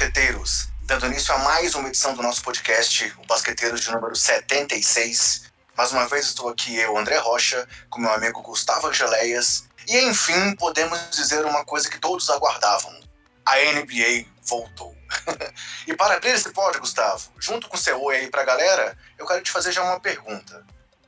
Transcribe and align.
Basqueteiros! 0.00 0.68
Dando 0.84 1.08
início 1.08 1.34
a 1.34 1.38
mais 1.40 1.74
uma 1.74 1.86
edição 1.88 2.14
do 2.14 2.22
nosso 2.22 2.42
podcast, 2.42 3.14
o 3.22 3.26
Basqueteiros 3.26 3.82
de 3.82 3.90
número 3.90 4.16
76. 4.16 5.42
Mais 5.76 5.92
uma 5.92 6.08
vez 6.08 6.24
estou 6.24 6.48
aqui, 6.48 6.74
eu, 6.74 6.96
André 6.96 7.18
Rocha, 7.18 7.68
com 7.90 8.00
meu 8.00 8.10
amigo 8.10 8.40
Gustavo 8.40 8.86
Angeleias. 8.86 9.64
E 9.86 9.98
enfim, 9.98 10.56
podemos 10.56 10.98
dizer 11.10 11.44
uma 11.44 11.66
coisa 11.66 11.90
que 11.90 11.98
todos 11.98 12.30
aguardavam: 12.30 12.98
a 13.44 13.56
NBA 13.56 14.24
voltou. 14.42 14.96
e 15.86 15.94
para 15.94 16.14
abrir 16.14 16.30
esse 16.30 16.48
pódio, 16.48 16.80
Gustavo, 16.80 17.30
junto 17.38 17.68
com 17.68 17.76
seu 17.76 18.02
oi 18.02 18.20
aí 18.20 18.30
pra 18.30 18.42
galera, 18.42 18.96
eu 19.18 19.26
quero 19.26 19.42
te 19.42 19.52
fazer 19.52 19.70
já 19.70 19.82
uma 19.82 20.00
pergunta. 20.00 20.64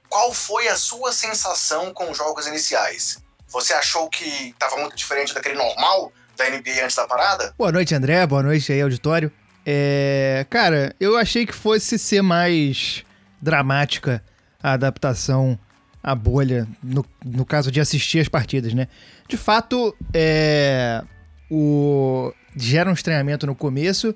Qual 0.06 0.34
foi 0.34 0.68
a 0.68 0.77
sua 0.77 1.15
sensação 1.15 1.95
com 1.95 2.10
os 2.10 2.18
jogos 2.18 2.46
iniciais? 2.46 3.16
Você 3.48 3.73
achou 3.73 4.10
que 4.10 4.51
estava 4.51 4.77
muito 4.77 4.95
diferente 4.95 5.32
daquele 5.32 5.54
normal 5.54 6.12
da 6.42 6.51
NBA 6.51 6.84
antes 6.84 6.96
da 6.96 7.06
parada? 7.06 7.55
Boa 7.56 7.70
noite, 7.70 7.95
André. 7.95 8.27
Boa 8.27 8.42
noite 8.42 8.73
aí, 8.73 8.80
auditório. 8.80 9.30
É, 9.64 10.45
cara, 10.51 10.95
eu 10.98 11.16
achei 11.16 11.46
que 11.46 11.55
fosse 11.55 11.98
ser 11.98 12.23
mais 12.23 13.05
dramática 13.41 14.23
a 14.60 14.73
adaptação 14.73 15.59
à 16.02 16.15
bolha, 16.15 16.66
no, 16.82 17.05
no 17.24 17.45
caso 17.45 17.70
de 17.70 17.80
assistir 17.80 18.18
as 18.18 18.28
partidas, 18.28 18.74
né? 18.74 18.88
De 19.28 19.37
fato, 19.37 19.96
é, 20.12 21.02
o, 21.48 22.32
gera 22.56 22.90
um 22.90 22.95
estranhamento 22.95 23.46
no 23.46 23.54
começo, 23.54 24.15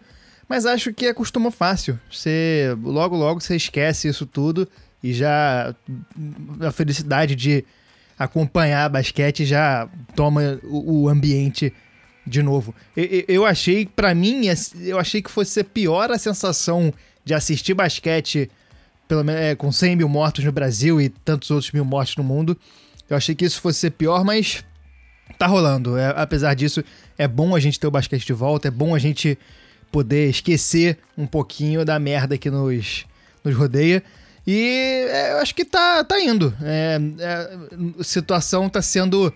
mas 0.49 0.67
acho 0.67 0.93
que 0.93 1.07
acostuma 1.07 1.53
fácil. 1.53 1.99
Você, 2.11 2.77
logo, 2.83 3.17
logo 3.17 3.41
você 3.41 3.55
esquece 3.55 4.09
isso 4.09 4.27
tudo 4.27 4.69
e 5.03 5.13
já 5.13 5.75
a 6.61 6.73
felicidade 6.73 7.37
de 7.37 7.65
acompanhar 8.19 8.89
basquete 8.89 9.45
já 9.45 9.89
toma 10.15 10.59
o, 10.65 11.03
o 11.03 11.09
ambiente 11.09 11.73
de 12.27 12.43
novo. 12.43 12.75
Eu, 12.97 13.25
eu 13.29 13.47
achei, 13.47 13.87
para 13.87 14.15
mim, 14.15 14.43
eu 14.81 14.99
achei 14.99 15.23
que 15.23 15.31
fosse 15.31 15.63
pior 15.63 16.11
a 16.11 16.19
sensação 16.19 16.93
de 17.25 17.35
assistir 17.35 17.75
basquete 17.75 18.51
pelo 19.09 19.29
é, 19.31 19.55
com 19.55 19.71
100 19.71 19.97
mil 19.97 20.09
mortos 20.09 20.45
no 20.45 20.53
Brasil 20.53 21.01
e 21.01 21.09
tantos 21.09 21.51
outros 21.51 21.71
mil 21.73 21.85
mortos 21.85 22.17
no 22.17 22.25
mundo. 22.25 22.57
Eu 23.09 23.17
achei 23.17 23.35
que 23.35 23.45
isso 23.45 23.61
fosse 23.61 23.79
ser 23.79 23.91
pior, 23.91 24.25
mas 24.25 24.65
tá 25.39 25.47
rolando. 25.47 25.97
É, 25.97 26.13
apesar 26.17 26.55
disso, 26.55 26.83
é 27.17 27.29
bom 27.29 27.55
a 27.55 27.61
gente 27.61 27.79
ter 27.79 27.87
o 27.87 27.91
basquete 27.91 28.27
de 28.27 28.33
volta, 28.33 28.69
é 28.69 28.71
bom 28.71 28.95
a 28.95 28.99
gente 28.99 29.39
poder 29.93 30.29
esquecer 30.29 30.99
um 31.17 31.27
pouquinho 31.27 31.85
da 31.85 31.99
merda 31.99 32.37
que 32.37 32.51
nos, 32.51 33.07
nos 33.45 33.55
rodeia. 33.55 34.03
E 34.47 35.07
é, 35.09 35.33
eu 35.33 35.39
acho 35.39 35.55
que 35.55 35.65
tá, 35.65 36.05
tá 36.05 36.21
indo. 36.21 36.55
É, 36.63 36.99
é, 37.19 37.59
a 38.01 38.05
situação 38.05 38.69
tá 38.69 38.83
sendo 38.83 39.33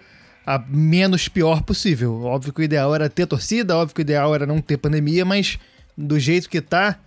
a 0.50 0.58
menos 0.66 1.28
pior 1.28 1.62
possível. 1.62 2.24
Óbvio 2.24 2.52
que 2.52 2.60
o 2.60 2.64
ideal 2.64 2.92
era 2.92 3.08
ter 3.08 3.24
torcida, 3.24 3.76
óbvio 3.76 3.94
que 3.94 4.00
o 4.00 4.02
ideal 4.02 4.34
era 4.34 4.44
não 4.44 4.60
ter 4.60 4.76
pandemia, 4.78 5.24
mas 5.24 5.58
do 5.96 6.18
jeito 6.18 6.48
que 6.48 6.60
tá, 6.60 6.98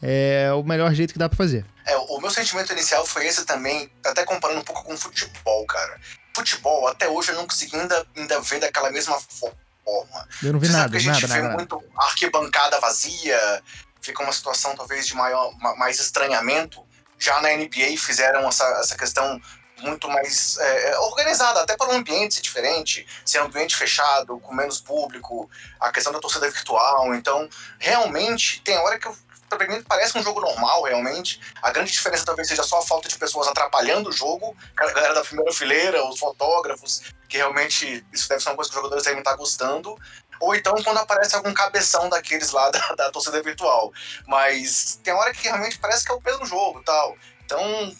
é 0.00 0.52
o 0.52 0.62
melhor 0.62 0.94
jeito 0.94 1.12
que 1.12 1.18
dá 1.18 1.28
para 1.28 1.36
fazer. 1.36 1.66
É, 1.84 1.96
o 1.96 2.20
meu 2.20 2.30
sentimento 2.30 2.72
inicial 2.72 3.04
foi 3.04 3.26
esse 3.26 3.44
também, 3.44 3.90
até 4.06 4.24
comparando 4.24 4.60
um 4.60 4.64
pouco 4.64 4.84
com 4.84 4.94
o 4.94 4.96
futebol, 4.96 5.66
cara. 5.66 6.00
Futebol, 6.36 6.86
até 6.86 7.08
hoje 7.08 7.32
eu 7.32 7.34
não 7.34 7.46
consegui 7.46 7.74
ainda, 7.74 8.06
ainda 8.16 8.40
ver 8.40 8.60
daquela 8.60 8.90
mesma 8.92 9.18
forma. 9.18 10.28
Eu 10.40 10.52
não 10.52 10.60
vi 10.60 10.68
nada, 10.68 10.96
a 10.96 11.00
gente 11.00 11.26
nada, 11.26 11.34
vê 11.34 11.42
nada. 11.42 11.56
muito 11.56 11.82
arquibancada 11.96 12.78
vazia, 12.78 13.62
fica 14.00 14.22
uma 14.22 14.32
situação 14.32 14.76
talvez 14.76 15.08
de 15.08 15.14
maior, 15.16 15.52
mais 15.76 15.98
estranhamento. 15.98 16.84
Já 17.18 17.40
na 17.40 17.48
NBA 17.56 17.96
fizeram 17.98 18.48
essa, 18.48 18.64
essa 18.80 18.96
questão 18.96 19.40
muito 19.82 20.08
mais 20.08 20.56
é, 20.58 20.90
é, 20.90 20.98
organizada, 21.00 21.60
até 21.60 21.76
para 21.76 21.88
um 21.88 21.96
ambiente 21.96 22.40
diferente, 22.40 23.06
ser 23.24 23.40
um 23.40 23.46
ambiente 23.46 23.76
fechado, 23.76 24.38
com 24.40 24.54
menos 24.54 24.80
público, 24.80 25.50
a 25.80 25.90
questão 25.90 26.12
da 26.12 26.20
torcida 26.20 26.50
virtual. 26.50 27.14
Então, 27.14 27.48
realmente, 27.78 28.60
tem 28.62 28.76
hora 28.78 28.98
que 28.98 29.08
pra 29.56 29.68
mim 29.68 29.82
parece 29.82 30.16
um 30.18 30.22
jogo 30.22 30.40
normal, 30.40 30.82
realmente. 30.82 31.40
A 31.60 31.70
grande 31.70 31.92
diferença 31.92 32.24
talvez 32.24 32.48
seja 32.48 32.62
só 32.62 32.78
a 32.78 32.82
falta 32.82 33.08
de 33.08 33.18
pessoas 33.18 33.46
atrapalhando 33.48 34.08
o 34.08 34.12
jogo, 34.12 34.56
a 34.76 34.92
galera 34.92 35.14
da 35.14 35.22
primeira 35.22 35.52
fileira, 35.52 36.04
os 36.06 36.18
fotógrafos, 36.18 37.02
que 37.28 37.36
realmente 37.36 38.04
isso 38.12 38.28
deve 38.28 38.42
ser 38.42 38.48
uma 38.50 38.56
coisa 38.56 38.70
que 38.70 38.76
os 38.76 38.82
jogadores 38.82 39.04
devem 39.04 39.18
estar 39.18 39.36
gostando. 39.36 39.96
Ou 40.40 40.54
então 40.54 40.74
quando 40.82 40.98
aparece 40.98 41.36
algum 41.36 41.54
cabeção 41.54 42.08
daqueles 42.08 42.50
lá 42.50 42.70
da, 42.70 42.94
da 42.96 43.10
torcida 43.10 43.42
virtual. 43.42 43.92
Mas 44.26 44.98
tem 45.02 45.12
hora 45.12 45.32
que 45.32 45.42
realmente 45.42 45.78
parece 45.78 46.04
que 46.04 46.12
é 46.12 46.14
o 46.14 46.22
mesmo 46.22 46.46
jogo 46.46 46.82
tal. 46.82 47.16
Então, 47.44 47.94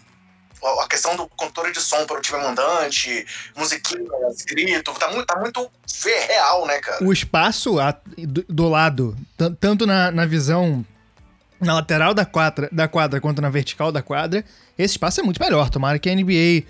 a 0.80 0.88
questão 0.88 1.16
do 1.16 1.28
controle 1.28 1.72
de 1.72 1.80
som 1.80 2.04
para 2.06 2.18
o 2.18 2.20
time 2.20 2.40
mandante, 2.40 3.26
musiquinha, 3.56 4.04
grito, 4.46 4.92
tá 4.94 5.10
muito, 5.10 5.26
tá 5.26 5.38
muito 5.38 5.70
real, 6.28 6.66
né, 6.66 6.78
cara? 6.78 7.04
O 7.04 7.12
espaço 7.12 7.76
do, 8.16 8.44
do 8.48 8.68
lado, 8.68 9.16
tanto 9.60 9.86
na, 9.86 10.10
na 10.10 10.24
visão 10.24 10.84
na 11.60 11.74
lateral 11.74 12.12
da 12.12 12.24
quadra, 12.24 12.68
da 12.72 12.88
quadra 12.88 13.20
quanto 13.20 13.40
na 13.40 13.48
vertical 13.48 13.92
da 13.92 14.02
quadra, 14.02 14.44
esse 14.76 14.94
espaço 14.94 15.20
é 15.20 15.22
muito 15.22 15.40
melhor. 15.40 15.70
Tomara 15.70 15.98
que 15.98 16.10
a 16.10 16.14
NBA. 16.14 16.64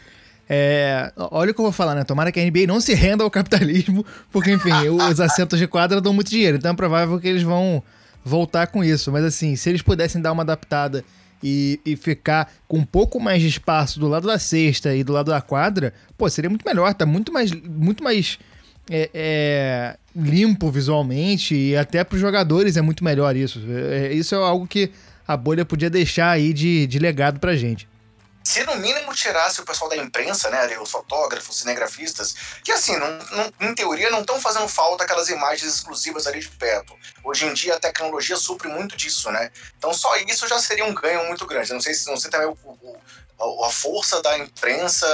É, 0.48 1.10
olha 1.16 1.50
o 1.50 1.54
que 1.54 1.60
eu 1.60 1.64
vou 1.64 1.72
falar, 1.72 1.94
né? 1.94 2.04
Tomara 2.04 2.30
que 2.30 2.38
a 2.38 2.44
NBA 2.44 2.66
não 2.66 2.78
se 2.78 2.92
renda 2.92 3.24
ao 3.24 3.30
capitalismo, 3.30 4.04
porque, 4.30 4.52
enfim, 4.52 4.72
os 4.88 5.18
assentos 5.18 5.58
de 5.58 5.66
quadra 5.66 6.00
dão 6.00 6.12
muito 6.12 6.28
dinheiro, 6.28 6.58
então 6.58 6.72
é 6.72 6.74
provável 6.74 7.18
que 7.18 7.28
eles 7.28 7.42
vão 7.42 7.82
voltar 8.22 8.66
com 8.66 8.84
isso. 8.84 9.10
Mas, 9.10 9.24
assim, 9.24 9.56
se 9.56 9.70
eles 9.70 9.80
pudessem 9.80 10.20
dar 10.20 10.32
uma 10.32 10.42
adaptada 10.42 11.02
e, 11.42 11.80
e 11.84 11.96
ficar 11.96 12.52
com 12.68 12.78
um 12.78 12.84
pouco 12.84 13.18
mais 13.20 13.42
de 13.42 13.48
espaço 13.48 13.98
do 13.98 14.08
lado 14.08 14.26
da 14.26 14.38
cesta 14.38 14.94
e 14.94 15.02
do 15.02 15.12
lado 15.12 15.30
da 15.30 15.40
quadra, 15.40 15.92
pô, 16.16 16.28
seria 16.28 16.48
muito 16.48 16.64
melhor, 16.64 16.92
tá 16.94 17.04
muito 17.04 17.32
mais. 17.32 17.50
Muito 17.52 18.02
mais 18.02 18.38
é, 18.90 19.10
é, 19.14 19.96
limpo 20.14 20.70
visualmente 20.70 21.54
e 21.54 21.76
até 21.76 22.04
para 22.04 22.16
os 22.16 22.20
jogadores 22.20 22.76
é 22.76 22.82
muito 22.82 23.04
melhor 23.04 23.36
isso. 23.36 23.60
É, 23.68 24.12
isso 24.12 24.34
é 24.34 24.38
algo 24.38 24.66
que 24.66 24.90
a 25.26 25.36
bolha 25.36 25.64
podia 25.64 25.88
deixar 25.88 26.30
aí 26.30 26.52
de, 26.52 26.86
de 26.86 26.98
legado 26.98 27.38
pra 27.38 27.56
gente. 27.56 27.88
Se 28.44 28.64
no 28.64 28.76
mínimo 28.76 29.14
tirasse 29.14 29.60
o 29.60 29.64
pessoal 29.64 29.90
da 29.90 29.96
imprensa, 29.96 30.50
né, 30.50 30.78
os 30.78 30.90
fotógrafos, 30.90 31.58
cinegrafistas, 31.58 32.34
que 32.64 32.72
assim, 32.72 32.96
não, 32.96 33.18
não, 33.30 33.68
em 33.68 33.74
teoria 33.74 34.10
não 34.10 34.20
estão 34.20 34.40
fazendo 34.40 34.68
falta 34.68 35.04
aquelas 35.04 35.28
imagens 35.28 35.74
exclusivas 35.74 36.26
ali 36.26 36.40
de 36.40 36.48
perto. 36.48 36.96
Hoje 37.22 37.46
em 37.46 37.54
dia 37.54 37.76
a 37.76 37.80
tecnologia 37.80 38.36
supre 38.36 38.68
muito 38.68 38.96
disso, 38.96 39.30
né? 39.30 39.50
Então 39.78 39.92
só 39.94 40.16
isso 40.16 40.46
já 40.48 40.58
seria 40.58 40.84
um 40.84 40.94
ganho 40.94 41.26
muito 41.26 41.46
grande. 41.46 41.70
Eu 41.70 41.74
não 41.74 41.80
sei 41.80 41.94
se 41.94 42.06
não 42.08 42.16
sei 42.16 42.30
também 42.30 42.48
o, 42.48 42.52
o 42.52 42.96
a 43.64 43.70
força 43.70 44.22
da 44.22 44.38
imprensa 44.38 45.06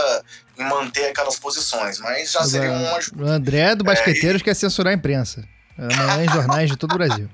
em 0.58 0.64
manter 0.64 1.06
aquelas 1.06 1.38
posições, 1.38 1.98
mas 1.98 2.32
já 2.32 2.44
seria 2.44 2.72
uma. 2.72 2.98
O 3.16 3.26
André 3.26 3.74
do 3.74 3.84
Basqueteiros 3.84 4.42
é, 4.42 4.44
quer 4.44 4.54
censurar 4.54 4.92
a 4.92 4.96
imprensa. 4.96 5.42
Amanhã 5.78 6.24
em 6.24 6.28
jornais 6.28 6.68
de 6.68 6.76
todo 6.76 6.92
o 6.92 6.98
Brasil. 6.98 7.30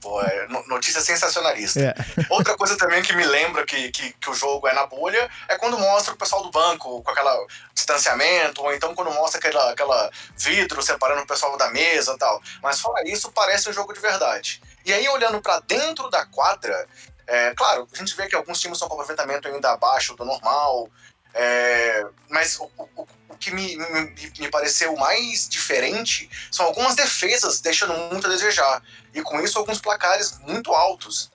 Pô, 0.00 0.20
é 0.22 0.48
notícia 0.66 1.00
sensacionalista. 1.00 1.80
É. 1.80 1.94
Outra 2.30 2.56
coisa 2.56 2.76
também 2.76 3.02
que 3.02 3.14
me 3.14 3.24
lembra 3.24 3.66
que, 3.66 3.90
que, 3.90 4.12
que, 4.14 4.30
o 4.30 4.34
jogo 4.34 4.66
é 4.66 4.72
na 4.72 4.86
bolha 4.86 5.28
é 5.46 5.58
quando 5.58 5.78
mostra 5.78 6.14
o 6.14 6.16
pessoal 6.16 6.42
do 6.42 6.50
banco 6.50 7.02
com 7.02 7.10
aquele 7.10 7.46
distanciamento, 7.74 8.62
ou 8.62 8.72
então 8.72 8.94
quando 8.94 9.12
mostra 9.12 9.38
aquela, 9.38 9.70
aquela 9.70 10.10
vidro 10.36 10.82
separando 10.82 11.22
o 11.22 11.26
pessoal 11.26 11.56
da 11.58 11.68
mesa 11.70 12.14
e 12.14 12.18
tal. 12.18 12.40
Mas 12.62 12.80
fora 12.80 13.06
isso, 13.06 13.30
parece 13.32 13.68
um 13.68 13.72
jogo 13.72 13.92
de 13.92 14.00
verdade. 14.00 14.62
E 14.86 14.92
aí, 14.92 15.06
olhando 15.08 15.40
para 15.42 15.60
dentro 15.60 16.08
da 16.08 16.24
quadra, 16.24 16.86
é, 17.26 17.54
claro, 17.54 17.86
a 17.92 17.96
gente 17.96 18.16
vê 18.16 18.26
que 18.26 18.34
alguns 18.34 18.58
times 18.58 18.76
estão 18.76 18.88
com 18.88 18.94
aproveitamento 18.94 19.46
ainda 19.46 19.72
abaixo 19.72 20.16
do 20.16 20.24
normal, 20.24 20.88
é, 21.34 22.06
mas 22.28 22.58
o, 22.58 22.70
o 22.96 23.06
que 23.40 23.50
me, 23.50 23.76
me, 23.76 24.32
me, 24.38 24.48
pareceu 24.50 24.94
mais 24.96 25.48
diferente 25.48 26.30
são 26.52 26.66
algumas 26.66 26.94
defesas 26.94 27.60
deixando 27.60 27.94
muito 28.12 28.26
a 28.26 28.30
desejar. 28.30 28.82
E 29.14 29.22
com 29.22 29.40
isso, 29.40 29.58
alguns 29.58 29.80
placares 29.80 30.38
muito 30.40 30.72
altos. 30.72 31.32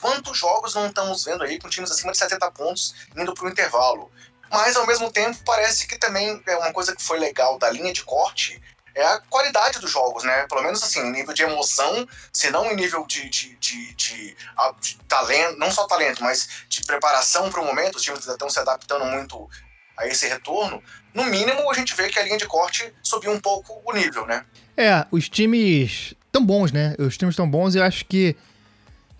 Quantos 0.00 0.36
jogos 0.36 0.74
não 0.74 0.88
estamos 0.88 1.24
vendo 1.24 1.44
aí 1.44 1.58
com 1.58 1.68
times 1.68 1.90
acima 1.90 2.12
de 2.12 2.18
70 2.18 2.50
pontos 2.50 2.94
indo 3.16 3.32
para 3.32 3.46
o 3.46 3.48
intervalo? 3.48 4.10
Mas, 4.50 4.76
ao 4.76 4.86
mesmo 4.86 5.10
tempo, 5.10 5.38
parece 5.44 5.86
que 5.86 5.96
também 5.96 6.42
é 6.46 6.56
uma 6.56 6.72
coisa 6.72 6.94
que 6.94 7.02
foi 7.02 7.18
legal 7.18 7.58
da 7.58 7.70
linha 7.70 7.92
de 7.92 8.04
corte 8.04 8.60
é 8.94 9.04
a 9.04 9.18
qualidade 9.28 9.80
dos 9.80 9.90
jogos, 9.90 10.22
né? 10.22 10.46
Pelo 10.46 10.62
menos 10.62 10.82
assim, 10.82 11.02
nível 11.10 11.34
de 11.34 11.42
emoção, 11.42 12.06
se 12.32 12.50
não 12.50 12.70
em 12.70 12.76
nível 12.76 13.04
de, 13.06 13.28
de, 13.28 13.56
de, 13.56 13.94
de, 13.94 14.36
de 14.80 14.96
talento, 15.08 15.58
não 15.58 15.70
só 15.70 15.86
talento, 15.86 16.22
mas 16.22 16.48
de 16.68 16.84
preparação 16.84 17.50
para 17.50 17.60
o 17.60 17.64
momento, 17.64 17.96
os 17.96 18.02
times 18.02 18.24
estão 18.24 18.48
se 18.48 18.60
adaptando 18.60 19.04
muito 19.06 19.50
a 19.96 20.06
esse 20.06 20.26
retorno, 20.28 20.82
no 21.14 21.24
mínimo 21.24 21.70
a 21.70 21.74
gente 21.74 21.94
vê 21.94 22.08
que 22.08 22.18
a 22.18 22.22
linha 22.22 22.36
de 22.36 22.46
corte 22.46 22.92
subiu 23.02 23.32
um 23.32 23.40
pouco 23.40 23.80
o 23.84 23.92
nível, 23.92 24.26
né? 24.26 24.44
É, 24.76 25.06
os 25.10 25.28
times 25.28 26.14
tão 26.32 26.44
bons, 26.44 26.72
né? 26.72 26.94
Os 26.98 27.16
times 27.16 27.36
tão 27.36 27.48
bons 27.48 27.74
e 27.74 27.78
eu 27.78 27.84
acho 27.84 28.04
que 28.06 28.36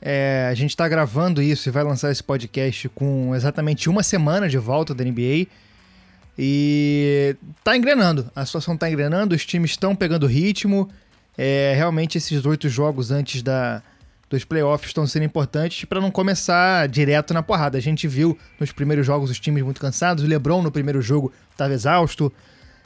é, 0.03 0.49
a 0.51 0.55
gente 0.55 0.71
está 0.71 0.87
gravando 0.87 1.41
isso 1.41 1.69
e 1.69 1.73
vai 1.73 1.83
lançar 1.83 2.11
esse 2.11 2.23
podcast 2.23 2.89
com 2.91 3.35
exatamente 3.35 3.89
uma 3.89 4.03
semana 4.03 4.49
de 4.49 4.59
volta 4.59 4.95
da 4.95 5.03
NBA. 5.03 5.47
E 6.37 7.37
tá 7.63 7.77
engrenando, 7.77 8.31
a 8.35 8.45
situação 8.45 8.77
tá 8.77 8.91
engrenando, 8.91 9.35
os 9.35 9.47
times 9.47 9.71
estão 9.71 9.95
pegando 9.95 10.27
ritmo. 10.27 10.91
É, 11.39 11.73
realmente 11.77 12.19
esses 12.19 12.45
oito 12.45 12.69
jogos 12.69 13.11
antes 13.11 13.41
da, 13.43 13.83
dos 14.35 14.45
playoffs 14.45 14.91
estão 14.91 15.07
sendo 15.07 15.25
importantes 15.25 15.85
para 15.85 16.01
não 16.01 16.11
começar 16.11 16.89
direto 16.89 17.33
na 17.33 17.43
porrada. 17.43 17.79
A 17.79 17.81
gente 17.81 18.07
viu 18.07 18.37
nos 18.59 18.73
primeiros 18.73 19.07
jogos 19.07 19.31
os 19.31 19.41
times 19.41 19.63
muito 19.63 19.81
cansados. 19.81 20.25
O 20.25 20.27
LeBron 20.27 20.63
no 20.63 20.71
primeiro 20.71 21.01
jogo 21.01 21.33
estava 21.51 21.73
exausto. 21.73 22.33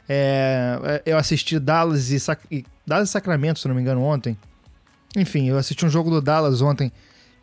É, 0.07 1.01
eu 1.05 1.17
assisti 1.17 1.59
Dallas 1.59 2.09
e, 2.11 2.19
Sac... 2.19 2.41
Dallas 2.85 3.09
e 3.09 3.11
Sacramento, 3.11 3.59
se 3.59 3.67
não 3.67 3.75
me 3.75 3.81
engano, 3.81 4.01
ontem. 4.01 4.37
enfim, 5.15 5.49
eu 5.49 5.57
assisti 5.57 5.85
um 5.85 5.89
jogo 5.89 6.09
do 6.09 6.21
Dallas 6.21 6.61
ontem 6.61 6.91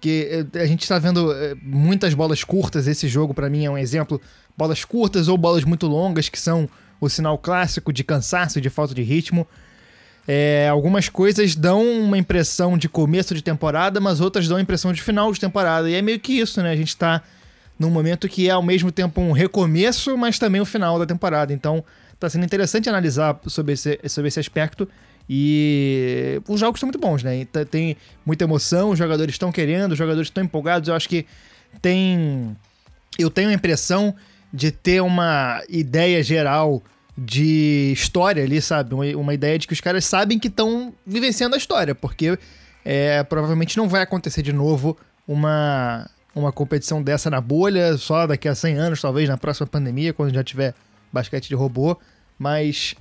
que 0.01 0.47
eh, 0.55 0.61
a 0.61 0.67
gente 0.67 0.83
está 0.83 0.99
vendo 0.99 1.33
eh, 1.33 1.55
muitas 1.63 2.15
bolas 2.15 2.45
curtas. 2.45 2.87
Esse 2.87 3.09
jogo, 3.09 3.35
para 3.35 3.49
mim, 3.49 3.65
é 3.65 3.71
um 3.71 3.79
exemplo. 3.79 4.21
Bolas 4.57 4.85
curtas 4.85 5.29
ou 5.29 5.37
bolas 5.37 5.65
muito 5.65 5.87
longas, 5.87 6.29
que 6.29 6.39
são 6.39 6.69
o 7.01 7.09
sinal 7.09 7.37
clássico 7.39 7.93
de 7.93 8.05
cansaço, 8.05 8.61
de 8.61 8.71
falta 8.71 8.95
de 8.95 9.03
ritmo. 9.03 9.47
É, 10.29 10.69
algumas 10.69 11.09
coisas 11.09 11.55
dão 11.55 11.85
uma 12.01 12.19
impressão 12.19 12.77
de 12.77 12.89
começo 12.89 13.35
de 13.35 13.43
temporada, 13.43 14.01
mas 14.01 14.21
outras 14.21 14.49
dão 14.49 14.57
a 14.57 14.61
impressão 14.61 14.93
de 14.93 15.01
final 15.01 15.33
de 15.33 15.39
temporada. 15.39 15.89
E 15.89 15.95
é 15.95 16.03
meio 16.03 16.19
que 16.19 16.33
isso, 16.33 16.61
né? 16.63 16.71
A 16.71 16.77
gente 16.77 16.97
tá 16.97 17.23
num 17.79 17.91
momento 17.91 18.29
que 18.29 18.49
é 18.49 18.53
ao 18.53 18.63
mesmo 18.63 18.91
tempo 18.91 19.21
um 19.21 19.33
recomeço, 19.33 20.17
mas 20.17 20.39
também 20.39 20.61
o 20.61 20.65
final 20.65 20.99
da 20.99 21.07
temporada. 21.07 21.53
Então, 21.53 21.85
tá 22.19 22.29
sendo 22.29 22.45
interessante 22.45 22.89
analisar 22.89 23.39
sobre 23.47 23.75
esse, 23.75 24.01
sobre 24.09 24.29
esse 24.29 24.41
aspecto. 24.41 24.89
E 25.29 26.41
os 26.49 26.61
jogos 26.61 26.81
são 26.81 26.87
muito 26.87 27.01
bons, 27.01 27.23
né? 27.23 27.45
Tem 27.71 27.97
muita 28.25 28.45
emoção, 28.45 28.91
os 28.91 28.99
jogadores 28.99 29.35
estão 29.35 29.51
querendo, 29.51 29.93
os 29.93 29.99
jogadores 29.99 30.29
estão 30.29 30.43
empolgados. 30.43 30.89
Eu 30.89 30.95
acho 30.95 31.09
que 31.09 31.27
tem. 31.83 32.57
Eu 33.19 33.31
tenho 33.31 33.49
a 33.49 33.53
impressão 33.53 34.15
de 34.53 34.71
ter 34.71 35.03
uma 35.03 35.63
ideia 35.69 36.23
geral 36.23 36.83
de 37.17 37.93
história 37.93 38.45
ali, 38.45 38.61
sabe? 38.61 38.95
Uma, 38.95 39.05
uma 39.17 39.35
ideia 39.35 39.59
de 39.59 39.67
que 39.67 39.73
os 39.73 39.81
caras 39.81 40.05
sabem 40.05 40.39
que 40.39 40.49
estão 40.49 40.93
vivenciando 41.07 41.55
a 41.55 41.59
história, 41.59 41.95
porque 41.95 42.39
é, 42.85 43.23
provavelmente 43.25 43.77
não 43.77 43.89
vai 43.89 44.03
acontecer 44.03 44.43
de 44.43 44.53
novo 44.53 44.97
uma, 45.27 46.09
uma 46.35 46.53
competição 46.53 47.03
dessa 47.03 47.31
na 47.31 47.41
bolha, 47.41 47.97
só 47.97 48.27
daqui 48.27 48.49
a 48.49 48.55
100 48.55 48.77
anos, 48.77 49.01
talvez 49.01 49.29
na 49.29 49.39
próxima 49.39 49.67
pandemia, 49.67 50.13
quando 50.13 50.35
já 50.35 50.45
tiver 50.45 50.75
basquete 51.13 51.49
de 51.49 51.55
robô, 51.55 51.99
mas 52.39 52.95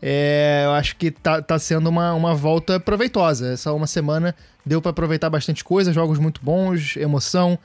é, 0.00 0.62
eu 0.64 0.72
acho 0.72 0.94
que 0.96 1.10
tá, 1.10 1.42
tá 1.42 1.58
sendo 1.58 1.88
uma, 1.88 2.14
uma 2.14 2.34
volta 2.34 2.78
proveitosa. 2.78 3.52
Essa 3.52 3.72
uma 3.72 3.86
semana 3.86 4.34
deu 4.64 4.80
para 4.80 4.90
aproveitar 4.90 5.28
bastante 5.28 5.64
coisa, 5.64 5.92
jogos 5.92 6.18
muito 6.18 6.40
bons, 6.42 6.96
emoção, 6.96 7.58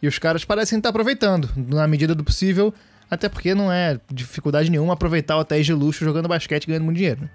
e 0.00 0.06
os 0.06 0.18
caras 0.18 0.44
parecem 0.44 0.78
estar 0.78 0.88
tá 0.88 0.90
aproveitando, 0.90 1.50
na 1.56 1.86
medida 1.86 2.14
do 2.14 2.24
possível, 2.24 2.72
até 3.10 3.28
porque 3.28 3.54
não 3.54 3.72
é 3.72 3.98
dificuldade 4.10 4.70
nenhuma 4.70 4.94
aproveitar 4.94 5.36
o 5.36 5.40
hotéis 5.40 5.66
de 5.66 5.72
luxo 5.72 6.04
jogando 6.04 6.28
basquete 6.28 6.64
e 6.64 6.66
ganhando 6.68 6.84
muito 6.84 6.96
dinheiro. 6.96 7.22
Né? 7.22 7.30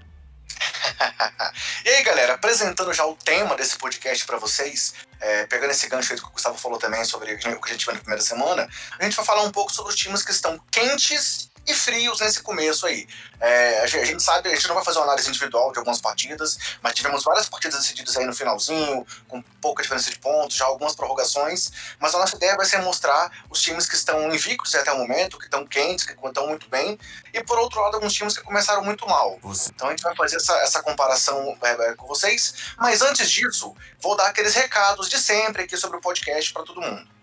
e 1.86 1.90
aí, 1.90 2.04
galera, 2.04 2.34
apresentando 2.34 2.94
já 2.94 3.06
o 3.06 3.16
tema 3.16 3.56
desse 3.56 3.78
podcast 3.78 4.26
para 4.26 4.38
vocês, 4.38 4.94
é, 5.20 5.46
pegando 5.48 5.72
esse 5.72 5.88
gancho 5.90 6.14
aí 6.14 6.20
que 6.20 6.26
o 6.26 6.32
Gustavo 6.32 6.58
falou 6.58 6.78
também 6.78 7.04
sobre 7.04 7.34
o 7.34 7.38
que 7.38 7.48
a 7.48 7.72
gente 7.72 7.86
viu 7.86 7.94
na 7.94 8.00
primeira 8.00 8.24
semana, 8.24 8.68
a 8.98 9.04
gente 9.04 9.16
vai 9.16 9.26
falar 9.26 9.44
um 9.44 9.52
pouco 9.52 9.72
sobre 9.72 9.92
os 9.92 10.00
times 10.00 10.24
que 10.24 10.32
estão 10.32 10.60
quentes 10.72 11.50
e 11.68 11.74
frios 11.74 12.20
nesse 12.20 12.42
começo 12.42 12.86
aí. 12.86 13.08
É, 13.40 13.82
a 13.82 13.88
gente 13.88 14.24
sabe, 14.24 14.50
a 14.50 14.56
gente 14.56 14.68
não 14.68 14.76
vai 14.76 14.84
fazer 14.84 15.00
uma 15.00 15.06
análise 15.06 15.30
individual 15.30 15.72
de 15.72 15.80
algumas 15.80 16.00
partidas, 16.00 16.58
mas 16.82 16.94
tivemos 16.94 17.24
várias 17.24 17.50
partidas 17.50 17.80
decididas 17.80 18.16
aí 18.18 18.26
no 18.26 18.34
finalzinho, 18.34 19.06
com 19.28 19.42
pouca 19.62 19.84
diferença 19.84 20.10
de 20.10 20.18
pontos, 20.20 20.56
já 20.56 20.66
algumas 20.66 20.96
prorrogações, 20.96 21.72
mas 22.00 22.16
a 22.16 22.20
nossa 22.20 22.36
ideia 22.36 22.56
vai 22.56 22.66
ser 22.66 22.78
mostrar 22.80 23.32
os 23.50 23.62
times 23.62 23.88
que 23.88 23.96
estão 23.96 24.34
invictos 24.34 24.74
até 24.76 24.92
o 24.92 24.98
momento, 24.98 25.38
que 25.38 25.46
estão 25.46 25.66
quentes, 25.66 26.06
que 26.06 26.14
estão 26.14 26.48
muito 26.48 26.70
bem, 26.70 26.98
e 27.34 27.44
por 27.44 27.60
outro 27.60 27.82
lado, 27.82 27.96
alguns 27.96 28.14
times 28.14 28.38
que 28.38 28.44
começaram 28.44 28.84
muito 28.84 29.08
mal. 29.08 29.40
Então 29.74 29.88
a 29.88 29.92
gente 29.92 30.04
vai 30.04 30.16
fazer 30.16 30.38
essa, 30.38 30.54
essa 30.60 30.82
comparação 30.82 31.58
é, 31.62 31.90
é, 31.90 31.96
com 31.96 32.08
vocês, 32.08 32.54
mas 32.78 33.02
antes 33.02 33.30
disso, 33.30 33.76
vou 34.00 34.16
dar 34.16 34.28
aqueles 34.28 34.56
recados 34.56 35.10
de 35.10 35.20
sempre 35.20 35.64
aqui 35.64 35.76
sobre 35.78 35.98
o 35.98 36.02
podcast 36.02 36.54
para 36.54 36.64
todo 36.64 36.82
mundo. 36.82 37.15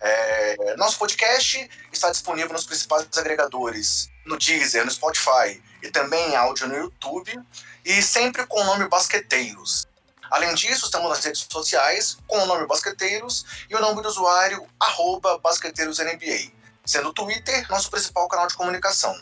É, 0.00 0.76
nosso 0.76 0.98
podcast 0.98 1.70
está 1.92 2.10
disponível 2.10 2.52
nos 2.52 2.66
principais 2.66 3.06
agregadores, 3.16 4.08
no 4.24 4.36
Deezer, 4.38 4.84
no 4.84 4.90
Spotify 4.90 5.62
e 5.82 5.90
também 5.90 6.30
em 6.30 6.36
áudio 6.36 6.68
no 6.68 6.76
YouTube, 6.76 7.38
e 7.84 8.02
sempre 8.02 8.46
com 8.46 8.60
o 8.60 8.64
nome 8.64 8.88
Basqueteiros. 8.88 9.86
Além 10.30 10.54
disso, 10.54 10.86
estamos 10.86 11.08
nas 11.08 11.24
redes 11.24 11.46
sociais 11.50 12.18
com 12.26 12.38
o 12.38 12.46
nome 12.46 12.66
Basqueteiros 12.66 13.44
e 13.70 13.76
o 13.76 13.80
nome 13.80 14.02
do 14.02 14.08
usuário 14.08 14.66
arroba 14.80 15.38
BasqueteirosNBA, 15.38 16.52
sendo 16.84 17.10
o 17.10 17.12
Twitter 17.12 17.66
nosso 17.70 17.90
principal 17.90 18.28
canal 18.28 18.46
de 18.46 18.54
comunicação. 18.54 19.16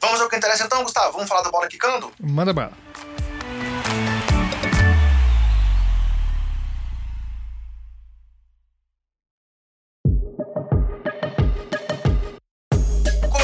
Vamos 0.00 0.20
ao 0.20 0.28
que 0.28 0.36
interessa 0.36 0.64
então, 0.64 0.82
Gustavo? 0.82 1.12
Vamos 1.12 1.28
falar 1.28 1.42
da 1.42 1.50
bola 1.50 1.66
quicando? 1.68 2.12
Manda 2.20 2.52
bala. 2.52 2.72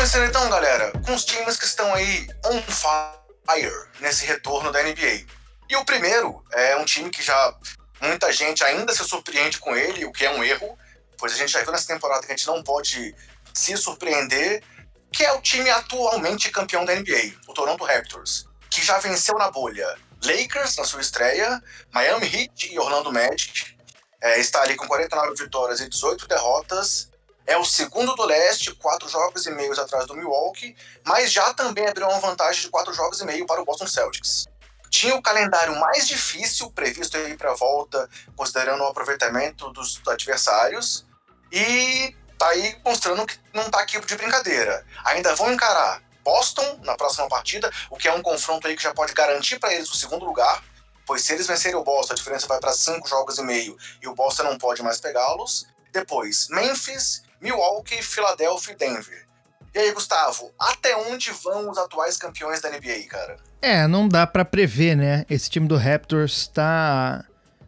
Começando 0.03 0.29
então, 0.29 0.51
galera, 0.51 0.91
com 1.07 1.15
os 1.15 1.25
times 1.25 1.57
que 1.57 1.65
estão 1.65 1.95
aí 1.95 2.27
on 2.45 2.61
fire 2.61 3.89
nesse 4.01 4.27
retorno 4.27 4.73
da 4.73 4.83
NBA. 4.83 5.25
E 5.71 5.77
o 5.77 5.85
primeiro 5.85 6.45
é 6.51 6.77
um 6.77 6.85
time 6.85 7.09
que 7.09 7.23
já 7.23 7.57
muita 8.01 8.33
gente 8.33 8.65
ainda 8.65 8.93
se 8.93 9.05
surpreende 9.05 9.61
com 9.61 9.77
ele, 9.77 10.05
o 10.05 10.11
que 10.11 10.27
é 10.27 10.31
um 10.33 10.43
erro, 10.43 10.77
pois 11.17 11.33
a 11.33 11.37
gente 11.37 11.53
já 11.53 11.63
viu 11.63 11.71
nessa 11.71 11.87
temporada 11.87 12.27
que 12.27 12.33
a 12.33 12.37
gente 12.37 12.49
não 12.49 12.65
pode 12.65 13.15
se 13.55 13.77
surpreender, 13.77 14.65
que 15.13 15.25
é 15.25 15.33
o 15.35 15.41
time 15.41 15.71
atualmente 15.71 16.51
campeão 16.51 16.85
da 16.85 16.97
NBA, 16.97 17.35
o 17.47 17.55
Toronto 17.55 17.85
Raptors, 17.85 18.49
que 18.69 18.85
já 18.85 18.99
venceu 18.99 19.39
na 19.39 19.53
bolha 19.53 19.87
Lakers 20.21 20.79
na 20.79 20.85
sua 20.85 21.01
estreia, 21.01 21.63
Miami 21.93 22.27
Heat 22.27 22.73
e 22.73 22.77
Orlando 22.77 23.13
Magic. 23.13 23.79
É, 24.21 24.41
está 24.41 24.63
ali 24.63 24.75
com 24.75 24.89
49 24.89 25.45
vitórias 25.45 25.79
e 25.79 25.89
18 25.89 26.27
derrotas 26.27 27.12
é 27.47 27.57
o 27.57 27.65
segundo 27.65 28.15
do 28.15 28.25
leste, 28.25 28.75
quatro 28.75 29.09
jogos 29.09 29.47
e 29.47 29.51
meio 29.51 29.73
atrás 29.81 30.07
do 30.07 30.15
Milwaukee, 30.15 30.77
mas 31.05 31.33
já 31.33 31.53
também 31.55 31.87
abriu 31.87 32.09
uma 32.09 32.21
vantagem 32.21 32.63
de 32.63 32.69
quatro 32.71 32.93
jogos 32.93 33.21
e 33.21 33.25
meio 33.25 33.47
para 33.47 33.61
o 33.61 33.65
Boston 33.65 33.87
Celtics. 33.87 34.47
Tinha 34.91 35.17
o 35.17 35.23
calendário 35.23 35.79
mais 35.81 36.07
difícil 36.07 36.71
previsto 36.71 37.17
aí 37.17 37.37
para 37.37 37.53
a 37.53 37.55
volta, 37.55 38.09
considerando 38.37 38.83
o 38.83 38.87
aproveitamento 38.87 39.71
dos 39.73 40.01
adversários, 40.07 41.07
e 41.51 42.15
tá 42.39 42.49
aí 42.49 42.79
mostrando 42.85 43.27
que 43.27 43.39
não 43.53 43.71
tá 43.71 43.81
aqui 43.81 43.99
de 44.01 44.17
brincadeira. 44.17 44.87
Ainda 45.05 45.35
vão 45.35 45.53
encarar 45.53 46.03
Boston 46.23 46.81
na 46.85 46.97
próxima 46.97 47.29
partida, 47.29 47.71
o 47.91 47.97
que 47.97 48.09
é 48.09 48.13
um 48.13 48.23
confronto 48.23 48.67
aí 48.67 48.77
que 48.77 48.83
já 48.83 48.95
pode 48.95 49.13
garantir 49.13 49.59
para 49.59 49.75
eles 49.75 49.91
o 49.91 49.97
segundo 49.97 50.25
lugar, 50.25 50.63
pois 51.07 51.23
se 51.23 51.33
eles 51.33 51.47
vencerem 51.47 51.77
o 51.77 51.83
Boston, 51.83 52.13
a 52.13 52.17
diferença 52.17 52.47
vai 52.47 52.61
para 52.61 52.73
cinco 52.73 53.09
jogos 53.09 53.39
e 53.39 53.43
meio 53.43 53.77
e 54.01 54.09
o 54.09 54.15
Boston 54.15 54.45
não 54.45 54.59
pode 54.59 54.83
mais 54.83 55.01
pegá-los. 55.01 55.67
Depois, 55.93 56.49
Memphis 56.49 57.23
Milwaukee, 57.43 58.01
Philadelphia 58.01 58.73
e 58.73 58.77
Denver. 58.77 59.27
E 59.75 59.79
aí, 59.79 59.93
Gustavo, 59.93 60.51
até 60.59 60.95
onde 60.97 61.31
vão 61.31 61.71
os 61.71 61.79
atuais 61.79 62.17
campeões 62.17 62.61
da 62.61 62.71
NBA, 62.71 63.07
cara? 63.09 63.37
É, 63.61 63.87
não 63.87 64.07
dá 64.07 64.27
para 64.27 64.45
prever, 64.45 64.97
né? 64.97 65.25
Esse 65.29 65.49
time 65.49 65.67
do 65.67 65.77
Raptors 65.77 66.47
tá. 66.49 67.25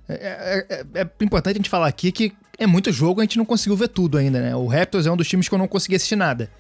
É, 0.07 0.14
é, 0.14 0.66
é, 0.69 1.00
é, 1.00 1.25
importante 1.25 1.54
a 1.54 1.59
gente 1.59 1.71
falar 1.71 1.87
aqui 1.87 2.12
que 2.12 2.35
é 2.59 2.66
muito 2.66 2.93
jogo, 2.93 3.21
a 3.21 3.25
gente 3.25 3.38
não 3.38 3.45
conseguiu 3.45 3.76
ver 3.76 3.88
tudo 3.88 4.19
ainda, 4.19 4.40
né? 4.40 4.54
O 4.54 4.66
Raptors 4.66 5.07
é 5.07 5.11
um 5.11 5.16
dos 5.16 5.26
times 5.26 5.49
que 5.49 5.54
eu 5.54 5.59
não 5.59 5.66
consegui 5.66 5.97
assistir 5.97 6.16
nada. 6.16 6.50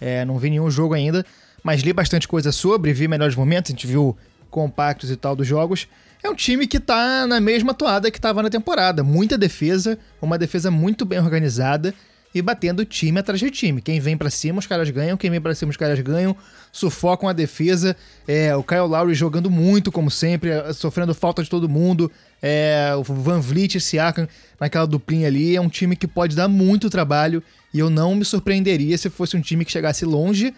É, 0.00 0.24
não 0.24 0.38
vi 0.38 0.50
nenhum 0.50 0.70
jogo 0.70 0.94
ainda, 0.94 1.26
mas 1.64 1.82
li 1.82 1.92
bastante 1.92 2.28
coisa 2.28 2.52
sobre, 2.52 2.92
vi 2.92 3.08
melhores 3.08 3.34
momentos, 3.34 3.70
a 3.70 3.74
gente 3.74 3.86
viu 3.86 4.16
compactos 4.50 5.10
e 5.10 5.16
tal 5.16 5.34
dos 5.34 5.46
jogos. 5.46 5.88
É 6.22 6.30
um 6.30 6.34
time 6.34 6.68
que 6.68 6.78
tá 6.78 7.26
na 7.26 7.40
mesma 7.40 7.74
toada 7.74 8.08
que 8.08 8.20
tava 8.20 8.40
na 8.40 8.50
temporada. 8.50 9.02
Muita 9.02 9.36
defesa, 9.36 9.98
uma 10.20 10.38
defesa 10.38 10.70
muito 10.70 11.04
bem 11.04 11.18
organizada 11.18 11.92
e 12.34 12.40
batendo 12.40 12.84
time 12.84 13.18
atrás 13.18 13.40
de 13.40 13.50
time. 13.50 13.82
Quem 13.82 14.00
vem 14.00 14.16
para 14.16 14.30
cima, 14.30 14.58
os 14.58 14.66
caras 14.66 14.88
ganham. 14.90 15.16
Quem 15.16 15.30
vem 15.30 15.40
para 15.40 15.54
cima, 15.54 15.70
os 15.70 15.76
caras 15.76 15.98
ganham. 16.00 16.36
Sufocam 16.70 17.28
a 17.28 17.32
defesa. 17.32 17.96
É, 18.26 18.54
o 18.56 18.62
Kyle 18.62 18.80
Lowry 18.80 19.14
jogando 19.14 19.50
muito, 19.50 19.92
como 19.92 20.10
sempre, 20.10 20.50
é, 20.50 20.72
sofrendo 20.72 21.14
falta 21.14 21.42
de 21.42 21.50
todo 21.50 21.68
mundo. 21.68 22.10
É, 22.40 22.92
o 22.96 23.02
Van 23.02 23.40
Vliet 23.40 23.76
e 23.76 23.80
Siakam 23.80 24.26
naquela 24.58 24.86
duplinha 24.86 25.26
ali. 25.26 25.54
É 25.54 25.60
um 25.60 25.68
time 25.68 25.94
que 25.94 26.06
pode 26.06 26.34
dar 26.34 26.48
muito 26.48 26.88
trabalho. 26.88 27.42
E 27.72 27.78
eu 27.78 27.90
não 27.90 28.14
me 28.14 28.24
surpreenderia 28.24 28.96
se 28.96 29.10
fosse 29.10 29.36
um 29.36 29.40
time 29.40 29.64
que 29.64 29.72
chegasse 29.72 30.04
longe 30.04 30.54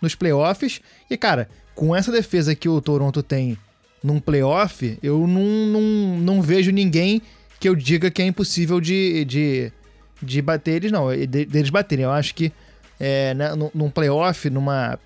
nos 0.00 0.14
playoffs. 0.14 0.80
E, 1.10 1.16
cara, 1.16 1.48
com 1.74 1.96
essa 1.96 2.12
defesa 2.12 2.54
que 2.54 2.68
o 2.68 2.80
Toronto 2.80 3.22
tem 3.22 3.56
num 4.02 4.20
playoff, 4.20 4.98
eu 5.02 5.26
não, 5.26 5.42
não, 5.66 6.18
não 6.18 6.42
vejo 6.42 6.70
ninguém 6.70 7.22
que 7.58 7.66
eu 7.66 7.74
diga 7.74 8.10
que 8.10 8.20
é 8.20 8.26
impossível 8.26 8.78
de, 8.78 9.24
de 9.24 9.72
de 10.24 10.42
bater 10.42 10.72
eles, 10.72 10.90
não, 10.90 11.14
de, 11.14 11.26
deles 11.44 11.70
baterem. 11.70 12.04
Eu 12.04 12.10
acho 12.10 12.34
que 12.34 12.52
é, 12.98 13.34
né, 13.34 13.50
num 13.74 13.90
playoff, 13.90 14.48
numa 14.50 14.98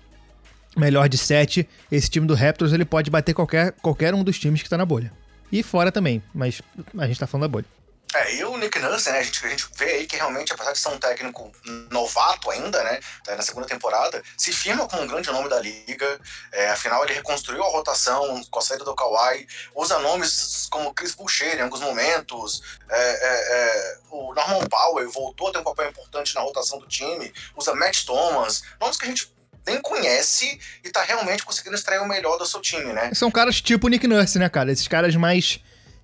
melhor 0.77 1.09
de 1.09 1.17
sete, 1.17 1.67
esse 1.91 2.09
time 2.09 2.25
do 2.25 2.35
Raptors 2.35 2.71
ele 2.71 2.85
pode 2.85 3.09
bater 3.09 3.33
qualquer, 3.33 3.73
qualquer 3.81 4.13
um 4.13 4.23
dos 4.23 4.39
times 4.39 4.63
que 4.63 4.69
tá 4.69 4.77
na 4.77 4.85
bolha. 4.85 5.11
E 5.51 5.63
fora 5.63 5.91
também, 5.91 6.21
mas 6.33 6.61
a 6.97 7.07
gente 7.07 7.19
tá 7.19 7.27
falando 7.27 7.43
da 7.43 7.47
bolha. 7.47 7.65
É, 8.13 8.35
e 8.35 8.43
o 8.43 8.57
Nick 8.57 8.79
Nurse, 8.79 9.11
né, 9.11 9.19
a 9.19 9.23
gente, 9.23 9.45
a 9.45 9.49
gente 9.49 9.67
vê 9.75 9.85
aí 9.85 10.07
que 10.07 10.15
realmente, 10.15 10.51
apesar 10.51 10.71
de 10.71 10.79
ser 10.79 10.89
um 10.89 10.97
técnico 10.97 11.51
novato 11.91 12.49
ainda, 12.49 12.83
né, 12.83 12.99
tá 13.23 13.35
na 13.35 13.41
segunda 13.43 13.67
temporada, 13.67 14.23
se 14.35 14.51
firma 14.51 14.87
como 14.87 15.03
um 15.03 15.07
grande 15.07 15.29
nome 15.31 15.47
da 15.47 15.59
liga, 15.59 16.19
é, 16.51 16.69
afinal 16.69 17.03
ele 17.03 17.13
reconstruiu 17.13 17.63
a 17.63 17.69
rotação 17.69 18.43
com 18.49 18.59
a 18.59 18.61
saída 18.61 18.83
do 18.83 18.95
Kawhi, 18.95 19.47
usa 19.75 19.99
nomes 19.99 20.67
como 20.71 20.93
Chris 20.93 21.13
Boucher 21.13 21.59
em 21.59 21.61
alguns 21.61 21.81
momentos, 21.81 22.63
é, 22.89 22.99
é, 22.99 23.53
é, 23.53 23.97
o 24.09 24.33
Norman 24.33 24.67
Powell 24.67 25.09
voltou 25.11 25.49
a 25.49 25.51
ter 25.51 25.59
um 25.59 25.63
papel 25.63 25.89
importante 25.89 26.33
na 26.33 26.41
rotação 26.41 26.79
do 26.79 26.87
time, 26.87 27.31
usa 27.55 27.75
Matt 27.75 28.05
Thomas, 28.05 28.63
nomes 28.79 28.97
que 28.97 29.05
a 29.05 29.09
gente 29.09 29.31
nem 29.67 29.79
conhece 29.81 30.59
e 30.83 30.89
tá 30.89 31.03
realmente 31.03 31.43
conseguindo 31.43 31.75
extrair 31.75 31.99
o 31.99 32.07
melhor 32.07 32.37
do 32.37 32.45
seu 32.45 32.59
time, 32.59 32.91
né? 32.91 33.11
São 33.13 33.29
caras 33.29 33.61
tipo 33.61 33.87
Nick 33.87 34.07
Nurse, 34.07 34.39
né, 34.39 34.49
cara? 34.49 34.71
Esses 34.71 34.87
caras 34.87 35.15
mais 35.15 35.59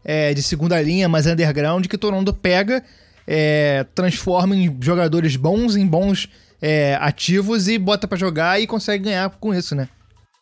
é, 0.05 0.33
de 0.33 0.43
segunda 0.43 0.79
linha, 0.79 1.09
mais 1.09 1.25
underground, 1.25 1.87
que 1.87 1.97
Toronto 1.97 2.31
pega, 2.31 2.85
é, 3.27 3.83
transforma 3.95 4.55
em 4.55 4.77
jogadores 4.79 5.35
bons, 5.35 5.75
em 5.75 5.87
bons 5.87 6.29
é, 6.61 6.95
ativos 7.01 7.67
e 7.67 7.79
bota 7.79 8.07
para 8.07 8.17
jogar 8.17 8.61
e 8.61 8.67
consegue 8.67 9.05
ganhar 9.05 9.29
com 9.31 9.53
isso, 9.53 9.73
né? 9.75 9.89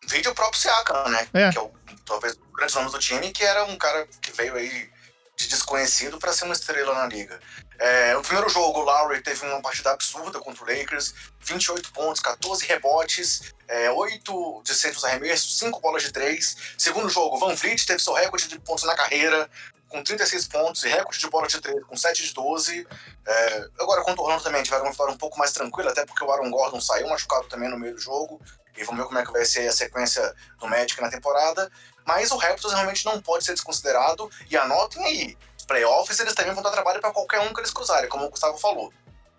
Vídeo 0.07 0.31
o 0.31 0.35
próprio 0.35 0.59
Siakam, 0.59 1.09
né? 1.09 1.27
É. 1.33 1.49
Que 1.49 1.57
é 1.57 1.61
o, 1.61 1.71
talvez 2.05 2.33
o 2.33 2.55
grande 2.55 2.75
nome 2.75 2.91
do 2.91 2.99
time, 2.99 3.31
que 3.31 3.43
era 3.43 3.63
um 3.65 3.77
cara 3.77 4.05
que 4.21 4.35
veio 4.35 4.55
aí 4.55 4.89
de 5.37 5.47
desconhecido 5.47 6.19
para 6.19 6.33
ser 6.33 6.43
uma 6.43 6.53
estrela 6.53 6.93
na 6.93 7.07
liga. 7.07 7.39
É, 7.79 8.13
no 8.13 8.21
primeiro 8.21 8.49
jogo, 8.49 8.79
o 8.79 8.83
Lowry 8.83 9.21
teve 9.21 9.45
uma 9.45 9.61
partida 9.61 9.91
absurda 9.91 10.39
contra 10.39 10.63
o 10.63 10.67
Lakers, 10.67 11.13
28 11.41 11.91
pontos, 11.91 12.21
14 12.21 12.65
rebotes, 12.65 13.53
é, 13.67 13.91
8 13.91 14.61
de 14.63 14.75
centros 14.75 15.03
arremessos, 15.03 15.57
5 15.59 15.79
bolas 15.79 16.03
de 16.03 16.11
3. 16.11 16.55
Segundo 16.77 17.09
jogo, 17.09 17.37
Van 17.37 17.55
Vliet 17.55 17.85
teve 17.85 17.99
seu 18.01 18.13
recorde 18.13 18.47
de 18.47 18.59
pontos 18.59 18.83
na 18.83 18.95
carreira, 18.95 19.49
com 19.89 20.03
36 20.03 20.47
pontos, 20.47 20.83
e 20.83 20.89
recorde 20.89 21.19
de 21.19 21.29
bola 21.29 21.47
de 21.47 21.61
3 21.61 21.83
com 21.85 21.95
7 21.95 22.23
de 22.23 22.33
12. 22.33 22.87
É, 23.25 23.67
agora, 23.79 24.03
contra 24.03 24.21
o 24.21 24.25
Orlando 24.25 24.43
também 24.43 24.63
tiveram 24.63 24.85
uma 24.85 24.91
vitória 24.91 25.13
um 25.13 25.17
pouco 25.17 25.37
mais 25.37 25.51
tranquila, 25.51 25.91
até 25.91 26.05
porque 26.05 26.23
o 26.23 26.31
Aaron 26.31 26.49
Gordon 26.49 26.81
saiu 26.81 27.07
machucado 27.07 27.47
também 27.47 27.69
no 27.69 27.77
meio 27.77 27.93
do 27.93 28.01
jogo. 28.01 28.41
E 28.75 28.83
vamos 28.83 29.01
ver 29.01 29.07
como 29.07 29.19
é 29.19 29.25
que 29.25 29.31
vai 29.31 29.45
ser 29.45 29.67
a 29.67 29.71
sequência 29.71 30.33
do 30.59 30.67
Magic 30.67 30.99
na 30.99 31.09
temporada. 31.09 31.71
Mas 32.05 32.31
o 32.31 32.37
Raptors 32.37 32.73
realmente 32.73 33.05
não 33.05 33.21
pode 33.21 33.45
ser 33.45 33.53
desconsiderado. 33.53 34.29
E 34.49 34.57
anotem 34.57 35.05
aí, 35.05 35.37
playoffs 35.63 36.19
eles 36.19 36.33
também 36.33 36.53
vão 36.53 36.63
dar 36.63 36.71
trabalho 36.71 36.99
para 36.99 37.11
qualquer 37.11 37.39
um 37.39 37.53
que 37.53 37.59
eles 37.59 37.71
cruzarem, 37.71 38.09
como 38.09 38.25
o 38.25 38.29
Gustavo 38.29 38.57
falou. 38.57 38.91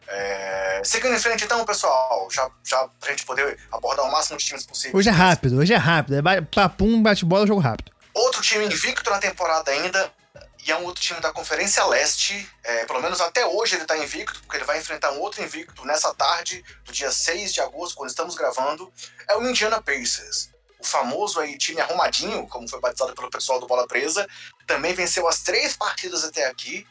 É... 0.07 0.83
Seguindo 0.85 1.15
em 1.15 1.19
frente, 1.19 1.45
então, 1.45 1.65
pessoal, 1.65 2.29
já, 2.31 2.51
já 2.63 2.89
pra 3.01 3.11
gente 3.11 3.25
poder 3.25 3.59
abordar 3.73 4.05
o 4.05 4.13
máximo 4.13 4.39
de 4.39 4.45
times 4.45 4.67
possível. 4.67 4.97
Hoje 4.99 5.09
é 5.09 5.13
rápido, 5.13 5.59
hoje 5.59 5.73
é 5.73 5.77
rápido. 5.77 6.17
É 6.17 6.41
papum, 6.41 7.03
bate-bola, 7.03 7.47
jogo 7.47 7.61
rápido. 7.61 7.93
Outro 8.13 8.43
time 8.43 8.67
invicto 8.67 9.11
na 9.11 9.19
temporada 9.19 9.71
ainda, 9.71 10.13
e 10.67 10.73
é 10.73 10.77
um 10.77 10.85
outro 10.85 11.03
time 11.03 11.21
da 11.21 11.33
Conferência 11.33 11.85
Leste. 11.85 12.49
É, 12.63 12.85
pelo 12.87 13.01
menos 13.01 13.21
até 13.21 13.45
hoje 13.47 13.75
ele 13.75 13.83
está 13.83 13.97
invicto, 13.99 14.41
porque 14.41 14.57
ele 14.57 14.65
vai 14.65 14.79
enfrentar 14.79 15.13
um 15.13 15.21
outro 15.21 15.43
invicto 15.43 15.85
nessa 15.85 16.15
tarde, 16.15 16.65
do 16.85 16.93
dia 16.93 17.11
6 17.11 17.53
de 17.53 17.61
agosto, 17.61 17.97
quando 17.97 18.11
estamos 18.11 18.35
gravando. 18.35 18.93
É 19.29 19.37
o 19.37 19.47
Indiana 19.47 19.83
Pacers. 19.83 20.51
O 20.79 20.85
famoso 20.85 21.41
aí 21.41 21.59
time 21.59 21.81
arrumadinho, 21.81 22.47
como 22.47 22.69
foi 22.69 22.81
batizado 22.81 23.15
pelo 23.15 23.31
pessoal 23.31 23.59
do 23.59 23.67
Bola 23.67 23.87
Presa, 23.87 24.27
também 24.67 24.95
venceu 24.95 25.27
as 25.29 25.41
três 25.41 25.77
partidas 25.77 26.25
até 26.25 26.47
aqui, 26.47 26.87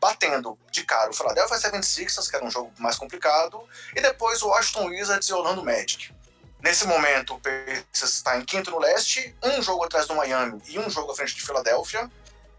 batendo 0.00 0.58
de 0.70 0.84
cara 0.84 1.10
o 1.10 1.14
Philadelphia 1.14 1.56
76ers, 1.56 2.28
que 2.28 2.36
era 2.36 2.44
um 2.44 2.50
jogo 2.50 2.72
mais 2.78 2.96
complicado, 2.96 3.62
e 3.94 4.00
depois 4.00 4.42
o 4.42 4.48
Washington 4.48 4.86
Wizards 4.86 5.28
e 5.28 5.32
o 5.32 5.36
Orlando 5.36 5.64
Magic. 5.64 6.12
Nesse 6.60 6.86
momento, 6.86 7.34
o 7.34 7.40
Pacers 7.40 8.14
está 8.14 8.38
em 8.38 8.44
quinto 8.44 8.70
no 8.70 8.78
leste, 8.78 9.34
um 9.42 9.60
jogo 9.60 9.84
atrás 9.84 10.06
do 10.06 10.14
Miami 10.14 10.62
e 10.68 10.78
um 10.78 10.88
jogo 10.88 11.10
à 11.10 11.16
frente 11.16 11.34
de 11.34 11.42
Filadélfia. 11.42 12.08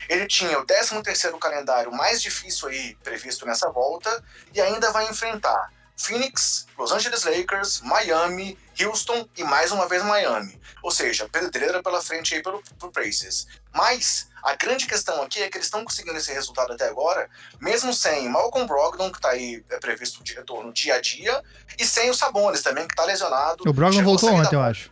Ele 0.10 0.28
tinha 0.28 0.60
o 0.60 0.66
13º 0.66 1.40
calendário 1.40 1.90
mais 1.90 2.22
difícil 2.22 2.68
aí 2.68 2.96
previsto 3.02 3.46
nessa 3.46 3.70
volta 3.70 4.24
e 4.54 4.60
ainda 4.60 4.92
vai 4.92 5.10
enfrentar 5.10 5.72
Phoenix, 5.96 6.66
Los 6.78 6.92
Angeles 6.92 7.24
Lakers, 7.24 7.80
Miami, 7.82 8.58
Houston 8.82 9.28
e 9.38 9.44
mais 9.44 9.72
uma 9.72 9.88
vez 9.88 10.04
Miami. 10.04 10.60
Ou 10.82 10.92
seja, 10.92 11.30
pedreira 11.30 11.82
pela 11.82 12.02
frente 12.02 12.36
aí 12.36 12.44
pelo, 12.44 12.62
pro 12.78 12.92
Pacers. 12.92 13.48
Mas 13.72 14.28
a 14.44 14.56
grande 14.56 14.86
questão 14.86 15.22
aqui 15.22 15.42
é 15.42 15.50
que 15.50 15.58
eles 15.58 15.68
estão 15.68 15.84
conseguindo 15.84 16.18
esse 16.18 16.34
resultado 16.34 16.74
até 16.74 16.88
agora, 16.88 17.30
mesmo 17.62 17.94
sem 17.94 18.28
Malcolm 18.30 18.68
Brogdon, 18.68 19.10
que 19.10 19.18
está 19.18 19.30
aí 19.30 19.64
é 19.70 19.80
previsto 19.80 20.24
de 20.24 20.34
retorno 20.34 20.74
dia 20.74 20.96
a 20.96 21.02
dia, 21.02 21.42
e 21.80 21.86
sem 21.86 22.10
o 22.10 22.14
Sabonis 22.14 22.62
também, 22.62 22.86
que 22.86 22.94
está 22.94 23.06
lesionado. 23.06 23.64
O 23.66 23.74
Brogdon 23.74 24.04
voltou 24.04 24.34
ontem, 24.34 24.56
eu 24.56 24.62
acho. 24.62 24.92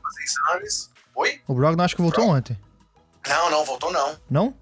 Oi? 1.15 1.41
O 1.48 1.53
Brogdon 1.53 1.84
acho 1.84 1.96
que 1.96 2.01
voltou 2.01 2.24
Brog... 2.24 2.38
ontem. 2.38 2.58
Não, 3.27 3.50
não, 3.50 3.65
voltou 3.65 3.91
não. 3.91 4.17
Não? 4.29 4.58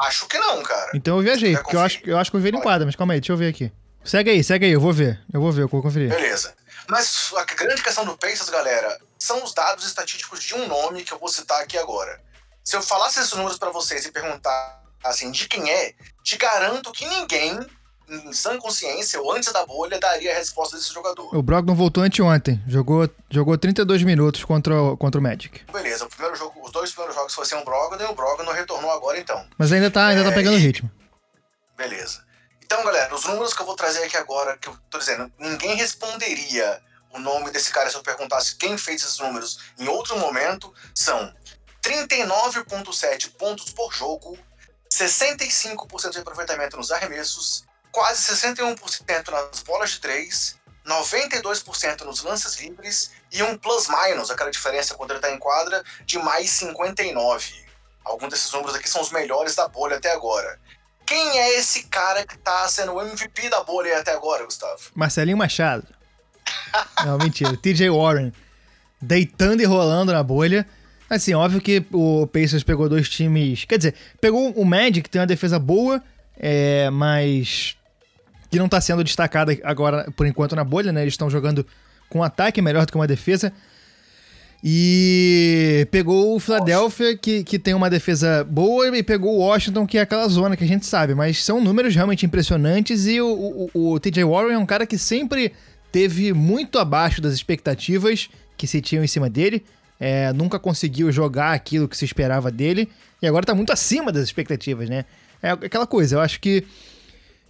Acho 0.00 0.26
que 0.26 0.38
não, 0.38 0.62
cara. 0.62 0.90
Então 0.94 1.16
eu 1.16 1.22
viajei, 1.22 1.56
porque 1.56 1.74
eu 1.74 1.80
acho, 1.80 2.00
eu 2.04 2.18
acho 2.18 2.30
que 2.30 2.36
eu 2.36 2.40
vi 2.40 2.48
ele 2.48 2.58
em 2.58 2.62
quadra, 2.62 2.84
mas 2.84 2.94
calma 2.94 3.14
aí, 3.14 3.20
deixa 3.20 3.32
eu 3.32 3.36
ver 3.36 3.48
aqui. 3.48 3.72
Segue 4.04 4.30
aí, 4.30 4.44
segue 4.44 4.66
aí, 4.66 4.72
eu 4.72 4.80
vou 4.80 4.92
ver. 4.92 5.20
Eu 5.32 5.40
vou 5.40 5.50
ver, 5.50 5.62
eu 5.62 5.68
vou 5.68 5.82
conferir. 5.82 6.10
Beleza. 6.10 6.54
Mas 6.88 7.32
a 7.34 7.44
grande 7.44 7.82
questão 7.82 8.04
do 8.04 8.16
Pacers, 8.16 8.48
galera, 8.50 9.00
são 9.18 9.42
os 9.42 9.52
dados 9.52 9.84
estatísticos 9.84 10.42
de 10.42 10.54
um 10.54 10.68
nome 10.68 11.02
que 11.02 11.12
eu 11.12 11.18
vou 11.18 11.28
citar 11.28 11.60
aqui 11.60 11.76
agora. 11.76 12.20
Se 12.66 12.76
eu 12.76 12.82
falasse 12.82 13.20
esses 13.20 13.32
números 13.32 13.56
para 13.60 13.70
vocês 13.70 14.04
e 14.06 14.10
perguntar 14.10 14.82
assim 15.04 15.30
de 15.30 15.46
quem 15.46 15.70
é, 15.70 15.94
te 16.24 16.36
garanto 16.36 16.90
que 16.90 17.06
ninguém 17.06 17.64
em 18.08 18.32
sã 18.32 18.58
consciência 18.58 19.20
ou 19.20 19.32
antes 19.32 19.52
da 19.52 19.64
bolha 19.64 20.00
daria 20.00 20.32
a 20.32 20.34
resposta 20.34 20.76
desse 20.76 20.92
jogador. 20.92 21.32
O 21.32 21.42
Brogdon 21.42 21.76
voltou 21.76 22.02
anteontem, 22.02 22.60
jogou, 22.66 23.08
jogou 23.30 23.56
32 23.56 24.02
minutos 24.02 24.42
contra 24.42 24.82
o, 24.82 24.96
contra 24.96 25.20
o 25.20 25.22
Magic. 25.22 25.62
Beleza, 25.72 26.06
o 26.06 26.08
primeiro 26.08 26.34
jogo, 26.34 26.60
os 26.60 26.72
dois 26.72 26.90
primeiros 26.90 27.14
jogos 27.14 27.34
foram 27.34 27.48
sem 27.48 27.56
o 27.56 27.64
Brogdon 27.64 28.04
e 28.04 28.08
o 28.08 28.14
Brogdon 28.16 28.50
retornou 28.50 28.90
agora 28.90 29.20
então. 29.20 29.46
Mas 29.56 29.70
ainda 29.70 29.88
tá, 29.88 30.06
ainda 30.06 30.24
tá 30.24 30.28
é, 30.28 30.30
tá 30.30 30.36
pegando 30.36 30.56
e... 30.56 30.60
ritmo. 30.60 30.90
Beleza. 31.76 32.24
Então, 32.64 32.84
galera, 32.84 33.14
os 33.14 33.24
números 33.26 33.54
que 33.54 33.62
eu 33.62 33.66
vou 33.66 33.76
trazer 33.76 34.02
aqui 34.02 34.16
agora, 34.16 34.58
que 34.58 34.68
eu 34.68 34.76
tô 34.90 34.98
dizendo, 34.98 35.30
ninguém 35.38 35.76
responderia 35.76 36.82
o 37.12 37.20
nome 37.20 37.50
desse 37.52 37.70
cara 37.70 37.88
se 37.88 37.96
eu 37.96 38.02
perguntasse 38.02 38.56
quem 38.56 38.76
fez 38.76 39.02
esses 39.02 39.18
números 39.20 39.60
em 39.78 39.86
outro 39.86 40.18
momento, 40.18 40.74
são 40.92 41.32
39,7 41.86 43.30
pontos 43.38 43.72
por 43.72 43.92
jogo, 43.92 44.36
65% 44.92 46.10
de 46.10 46.18
aproveitamento 46.18 46.76
nos 46.76 46.90
arremessos, 46.90 47.64
quase 47.92 48.22
61% 48.34 49.28
nas 49.28 49.62
bolas 49.62 49.90
de 49.92 50.00
três, 50.00 50.56
92% 50.84 52.02
nos 52.02 52.24
lances 52.24 52.56
livres 52.56 53.12
e 53.32 53.40
um 53.42 53.56
plus-minus, 53.56 54.30
aquela 54.32 54.50
diferença 54.50 54.94
quando 54.94 55.12
ele 55.12 55.18
está 55.18 55.30
em 55.30 55.38
quadra, 55.38 55.84
de 56.04 56.18
mais 56.18 56.50
59. 56.50 57.64
Alguns 58.04 58.30
desses 58.30 58.52
números 58.52 58.74
aqui 58.74 58.90
são 58.90 59.00
os 59.00 59.12
melhores 59.12 59.54
da 59.54 59.68
bolha 59.68 59.96
até 59.96 60.12
agora. 60.12 60.58
Quem 61.04 61.38
é 61.38 61.56
esse 61.56 61.84
cara 61.84 62.26
que 62.26 62.36
tá 62.38 62.66
sendo 62.68 62.94
o 62.94 63.00
MVP 63.00 63.48
da 63.48 63.62
bolha 63.62 64.00
até 64.00 64.12
agora, 64.12 64.44
Gustavo? 64.44 64.90
Marcelinho 64.92 65.36
Machado. 65.36 65.86
Não, 67.04 67.16
mentira. 67.16 67.56
TJ 67.56 67.90
Warren. 67.90 68.32
Deitando 69.00 69.62
e 69.62 69.64
rolando 69.64 70.12
na 70.12 70.22
bolha. 70.22 70.66
Assim, 71.08 71.34
óbvio 71.34 71.60
que 71.60 71.84
o 71.92 72.26
Pacers 72.26 72.64
pegou 72.64 72.88
dois 72.88 73.08
times. 73.08 73.64
Quer 73.64 73.78
dizer, 73.78 73.94
pegou 74.20 74.50
o 74.50 74.64
Magic, 74.64 75.02
que 75.02 75.10
tem 75.10 75.20
uma 75.20 75.26
defesa 75.26 75.58
boa, 75.58 76.02
é, 76.36 76.90
mas 76.90 77.76
que 78.50 78.58
não 78.58 78.68
tá 78.68 78.80
sendo 78.80 79.04
destacada 79.04 79.56
agora, 79.62 80.10
por 80.16 80.26
enquanto, 80.26 80.56
na 80.56 80.64
bolha, 80.64 80.92
né? 80.92 81.02
Eles 81.02 81.14
estão 81.14 81.30
jogando 81.30 81.66
com 82.08 82.20
um 82.20 82.22
ataque 82.22 82.60
melhor 82.60 82.86
do 82.86 82.92
que 82.92 82.98
uma 82.98 83.06
defesa. 83.06 83.52
E 84.64 85.86
pegou 85.90 86.34
o 86.34 86.40
Philadelphia, 86.40 87.16
que, 87.16 87.44
que 87.44 87.58
tem 87.58 87.74
uma 87.74 87.90
defesa 87.90 88.42
boa, 88.42 88.96
e 88.96 89.02
pegou 89.02 89.36
o 89.36 89.38
Washington, 89.38 89.86
que 89.86 89.98
é 89.98 90.00
aquela 90.00 90.26
zona 90.28 90.56
que 90.56 90.64
a 90.64 90.66
gente 90.66 90.86
sabe. 90.86 91.14
Mas 91.14 91.44
são 91.44 91.60
números 91.60 91.94
realmente 91.94 92.26
impressionantes. 92.26 93.06
E 93.06 93.20
o, 93.20 93.68
o, 93.72 93.92
o 93.92 94.00
TJ 94.00 94.24
Warren 94.24 94.54
é 94.54 94.58
um 94.58 94.66
cara 94.66 94.86
que 94.86 94.98
sempre 94.98 95.52
teve 95.92 96.32
muito 96.32 96.78
abaixo 96.78 97.20
das 97.20 97.32
expectativas 97.32 98.28
que 98.56 98.66
se 98.66 98.80
tinham 98.80 99.04
em 99.04 99.06
cima 99.06 99.30
dele. 99.30 99.62
É, 99.98 100.32
nunca 100.32 100.58
conseguiu 100.58 101.10
jogar 101.10 101.52
aquilo 101.52 101.88
que 101.88 101.96
se 101.96 102.04
esperava 102.04 102.50
dele. 102.50 102.88
E 103.20 103.26
agora 103.26 103.46
tá 103.46 103.54
muito 103.54 103.72
acima 103.72 104.12
das 104.12 104.24
expectativas, 104.24 104.88
né? 104.88 105.04
É 105.42 105.50
aquela 105.50 105.86
coisa, 105.86 106.16
eu 106.16 106.20
acho 106.20 106.40
que 106.40 106.64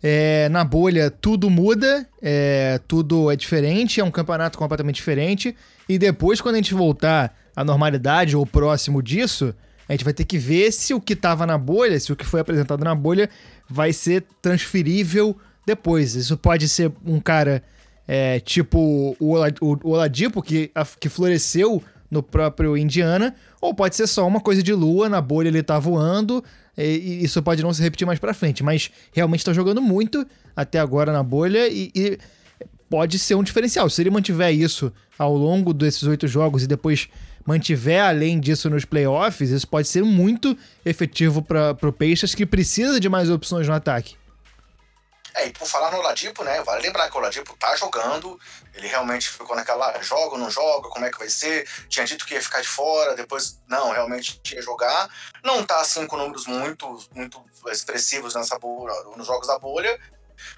é, 0.02 0.48
na 0.50 0.64
bolha 0.64 1.10
tudo 1.10 1.48
muda, 1.48 2.06
é, 2.20 2.80
tudo 2.86 3.30
é 3.30 3.36
diferente, 3.36 4.00
é 4.00 4.04
um 4.04 4.10
campeonato 4.10 4.58
completamente 4.58 4.96
diferente. 4.96 5.56
E 5.88 5.98
depois, 5.98 6.40
quando 6.40 6.56
a 6.56 6.58
gente 6.58 6.74
voltar 6.74 7.36
à 7.54 7.64
normalidade 7.64 8.36
ou 8.36 8.46
próximo 8.46 9.02
disso, 9.02 9.54
a 9.88 9.92
gente 9.92 10.04
vai 10.04 10.12
ter 10.12 10.24
que 10.24 10.38
ver 10.38 10.72
se 10.72 10.92
o 10.92 11.00
que 11.00 11.12
estava 11.12 11.46
na 11.46 11.56
bolha, 11.56 11.98
se 11.98 12.12
o 12.12 12.16
que 12.16 12.24
foi 12.24 12.40
apresentado 12.40 12.84
na 12.84 12.94
bolha, 12.94 13.30
vai 13.68 13.92
ser 13.92 14.24
transferível 14.42 15.36
depois. 15.66 16.14
Isso 16.14 16.36
pode 16.36 16.68
ser 16.68 16.92
um 17.04 17.20
cara 17.20 17.62
é, 18.06 18.40
tipo 18.40 19.16
o, 19.18 19.34
Oladipo, 19.82 20.42
que, 20.42 20.70
que 21.00 21.08
floresceu 21.08 21.82
no 22.10 22.22
próprio 22.22 22.76
Indiana, 22.76 23.34
ou 23.60 23.74
pode 23.74 23.96
ser 23.96 24.06
só 24.06 24.26
uma 24.26 24.40
coisa 24.40 24.62
de 24.62 24.72
lua, 24.72 25.08
na 25.08 25.20
bolha 25.20 25.48
ele 25.48 25.62
tá 25.62 25.78
voando, 25.78 26.42
e, 26.76 27.24
isso 27.24 27.42
pode 27.42 27.62
não 27.62 27.72
se 27.72 27.82
repetir 27.82 28.06
mais 28.06 28.18
pra 28.18 28.34
frente, 28.34 28.62
mas 28.62 28.90
realmente 29.12 29.44
tá 29.44 29.52
jogando 29.52 29.80
muito 29.80 30.26
até 30.54 30.78
agora 30.78 31.12
na 31.12 31.22
bolha 31.22 31.68
e, 31.68 31.90
e 31.94 32.18
pode 32.88 33.18
ser 33.18 33.34
um 33.34 33.42
diferencial. 33.42 33.88
Se 33.90 34.02
ele 34.02 34.10
mantiver 34.10 34.52
isso 34.54 34.92
ao 35.18 35.36
longo 35.36 35.72
desses 35.72 36.02
oito 36.04 36.28
jogos 36.28 36.62
e 36.62 36.66
depois 36.66 37.08
mantiver 37.44 38.02
além 38.02 38.40
disso 38.40 38.68
nos 38.68 38.84
playoffs, 38.84 39.50
isso 39.50 39.68
pode 39.68 39.88
ser 39.88 40.04
muito 40.04 40.56
efetivo 40.84 41.40
para 41.42 41.76
o 41.82 41.92
Peixes, 41.92 42.34
que 42.34 42.44
precisa 42.44 42.98
de 42.98 43.08
mais 43.08 43.30
opções 43.30 43.68
no 43.68 43.74
ataque. 43.74 44.16
É, 45.36 45.46
e 45.46 45.52
por 45.52 45.68
falar 45.68 45.90
no 45.90 45.98
Oladipo, 45.98 46.42
né, 46.42 46.62
vale 46.62 46.80
lembrar 46.80 47.10
que 47.10 47.14
o 47.14 47.18
Oladipo 47.20 47.54
tá 47.58 47.76
jogando, 47.76 48.40
ele 48.72 48.88
realmente 48.88 49.28
ficou 49.28 49.54
naquela, 49.54 50.00
joga 50.00 50.32
ou 50.32 50.38
não 50.38 50.50
joga, 50.50 50.88
como 50.88 51.04
é 51.04 51.10
que 51.10 51.18
vai 51.18 51.28
ser, 51.28 51.68
tinha 51.90 52.06
dito 52.06 52.24
que 52.24 52.32
ia 52.32 52.40
ficar 52.40 52.62
de 52.62 52.68
fora, 52.68 53.14
depois, 53.14 53.60
não, 53.68 53.90
realmente 53.90 54.40
ia 54.50 54.62
jogar, 54.62 55.10
não 55.44 55.62
tá 55.62 55.78
assim 55.78 56.06
com 56.06 56.16
números 56.16 56.46
muito, 56.46 56.98
muito 57.14 57.44
expressivos 57.66 58.34
nessa 58.34 58.58
bolha, 58.58 58.94
nos 59.14 59.26
jogos 59.26 59.46
da 59.46 59.58
bolha, 59.58 60.00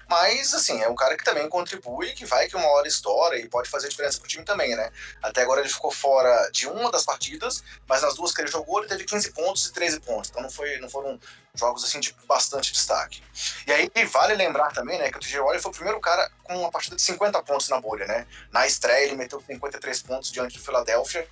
Mas, 0.07 0.53
assim, 0.53 0.81
é 0.81 0.87
um 0.87 0.95
cara 0.95 1.15
que 1.17 1.23
também 1.23 1.47
contribui, 1.49 2.13
que 2.13 2.25
vai 2.25 2.47
que 2.47 2.55
uma 2.55 2.67
hora 2.69 2.87
estoura 2.87 3.37
e 3.37 3.47
pode 3.47 3.69
fazer 3.69 3.89
diferença 3.89 4.19
pro 4.19 4.27
time 4.27 4.43
também, 4.43 4.75
né? 4.75 4.91
Até 5.21 5.41
agora 5.41 5.61
ele 5.61 5.69
ficou 5.69 5.91
fora 5.91 6.49
de 6.51 6.67
uma 6.67 6.91
das 6.91 7.03
partidas, 7.03 7.63
mas 7.87 8.01
nas 8.01 8.15
duas 8.15 8.33
que 8.33 8.41
ele 8.41 8.51
jogou 8.51 8.79
ele 8.79 8.87
teve 8.87 9.03
15 9.03 9.31
pontos 9.31 9.65
e 9.67 9.73
13 9.73 9.99
pontos. 10.01 10.29
Então 10.29 10.41
não, 10.41 10.49
foi, 10.49 10.77
não 10.77 10.89
foram 10.89 11.19
jogos, 11.55 11.83
assim, 11.83 11.99
de 11.99 12.15
bastante 12.27 12.71
destaque. 12.71 13.23
E 13.67 13.71
aí 13.71 13.89
vale 14.05 14.35
lembrar 14.35 14.71
também, 14.71 14.97
né, 14.97 15.11
que 15.11 15.17
o 15.17 15.19
TJ 15.19 15.39
Warren 15.39 15.59
foi 15.59 15.71
o 15.71 15.75
primeiro 15.75 15.99
cara 15.99 16.29
com 16.43 16.57
uma 16.57 16.71
partida 16.71 16.95
de 16.95 17.01
50 17.01 17.41
pontos 17.43 17.69
na 17.69 17.79
bolha, 17.79 18.05
né? 18.05 18.27
Na 18.51 18.65
estreia 18.65 19.05
ele 19.05 19.15
meteu 19.15 19.41
53 19.41 20.01
pontos 20.03 20.31
diante 20.31 20.57
do 20.57 20.63
Philadelphia, 20.63 21.27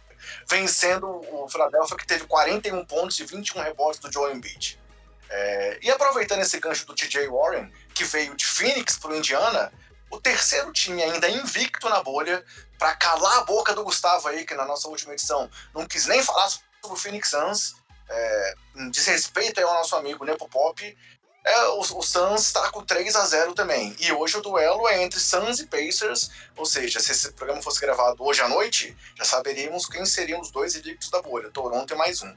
vencendo 0.48 1.08
o 1.08 1.48
Philadelphia 1.50 1.98
que 1.98 2.08
teve 2.08 2.26
41 2.26 2.86
pontos 2.86 3.20
e 3.20 3.26
21 3.26 3.62
rebotes 3.62 4.00
do 4.00 4.12
Joel 4.12 4.36
Embiid. 4.36 4.80
É, 5.30 5.80
e 5.82 5.92
aproveitando 5.92 6.42
esse 6.42 6.60
gancho 6.60 6.86
do 6.86 6.96
TJ 6.96 7.28
Warren, 7.28 7.72
que 7.98 8.04
veio 8.04 8.36
de 8.36 8.46
Phoenix 8.46 8.96
para 8.96 9.10
o 9.10 9.16
Indiana, 9.16 9.74
o 10.12 10.20
terceiro 10.22 10.72
time 10.72 11.02
ainda 11.02 11.28
invicto 11.28 11.90
na 11.90 12.04
bolha, 12.04 12.46
para 12.78 12.96
calar 12.96 13.40
a 13.40 13.44
boca 13.44 13.74
do 13.74 13.84
Gustavo 13.84 14.28
aí, 14.28 14.46
que 14.46 14.54
na 14.54 14.66
nossa 14.66 14.88
última 14.88 15.14
edição 15.14 15.50
não 15.74 15.84
quis 15.88 16.06
nem 16.06 16.22
falar 16.22 16.48
sobre 16.48 16.62
o 16.84 16.96
Phoenix 16.96 17.30
Suns, 17.30 17.76
é, 18.08 18.54
desrespeito 18.92 19.60
aí 19.60 19.66
ao 19.66 19.74
nosso 19.74 19.96
amigo 19.96 20.24
Nepopop, 20.24 20.96
é, 21.44 21.68
o, 21.70 21.80
o 21.80 22.04
Suns 22.04 22.42
está 22.42 22.70
com 22.70 22.84
3 22.84 23.16
a 23.16 23.26
0 23.26 23.54
também. 23.56 23.96
E 24.00 24.12
hoje 24.12 24.38
o 24.38 24.42
duelo 24.42 24.88
é 24.88 25.02
entre 25.02 25.20
Suns 25.20 25.60
e 25.60 25.66
Pacers, 25.66 26.30
ou 26.56 26.68
seja, 26.68 27.00
se 27.00 27.12
esse 27.12 27.32
programa 27.32 27.64
fosse 27.64 27.82
gravado 27.82 28.24
hoje 28.24 28.42
à 28.42 28.48
noite, 28.48 28.96
já 29.18 29.26
saberíamos 29.26 29.88
quem 29.88 30.06
seriam 30.06 30.40
os 30.40 30.52
dois 30.52 30.76
invictos 30.76 31.10
da 31.10 31.20
bolha, 31.20 31.50
Toronto 31.50 31.92
e 31.96 31.98
mais 31.98 32.22
um. 32.22 32.36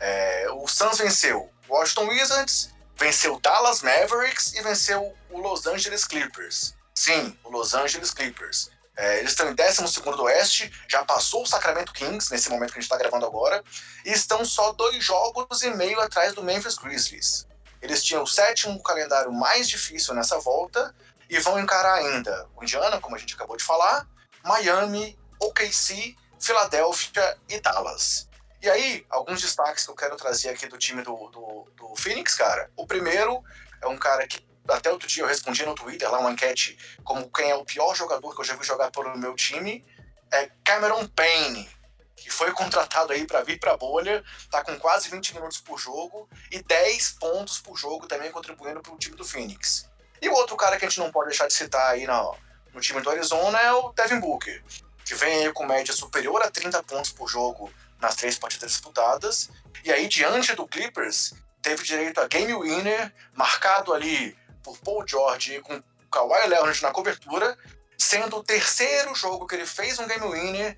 É, 0.00 0.46
o 0.52 0.66
Suns 0.66 0.96
venceu 0.96 1.50
Washington 1.68 2.08
Wizards, 2.08 2.74
venceu 2.96 3.38
Dallas 3.40 3.82
Mavericks 3.82 4.54
e 4.54 4.62
venceu 4.62 5.14
o 5.30 5.38
Los 5.38 5.66
Angeles 5.66 6.04
Clippers. 6.04 6.74
Sim, 6.94 7.36
o 7.44 7.50
Los 7.50 7.74
Angeles 7.74 8.12
Clippers. 8.12 8.70
É, 8.96 9.18
eles 9.18 9.32
estão 9.32 9.50
em 9.50 9.54
12 9.54 10.00
do 10.02 10.22
Oeste, 10.22 10.72
já 10.88 11.04
passou 11.04 11.42
o 11.42 11.46
Sacramento 11.46 11.92
Kings, 11.92 12.30
nesse 12.30 12.48
momento 12.48 12.72
que 12.72 12.78
a 12.78 12.80
gente 12.80 12.90
está 12.90 12.96
gravando 12.96 13.26
agora, 13.26 13.62
e 14.04 14.12
estão 14.12 14.44
só 14.44 14.72
dois 14.72 15.02
jogos 15.02 15.62
e 15.62 15.70
meio 15.70 16.00
atrás 16.00 16.32
do 16.32 16.44
Memphis 16.44 16.76
Grizzlies. 16.76 17.46
Eles 17.82 18.02
tinham 18.04 18.22
o 18.22 18.26
sétimo 18.26 18.80
calendário 18.82 19.32
mais 19.32 19.68
difícil 19.68 20.14
nessa 20.14 20.38
volta 20.38 20.94
e 21.28 21.38
vão 21.40 21.58
encarar 21.58 21.94
ainda 21.94 22.48
o 22.54 22.62
Indiana, 22.62 23.00
como 23.00 23.16
a 23.16 23.18
gente 23.18 23.34
acabou 23.34 23.56
de 23.56 23.64
falar, 23.64 24.06
Miami, 24.44 25.18
OKC, 25.40 26.16
Filadélfia 26.38 27.36
e 27.48 27.58
Dallas. 27.60 28.28
E 28.64 28.70
aí, 28.70 29.06
alguns 29.10 29.42
destaques 29.42 29.84
que 29.84 29.90
eu 29.90 29.94
quero 29.94 30.16
trazer 30.16 30.48
aqui 30.48 30.66
do 30.66 30.78
time 30.78 31.02
do, 31.02 31.14
do, 31.28 31.70
do 31.76 31.96
Phoenix, 31.96 32.34
cara. 32.34 32.70
O 32.74 32.86
primeiro 32.86 33.44
é 33.82 33.86
um 33.86 33.98
cara 33.98 34.26
que 34.26 34.42
até 34.66 34.90
outro 34.90 35.06
dia 35.06 35.22
eu 35.22 35.26
respondi 35.26 35.66
no 35.66 35.74
Twitter 35.74 36.10
lá 36.10 36.18
uma 36.18 36.30
enquete 36.30 36.78
como 37.04 37.30
quem 37.30 37.50
é 37.50 37.54
o 37.54 37.62
pior 37.62 37.94
jogador 37.94 38.34
que 38.34 38.40
eu 38.40 38.44
já 38.44 38.56
vi 38.56 38.64
jogar 38.64 38.90
pelo 38.90 39.18
meu 39.18 39.34
time. 39.34 39.84
É 40.32 40.50
Cameron 40.64 41.06
Payne, 41.08 41.68
que 42.16 42.30
foi 42.30 42.52
contratado 42.56 43.12
aí 43.12 43.26
para 43.26 43.42
vir 43.42 43.60
para 43.60 43.76
bolha, 43.76 44.24
tá 44.50 44.64
com 44.64 44.78
quase 44.78 45.10
20 45.10 45.34
minutos 45.34 45.60
por 45.60 45.78
jogo 45.78 46.26
e 46.50 46.62
10 46.62 47.18
pontos 47.20 47.60
por 47.60 47.76
jogo 47.76 48.06
também 48.06 48.32
contribuindo 48.32 48.80
para 48.80 48.94
o 48.94 48.96
time 48.96 49.14
do 49.14 49.26
Phoenix. 49.26 49.90
E 50.22 50.28
o 50.30 50.32
outro 50.32 50.56
cara 50.56 50.78
que 50.78 50.86
a 50.86 50.88
gente 50.88 51.00
não 51.00 51.12
pode 51.12 51.28
deixar 51.28 51.46
de 51.46 51.52
citar 51.52 51.90
aí 51.90 52.06
no, 52.06 52.34
no 52.72 52.80
time 52.80 53.02
do 53.02 53.10
Arizona 53.10 53.60
é 53.60 53.72
o 53.74 53.92
Devin 53.92 54.20
Booker, 54.20 54.64
que 55.04 55.14
vem 55.14 55.44
aí 55.44 55.52
com 55.52 55.66
média 55.66 55.92
superior 55.92 56.40
a 56.42 56.50
30 56.50 56.82
pontos 56.84 57.12
por 57.12 57.28
jogo 57.28 57.70
nas 58.04 58.14
três 58.14 58.38
partidas 58.38 58.72
disputadas. 58.72 59.50
E 59.84 59.92
aí, 59.92 60.06
diante 60.06 60.54
do 60.54 60.66
Clippers, 60.66 61.34
teve 61.62 61.82
direito 61.82 62.20
a 62.20 62.28
game 62.28 62.54
winner, 62.54 63.12
marcado 63.32 63.92
ali 63.92 64.36
por 64.62 64.78
Paul 64.78 65.06
George 65.06 65.60
com 65.60 65.82
Kawhi 66.10 66.46
Leonard 66.46 66.82
na 66.82 66.90
cobertura, 66.90 67.56
sendo 67.98 68.36
o 68.36 68.44
terceiro 68.44 69.14
jogo 69.14 69.46
que 69.46 69.54
ele 69.54 69.66
fez 69.66 69.98
um 69.98 70.06
game 70.06 70.26
winner, 70.26 70.76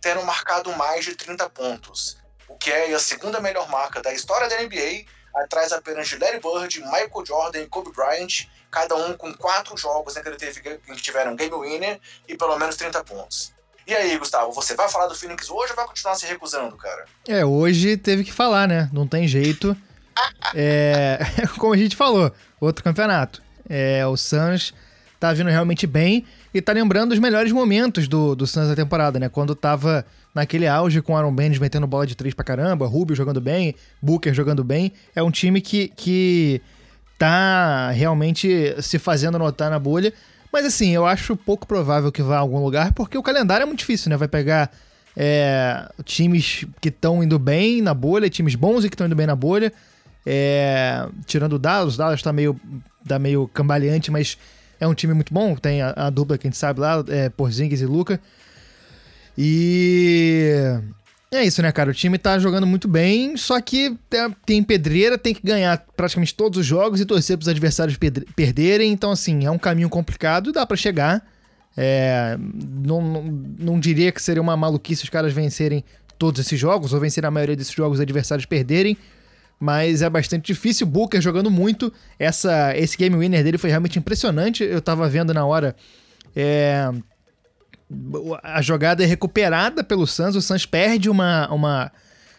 tendo 0.00 0.22
marcado 0.24 0.72
mais 0.76 1.04
de 1.04 1.14
30 1.14 1.48
pontos, 1.50 2.16
o 2.48 2.56
que 2.56 2.70
é 2.70 2.92
a 2.92 3.00
segunda 3.00 3.40
melhor 3.40 3.68
marca 3.68 4.00
da 4.00 4.12
história 4.12 4.48
da 4.48 4.62
NBA, 4.62 5.04
atrás 5.34 5.72
apenas 5.72 6.08
de 6.08 6.16
Larry 6.16 6.40
Bird, 6.40 6.80
Michael 6.80 7.26
Jordan 7.26 7.60
e 7.60 7.68
Kobe 7.68 7.92
Bryant, 7.92 8.46
cada 8.70 8.94
um 8.96 9.16
com 9.16 9.32
quatro 9.34 9.76
jogos 9.76 10.16
em 10.16 10.22
que, 10.22 10.28
ele 10.28 10.36
teve, 10.36 10.80
em 10.88 10.94
que 10.94 11.02
tiveram 11.02 11.36
game 11.36 11.54
winner 11.54 12.00
e 12.26 12.36
pelo 12.36 12.58
menos 12.58 12.76
30 12.76 13.02
pontos. 13.04 13.52
E 13.88 13.94
aí, 13.94 14.18
Gustavo, 14.18 14.52
você 14.52 14.74
vai 14.74 14.86
falar 14.86 15.06
do 15.06 15.14
Phoenix 15.14 15.48
hoje 15.48 15.70
ou 15.70 15.76
vai 15.76 15.86
continuar 15.86 16.14
se 16.14 16.26
recusando, 16.26 16.76
cara? 16.76 17.06
É, 17.26 17.42
hoje 17.42 17.96
teve 17.96 18.22
que 18.22 18.30
falar, 18.30 18.68
né? 18.68 18.90
Não 18.92 19.06
tem 19.06 19.26
jeito. 19.26 19.74
é, 20.54 21.18
como 21.56 21.72
a 21.72 21.76
gente 21.76 21.96
falou, 21.96 22.30
outro 22.60 22.84
campeonato. 22.84 23.42
É, 23.66 24.06
o 24.06 24.14
Suns 24.14 24.74
tá 25.18 25.32
vindo 25.32 25.48
realmente 25.48 25.86
bem 25.86 26.26
e 26.52 26.60
tá 26.60 26.72
lembrando 26.72 27.12
os 27.12 27.18
melhores 27.18 27.50
momentos 27.50 28.06
do, 28.06 28.36
do 28.36 28.46
Suns 28.46 28.68
da 28.68 28.76
temporada, 28.76 29.18
né? 29.18 29.30
Quando 29.30 29.54
tava 29.54 30.04
naquele 30.34 30.66
auge 30.66 31.00
com 31.00 31.16
Aaron 31.16 31.34
Baines 31.34 31.58
metendo 31.58 31.86
bola 31.86 32.06
de 32.06 32.14
três 32.14 32.34
pra 32.34 32.44
caramba, 32.44 32.86
Rubio 32.86 33.16
jogando 33.16 33.40
bem, 33.40 33.74
Booker 34.02 34.34
jogando 34.34 34.62
bem. 34.62 34.92
É 35.16 35.22
um 35.22 35.30
time 35.30 35.62
que, 35.62 35.88
que 35.96 36.60
tá 37.18 37.90
realmente 37.92 38.76
se 38.82 38.98
fazendo 38.98 39.38
notar 39.38 39.70
na 39.70 39.78
bolha. 39.78 40.12
Mas 40.58 40.66
assim, 40.66 40.90
eu 40.90 41.06
acho 41.06 41.36
pouco 41.36 41.68
provável 41.68 42.10
que 42.10 42.20
vá 42.20 42.34
a 42.34 42.40
algum 42.40 42.58
lugar, 42.58 42.92
porque 42.92 43.16
o 43.16 43.22
calendário 43.22 43.62
é 43.62 43.64
muito 43.64 43.78
difícil, 43.78 44.10
né? 44.10 44.16
Vai 44.16 44.26
pegar 44.26 44.72
é, 45.16 45.88
times 46.04 46.66
que 46.80 46.88
estão 46.88 47.22
indo 47.22 47.38
bem 47.38 47.80
na 47.80 47.94
bolha, 47.94 48.28
times 48.28 48.56
bons 48.56 48.84
e 48.84 48.88
que 48.88 48.96
estão 48.96 49.06
indo 49.06 49.14
bem 49.14 49.24
na 49.24 49.36
bolha. 49.36 49.72
É, 50.26 51.06
tirando 51.26 51.52
o 51.52 51.58
Dallas, 51.60 51.94
o 51.94 51.98
Dallas 51.98 52.20
tá 52.22 52.32
meio, 52.32 52.60
tá 53.06 53.20
meio 53.20 53.46
cambaleante, 53.54 54.10
mas 54.10 54.36
é 54.80 54.88
um 54.88 54.94
time 54.94 55.14
muito 55.14 55.32
bom. 55.32 55.54
Tem 55.54 55.80
a, 55.80 55.94
a 55.94 56.10
dupla 56.10 56.36
que 56.36 56.48
a 56.48 56.50
gente 56.50 56.58
sabe 56.58 56.80
lá, 56.80 57.04
é, 57.06 57.28
Porzingis 57.28 57.80
e 57.80 57.86
Luca. 57.86 58.20
E 59.38 60.76
é 61.30 61.44
isso, 61.44 61.60
né, 61.60 61.70
cara? 61.70 61.90
O 61.90 61.94
time 61.94 62.16
tá 62.16 62.38
jogando 62.38 62.66
muito 62.66 62.88
bem, 62.88 63.36
só 63.36 63.60
que 63.60 63.94
tem 64.46 64.62
pedreira, 64.62 65.18
tem 65.18 65.34
que 65.34 65.42
ganhar 65.44 65.84
praticamente 65.94 66.34
todos 66.34 66.58
os 66.58 66.64
jogos 66.64 67.00
e 67.00 67.04
torcer 67.04 67.36
pros 67.36 67.48
adversários 67.48 67.98
perderem. 68.34 68.90
Então, 68.90 69.10
assim, 69.10 69.44
é 69.44 69.50
um 69.50 69.58
caminho 69.58 69.90
complicado, 69.90 70.52
dá 70.52 70.64
para 70.64 70.76
chegar. 70.76 71.22
É, 71.76 72.36
não, 72.38 73.02
não, 73.02 73.22
não, 73.58 73.80
diria 73.80 74.10
que 74.10 74.22
seria 74.22 74.40
uma 74.40 74.56
maluquice 74.56 75.04
os 75.04 75.10
caras 75.10 75.32
vencerem 75.32 75.84
todos 76.18 76.40
esses 76.40 76.58
jogos, 76.58 76.92
ou 76.92 76.98
vencer 76.98 77.24
a 77.24 77.30
maioria 77.30 77.54
desses 77.54 77.72
jogos 77.72 77.98
os 77.98 78.02
adversários 78.02 78.46
perderem. 78.46 78.96
Mas 79.60 80.02
é 80.02 80.08
bastante 80.08 80.46
difícil. 80.46 80.86
Booker 80.86 81.20
jogando 81.20 81.50
muito. 81.50 81.92
Essa, 82.18 82.76
esse 82.76 82.96
game 82.96 83.16
winner 83.16 83.44
dele 83.44 83.58
foi 83.58 83.70
realmente 83.70 83.98
impressionante. 83.98 84.64
Eu 84.64 84.80
tava 84.80 85.08
vendo 85.08 85.34
na 85.34 85.44
hora. 85.44 85.76
É, 86.34 86.90
a 88.42 88.60
jogada 88.60 89.02
é 89.02 89.06
recuperada 89.06 89.82
pelo 89.82 90.06
Suns, 90.06 90.36
o 90.36 90.42
Suns 90.42 90.66
perde 90.66 91.08
uma, 91.08 91.48
uma, 91.52 91.92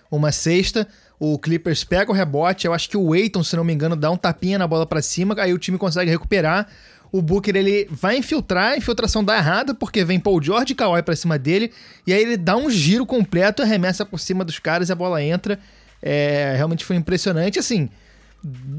uma 0.09 0.31
cesta, 0.31 0.87
o 1.19 1.37
Clippers 1.37 1.83
pega 1.83 2.11
o 2.11 2.13
rebote, 2.13 2.67
eu 2.67 2.73
acho 2.73 2.89
que 2.89 2.95
o 2.95 3.13
Aiton, 3.13 3.43
se 3.43 3.55
não 3.55 3.63
me 3.63 3.73
engano, 3.73 3.95
dá 3.95 4.09
um 4.11 4.17
tapinha 4.17 4.57
na 4.57 4.67
bola 4.67 4.85
para 4.85 5.01
cima, 5.01 5.35
aí 5.39 5.53
o 5.53 5.57
time 5.57 5.77
consegue 5.77 6.09
recuperar. 6.09 6.67
O 7.11 7.23
Booker 7.23 7.55
ele 7.55 7.87
vai 7.89 8.17
infiltrar, 8.17 8.73
a 8.73 8.77
infiltração 8.77 9.23
dá 9.23 9.35
errada, 9.35 9.73
porque 9.73 10.05
vem 10.05 10.19
Paul 10.19 10.41
George 10.41 10.73
e 10.73 10.75
Kawhi 10.75 11.01
pra 11.01 11.15
cima 11.15 11.39
dele, 11.39 11.73
e 12.05 12.13
aí 12.13 12.21
ele 12.21 12.37
dá 12.37 12.55
um 12.55 12.69
giro 12.69 13.03
completo, 13.05 13.63
arremessa 13.63 14.05
por 14.05 14.19
cima 14.19 14.45
dos 14.45 14.59
caras 14.59 14.89
e 14.89 14.91
a 14.91 14.95
bola 14.95 15.21
entra. 15.21 15.59
É, 16.01 16.53
realmente 16.55 16.85
foi 16.85 16.95
impressionante, 16.95 17.57
assim, 17.57 17.89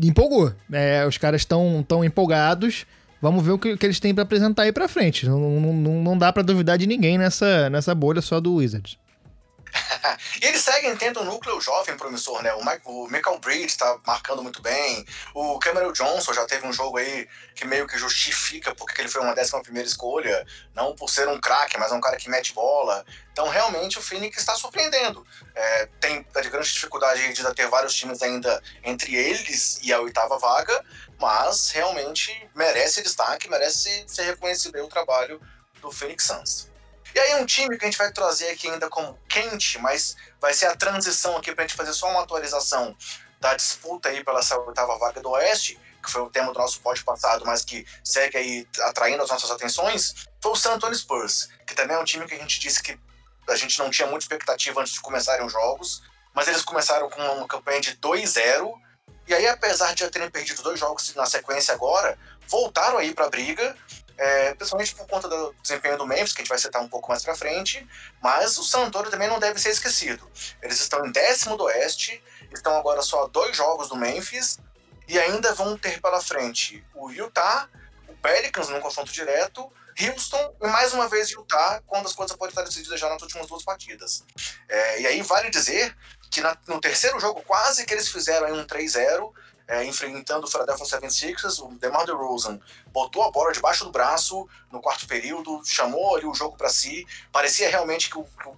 empolgou. 0.03 0.55
É, 0.73 1.05
os 1.07 1.19
caras 1.19 1.43
estão 1.43 1.85
tão 1.87 2.05
empolgados. 2.05 2.87
Vamos 3.21 3.45
ver 3.45 3.53
o 3.53 3.59
que, 3.59 3.77
que 3.77 3.87
eles 3.87 4.01
têm 4.01 4.15
para 4.15 4.23
apresentar 4.23 4.63
aí 4.63 4.73
para 4.73 4.89
frente. 4.89 5.27
Não, 5.27 5.39
não, 5.39 6.03
não 6.03 6.19
dá 6.19 6.33
para 6.33 6.43
duvidar 6.43 6.79
de 6.79 6.87
ninguém 6.87 7.19
nessa, 7.19 7.69
nessa 7.69 7.95
bolha 7.95 8.23
só 8.23 8.41
do 8.41 8.55
Wizards. 8.55 8.97
e 10.43 10.47
eles 10.47 10.63
seguem 10.63 10.97
tendo 10.97 11.21
um 11.21 11.25
núcleo 11.25 11.61
jovem 11.61 11.97
promissor, 11.97 12.43
né? 12.43 12.53
O, 12.55 12.61
o 12.85 13.11
Michael 13.11 13.39
Bridge 13.39 13.77
tá 13.77 13.99
marcando 14.07 14.43
muito 14.43 14.61
bem. 14.61 15.07
O 15.35 15.59
Cameron 15.59 15.93
Johnson 15.93 16.33
já 16.33 16.45
teve 16.47 16.67
um 16.67 16.73
jogo 16.73 16.99
aí 16.99 17.29
que 17.55 17.67
meio 17.67 17.87
que 17.87 17.99
justifica 17.99 18.75
porque 18.75 19.01
ele 19.01 19.09
foi 19.09 19.23
uma 19.23 19.35
décima 19.35 19.63
primeira 19.63 19.89
escolha. 19.89 20.47
Não 20.75 20.95
por 20.95 21.09
ser 21.09 21.29
um 21.29 21.41
craque, 21.41 21.79
mas 21.79 21.93
é 21.93 21.95
um 21.95 22.01
cara 22.01 22.17
que 22.17 22.29
mete 22.29 22.53
bola. 22.53 23.05
Então, 23.33 23.49
realmente, 23.49 23.99
o 23.99 24.03
Phoenix 24.03 24.39
está 24.39 24.55
surpreendendo. 24.55 25.27
É, 25.55 25.87
tem 26.01 26.27
a 26.35 26.41
grande 26.41 26.73
dificuldade 26.73 27.33
de 27.33 27.55
ter 27.55 27.69
vários 27.69 27.95
times 27.95 28.23
ainda 28.23 28.63
entre 28.83 29.15
eles 29.15 29.79
e 29.83 29.93
a 29.93 30.01
oitava 30.01 30.39
vaga, 30.39 30.85
mas 31.19 31.71
realmente 31.71 32.49
merece 32.55 33.03
destaque, 33.03 33.49
merece 33.49 34.05
ser 34.07 34.25
reconhecido 34.25 34.83
o 34.83 34.89
trabalho 34.89 35.41
do 35.81 35.91
Phoenix 35.91 36.25
Suns. 36.25 36.70
E 37.15 37.19
aí 37.19 37.35
um 37.37 37.47
time 37.47 37.77
que 37.77 37.85
a 37.85 37.89
gente 37.89 37.99
vai 37.99 38.13
trazer 38.13 38.49
aqui 38.51 38.69
ainda 38.69 38.89
como 38.89 39.19
quente, 39.29 39.79
mas 39.79 40.17
vai 40.41 40.55
ser 40.55 40.67
a 40.67 40.77
transição 40.77 41.37
aqui 41.37 41.53
para 41.53 41.65
a 41.65 41.67
gente 41.67 41.77
fazer 41.77 41.93
só 41.93 42.09
uma 42.09 42.23
atualização 42.23 42.97
da 43.41 43.55
disputa 43.55 44.09
aí 44.09 44.23
pela 44.23 44.41
oitava 44.67 44.99
vaga 44.99 45.21
do 45.21 45.31
Oeste, 45.31 45.81
que 46.03 46.11
foi 46.11 46.23
o 46.23 46.31
tema 46.31 46.53
do 46.53 46.59
nosso 46.59 46.81
pódio 46.81 47.05
passado, 47.05 47.45
mas 47.45 47.65
que 47.65 47.87
segue 48.05 48.37
aí 48.37 48.69
atraindo 48.83 49.23
as 49.23 49.31
nossas 49.31 49.51
atenções, 49.51 50.15
foi 50.41 50.53
o 50.53 50.57
San 50.57 50.75
Antonio 50.75 50.97
Spurs, 50.97 51.49
que 51.67 51.75
também 51.75 51.97
é 51.97 52.01
um 52.01 52.05
time 52.05 52.27
que 52.27 52.35
a 52.35 52.39
gente 52.39 52.61
disse 52.61 52.83
que 52.83 52.99
a 53.49 53.57
gente 53.57 53.79
não 53.79 53.91
tinha 53.91 54.07
muita 54.07 54.25
expectativa 54.25 54.81
antes 54.81 54.93
de 54.93 55.01
começarem 55.01 55.45
os 55.45 55.53
jogos, 55.53 56.03
mas 56.35 56.49
eles 56.49 56.63
começaram 56.63 57.09
com 57.11 57.21
uma 57.21 57.49
campanha 57.49 57.81
de 57.81 57.97
2-0 57.97 58.73
E 59.27 59.35
aí, 59.35 59.47
apesar 59.49 59.95
de 59.95 60.05
já 60.05 60.11
terem 60.11 60.31
perdido 60.31 60.63
dois 60.63 60.79
jogos 60.79 61.15
na 61.15 61.27
sequência 61.27 61.75
agora, 61.75 62.19
voltaram 62.49 62.99
aí 62.99 63.15
para 63.15 63.27
a 63.27 63.31
briga, 63.31 63.77
é, 64.21 64.55
principalmente 64.55 64.95
por 64.95 65.07
conta 65.07 65.27
do 65.27 65.55
desempenho 65.63 65.97
do 65.97 66.07
Memphis, 66.07 66.35
que 66.35 66.43
a 66.43 66.45
gente 66.45 66.51
vai 66.51 66.59
citar 66.59 66.83
um 66.83 66.89
pouco 66.89 67.09
mais 67.09 67.25
para 67.25 67.35
frente, 67.35 67.89
mas 68.23 68.59
o 68.59 68.63
San 68.63 68.81
Antonio 68.81 69.11
também 69.11 69.27
não 69.27 69.39
deve 69.39 69.59
ser 69.59 69.71
esquecido. 69.71 70.31
Eles 70.63 70.79
estão 70.79 71.07
em 71.07 71.11
décimo 71.11 71.57
do 71.57 71.65
Oeste, 71.65 72.23
estão 72.53 72.77
agora 72.77 73.01
só 73.01 73.25
a 73.25 73.29
dois 73.29 73.57
jogos 73.57 73.89
do 73.89 73.97
Memphis, 73.97 74.59
e 75.09 75.19
ainda 75.19 75.55
vão 75.55 75.77
ter 75.77 76.03
pela 76.03 76.21
frente 76.21 76.85
o 76.95 77.11
Utah, 77.11 77.67
o 78.07 78.15
Pelicans 78.17 78.69
num 78.69 78.79
confronto 78.79 79.11
direto, 79.11 79.73
Houston 79.99 80.55
e 80.63 80.67
mais 80.69 80.93
uma 80.93 81.09
vez 81.09 81.31
Utah, 81.31 81.83
quando 81.87 82.07
as 82.07 82.13
coisas 82.13 82.37
podem 82.37 82.51
estar 82.51 82.63
decididas 82.63 83.01
já 83.01 83.09
nas 83.09 83.23
últimas 83.23 83.47
duas 83.47 83.65
partidas. 83.65 84.23
É, 84.69 85.01
e 85.01 85.07
aí 85.07 85.23
vale 85.23 85.49
dizer 85.49 85.97
que 86.31 86.43
na, 86.43 86.57
no 86.69 86.79
terceiro 86.79 87.19
jogo 87.19 87.43
quase 87.43 87.87
que 87.87 87.95
eles 87.95 88.09
fizeram 88.09 88.53
um 88.53 88.67
3-0, 88.67 89.33
é, 89.71 89.85
enfrentando 89.85 90.47
o 90.47 90.51
Philadelphia 90.51 90.85
76ers, 90.85 91.65
o 91.65 91.79
DeMar 91.79 92.05
DeRozan 92.05 92.61
botou 92.89 93.23
a 93.23 93.31
bola 93.31 93.53
debaixo 93.53 93.85
do 93.85 93.93
braço 93.93 94.49
no 94.69 94.81
quarto 94.81 95.07
período, 95.07 95.63
chamou 95.65 96.17
ali 96.17 96.27
o 96.27 96.35
jogo 96.35 96.57
para 96.57 96.69
si, 96.69 97.07
parecia 97.31 97.71
realmente 97.71 98.11
que 98.11 98.19
o, 98.19 98.25
que 98.25 98.49
o, 98.49 98.57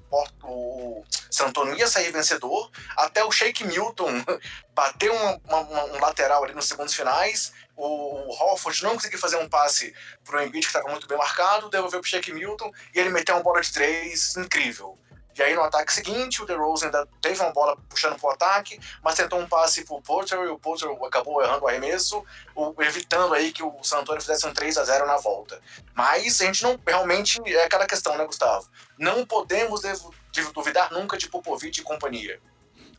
o 0.49 1.05
San 1.31 1.49
Antonio 1.49 1.77
ia 1.77 1.87
sair 1.87 2.11
vencedor, 2.11 2.71
até 2.97 3.23
o 3.23 3.31
Shake 3.31 3.63
Milton 3.67 4.25
bateu 4.75 5.13
uma, 5.45 5.59
um 5.85 6.01
lateral 6.01 6.45
ali 6.45 6.55
nos 6.55 6.67
segundos 6.67 6.95
finais, 6.95 7.53
o, 7.77 7.85
o 7.85 8.31
Hofford 8.31 8.83
não 8.83 8.95
conseguiu 8.95 9.19
fazer 9.19 9.37
um 9.37 9.51
passe 9.51 9.95
pro 10.25 10.43
Embiid 10.43 10.67
que 10.67 10.73
estava 10.73 10.89
muito 10.89 11.07
bem 11.07 11.19
marcado, 11.19 11.69
devolveu 11.69 12.01
pro 12.01 12.09
Shake 12.09 12.33
Milton 12.33 12.73
e 12.95 12.99
ele 12.99 13.11
meteu 13.11 13.35
uma 13.35 13.43
bola 13.43 13.61
de 13.61 13.71
três 13.71 14.35
incrível. 14.35 14.99
E 15.37 15.43
aí 15.43 15.55
no 15.55 15.63
ataque 15.63 15.93
seguinte, 15.93 16.43
o 16.43 16.47
DeRozan 16.47 16.87
ainda 16.87 17.09
teve 17.21 17.41
uma 17.41 17.53
bola 17.53 17.77
puxando 17.89 18.19
pro 18.19 18.31
ataque, 18.31 18.79
mas 19.03 19.15
tentou 19.15 19.41
um 19.41 19.47
passe 19.47 19.85
pro 19.85 20.01
Porter 20.03 20.39
e 20.41 20.49
o 20.49 20.59
Porter 20.59 20.89
acabou 21.05 21.43
errando 21.43 21.65
o 21.65 21.69
arremesso, 21.69 22.23
evitando 22.81 23.35
aí 23.35 23.53
que 23.53 23.63
o 23.63 23.83
San 23.83 24.01
Antonio 24.01 24.21
fizesse 24.21 24.47
um 24.47 24.53
3 24.53 24.77
a 24.77 24.85
0 24.85 25.07
na 25.07 25.17
volta. 25.17 25.61
Mas 25.95 26.41
a 26.41 26.45
gente 26.45 26.63
não 26.63 26.79
realmente 26.87 27.41
é 27.47 27.65
aquela 27.65 27.87
questão, 27.87 28.17
né, 28.17 28.25
Gustavo? 28.27 28.69
Não 28.99 29.25
podemos 29.25 29.81
duvidar 30.55 30.93
nunca 30.93 31.17
de 31.17 31.29
Popovich 31.29 31.81
e 31.81 31.83
companhia. 31.83 32.39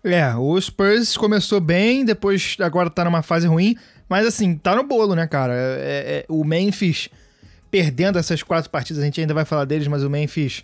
É, 0.03 0.35
o 0.35 0.59
Spurs 0.59 1.15
começou 1.15 1.61
bem, 1.61 2.03
depois 2.03 2.57
agora 2.59 2.89
tá 2.89 3.05
numa 3.05 3.21
fase 3.21 3.47
ruim, 3.47 3.77
mas 4.09 4.27
assim, 4.27 4.57
tá 4.57 4.75
no 4.75 4.83
bolo, 4.83 5.15
né, 5.15 5.25
cara? 5.27 5.53
É, 5.55 5.79
é, 5.79 6.25
o 6.27 6.43
Memphis 6.43 7.09
perdendo 7.71 8.19
essas 8.19 8.43
quatro 8.43 8.69
partidas, 8.69 9.01
a 9.01 9.05
gente 9.05 9.19
ainda 9.21 9.33
vai 9.33 9.45
falar 9.45 9.65
deles, 9.65 9.87
mas 9.87 10.03
o 10.03 10.09
Memphis 10.09 10.63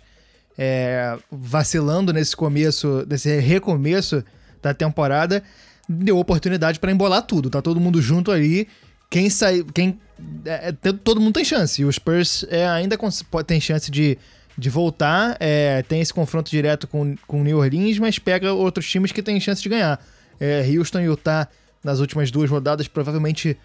é, 0.62 1.16
vacilando 1.32 2.12
nesse 2.12 2.36
começo, 2.36 3.06
nesse 3.08 3.34
recomeço 3.40 4.22
da 4.60 4.74
temporada, 4.74 5.42
deu 5.88 6.18
oportunidade 6.18 6.78
para 6.78 6.92
embolar 6.92 7.22
tudo. 7.22 7.48
Tá 7.48 7.62
todo 7.62 7.80
mundo 7.80 8.02
junto 8.02 8.30
ali. 8.30 8.68
Quem 9.08 9.30
sai. 9.30 9.64
Quem, 9.72 9.98
é, 10.44 10.68
é 10.68 10.92
todo 10.92 11.18
mundo 11.18 11.32
tem 11.32 11.46
chance. 11.46 11.80
E 11.80 11.84
o 11.86 11.90
Spurs 11.90 12.44
é, 12.50 12.68
ainda 12.68 12.98
tem 13.46 13.58
chance 13.58 13.90
de, 13.90 14.18
de 14.56 14.68
voltar. 14.68 15.34
É, 15.40 15.82
tem 15.88 16.02
esse 16.02 16.12
confronto 16.12 16.50
direto 16.50 16.86
com, 16.86 17.16
com 17.26 17.40
o 17.40 17.44
New 17.44 17.56
Orleans, 17.56 17.98
mas 17.98 18.18
pega 18.18 18.52
outros 18.52 18.86
times 18.86 19.12
que 19.12 19.22
têm 19.22 19.40
chance 19.40 19.62
de 19.62 19.68
ganhar. 19.70 19.98
É, 20.38 20.62
Houston 20.76 21.00
e 21.00 21.04
Utah, 21.04 21.48
nas 21.82 22.00
últimas 22.00 22.30
duas 22.30 22.50
rodadas, 22.50 22.86
provavelmente 22.86 23.56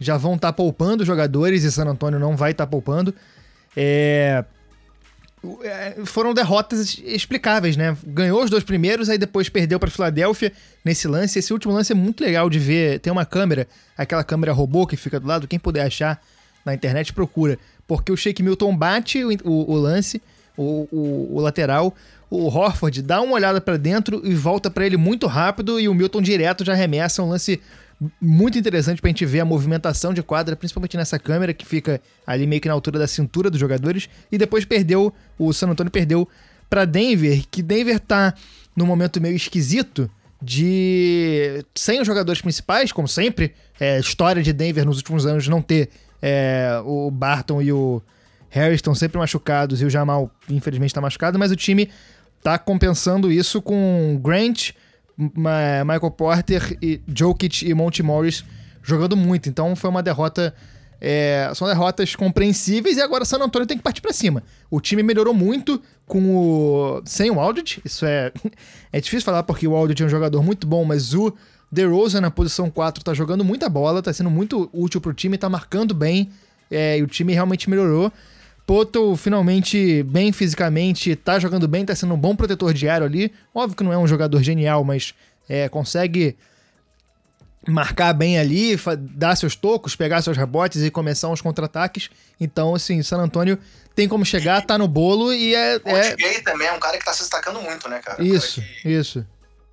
já 0.00 0.16
vão 0.16 0.36
estar 0.36 0.48
tá 0.48 0.52
poupando 0.54 1.04
jogadores 1.04 1.62
e 1.62 1.70
San 1.70 1.84
Antonio 1.84 2.18
não 2.18 2.38
vai 2.38 2.52
estar 2.52 2.64
tá 2.64 2.70
poupando. 2.70 3.14
É, 3.76 4.44
é, 4.46 4.57
foram 6.04 6.34
derrotas 6.34 6.98
explicáveis, 7.04 7.76
né? 7.76 7.96
Ganhou 8.06 8.42
os 8.42 8.50
dois 8.50 8.64
primeiros, 8.64 9.08
aí 9.08 9.18
depois 9.18 9.48
perdeu 9.48 9.78
para 9.78 9.90
Filadélfia 9.90 10.52
nesse 10.84 11.06
lance. 11.06 11.38
Esse 11.38 11.52
último 11.52 11.72
lance 11.72 11.92
é 11.92 11.94
muito 11.94 12.22
legal 12.22 12.50
de 12.50 12.58
ver. 12.58 12.98
Tem 13.00 13.12
uma 13.12 13.24
câmera, 13.24 13.66
aquela 13.96 14.24
câmera 14.24 14.52
robô 14.52 14.86
que 14.86 14.96
fica 14.96 15.20
do 15.20 15.26
lado, 15.26 15.46
quem 15.46 15.58
puder 15.58 15.86
achar 15.86 16.20
na 16.64 16.74
internet 16.74 17.12
procura. 17.12 17.58
Porque 17.86 18.12
o 18.12 18.16
Shake 18.16 18.42
Milton 18.42 18.76
bate 18.76 19.24
o, 19.24 19.30
o, 19.44 19.72
o 19.72 19.76
lance, 19.76 20.20
o, 20.56 20.88
o, 21.36 21.40
lateral, 21.40 21.94
o 22.28 22.46
Horford 22.46 23.00
dá 23.00 23.20
uma 23.22 23.34
olhada 23.34 23.60
para 23.60 23.76
dentro 23.76 24.20
e 24.24 24.34
volta 24.34 24.70
para 24.70 24.84
ele 24.84 24.96
muito 24.96 25.26
rápido 25.26 25.78
e 25.78 25.88
o 25.88 25.94
Milton 25.94 26.20
direto 26.20 26.64
já 26.64 26.72
arremessa 26.72 27.22
um 27.22 27.28
lance 27.28 27.60
muito 28.20 28.58
interessante 28.58 29.00
pra 29.00 29.08
gente 29.08 29.26
ver 29.26 29.40
a 29.40 29.44
movimentação 29.44 30.14
de 30.14 30.22
quadra, 30.22 30.54
principalmente 30.54 30.96
nessa 30.96 31.18
câmera 31.18 31.52
que 31.52 31.66
fica 31.66 32.00
ali 32.26 32.46
meio 32.46 32.60
que 32.60 32.68
na 32.68 32.74
altura 32.74 32.98
da 32.98 33.06
cintura 33.06 33.50
dos 33.50 33.58
jogadores. 33.58 34.08
E 34.30 34.38
depois 34.38 34.64
perdeu, 34.64 35.12
o 35.38 35.52
San 35.52 35.68
Antonio 35.68 35.90
perdeu 35.90 36.28
para 36.70 36.84
Denver, 36.84 37.44
que 37.50 37.62
Denver 37.62 37.98
tá 37.98 38.34
num 38.76 38.86
momento 38.86 39.20
meio 39.20 39.34
esquisito 39.34 40.10
de 40.40 41.64
sem 41.74 42.00
os 42.00 42.06
jogadores 42.06 42.40
principais, 42.40 42.92
como 42.92 43.08
sempre, 43.08 43.54
é, 43.80 43.98
história 43.98 44.42
de 44.42 44.52
Denver 44.52 44.84
nos 44.84 44.98
últimos 44.98 45.26
anos 45.26 45.48
não 45.48 45.60
ter 45.60 45.90
é, 46.22 46.80
o 46.84 47.10
Barton 47.10 47.60
e 47.60 47.72
o 47.72 48.00
Harris 48.48 48.76
estão 48.76 48.94
sempre 48.94 49.18
machucados 49.18 49.82
e 49.82 49.84
o 49.84 49.90
Jamal 49.90 50.30
infelizmente 50.48 50.90
está 50.90 51.00
machucado, 51.00 51.38
mas 51.38 51.50
o 51.50 51.56
time 51.56 51.90
tá 52.42 52.56
compensando 52.56 53.32
isso 53.32 53.60
com 53.60 54.18
Grant, 54.22 54.70
Michael 55.18 56.10
Porter, 56.12 56.78
e 56.80 57.00
Jokic 57.08 57.68
e 57.68 57.74
Monty 57.74 58.02
Morris 58.02 58.44
jogando 58.82 59.16
muito. 59.16 59.48
Então 59.48 59.74
foi 59.74 59.90
uma 59.90 60.02
derrota. 60.02 60.54
É, 61.00 61.48
são 61.54 61.68
derrotas 61.68 62.16
compreensíveis 62.16 62.96
e 62.96 63.00
agora 63.00 63.24
San 63.24 63.38
Antonio 63.38 63.66
tem 63.66 63.76
que 63.76 63.82
partir 63.84 64.00
para 64.00 64.12
cima. 64.12 64.42
O 64.68 64.80
time 64.80 65.00
melhorou 65.00 65.32
muito 65.32 65.80
com 66.06 66.36
o 66.36 67.02
sem 67.04 67.30
o 67.30 67.38
Aldridge. 67.38 67.80
Isso 67.84 68.04
é 68.04 68.32
é 68.92 69.00
difícil 69.00 69.24
falar 69.24 69.42
porque 69.42 69.66
o 69.66 69.76
Aldridge 69.76 70.02
é 70.02 70.06
um 70.06 70.08
jogador 70.08 70.42
muito 70.42 70.66
bom, 70.66 70.84
mas 70.84 71.14
o 71.14 71.32
DeRozan 71.70 72.20
na 72.20 72.30
posição 72.30 72.70
4 72.70 73.04
tá 73.04 73.14
jogando 73.14 73.44
muita 73.44 73.68
bola, 73.68 74.02
tá 74.02 74.12
sendo 74.12 74.30
muito 74.30 74.68
útil 74.72 75.00
pro 75.00 75.14
time, 75.14 75.38
tá 75.38 75.48
marcando 75.48 75.94
bem. 75.94 76.30
É, 76.70 76.98
e 76.98 77.02
o 77.02 77.06
time 77.06 77.32
realmente 77.32 77.70
melhorou. 77.70 78.12
Poto 78.68 79.16
finalmente 79.16 80.02
bem 80.02 80.30
fisicamente, 80.30 81.16
tá 81.16 81.38
jogando 81.38 81.66
bem, 81.66 81.86
tá 81.86 81.96
sendo 81.96 82.12
um 82.12 82.18
bom 82.18 82.36
protetor 82.36 82.74
diário 82.74 83.06
ali. 83.06 83.32
Óbvio 83.54 83.74
que 83.74 83.82
não 83.82 83.94
é 83.94 83.96
um 83.96 84.06
jogador 84.06 84.42
genial, 84.42 84.84
mas 84.84 85.14
é, 85.48 85.70
consegue 85.70 86.36
marcar 87.66 88.12
bem 88.12 88.38
ali, 88.38 88.78
dar 88.98 89.36
seus 89.36 89.56
tocos, 89.56 89.96
pegar 89.96 90.20
seus 90.20 90.36
rebotes 90.36 90.82
e 90.82 90.90
começar 90.90 91.28
uns 91.28 91.40
contra-ataques. 91.40 92.10
Então, 92.38 92.74
assim, 92.74 93.02
San 93.02 93.16
Antônio 93.16 93.58
tem 93.94 94.06
como 94.06 94.22
chegar, 94.22 94.60
tá 94.60 94.76
no 94.76 94.86
bolo 94.86 95.32
e 95.32 95.54
é. 95.54 95.76
O 95.82 95.88
é... 95.88 96.42
também 96.42 96.68
é 96.68 96.72
um 96.72 96.78
cara 96.78 96.98
que 96.98 97.04
tá 97.06 97.14
se 97.14 97.20
destacando 97.20 97.62
muito, 97.62 97.88
né, 97.88 98.00
cara? 98.00 98.22
Isso, 98.22 98.62
isso. 98.84 99.26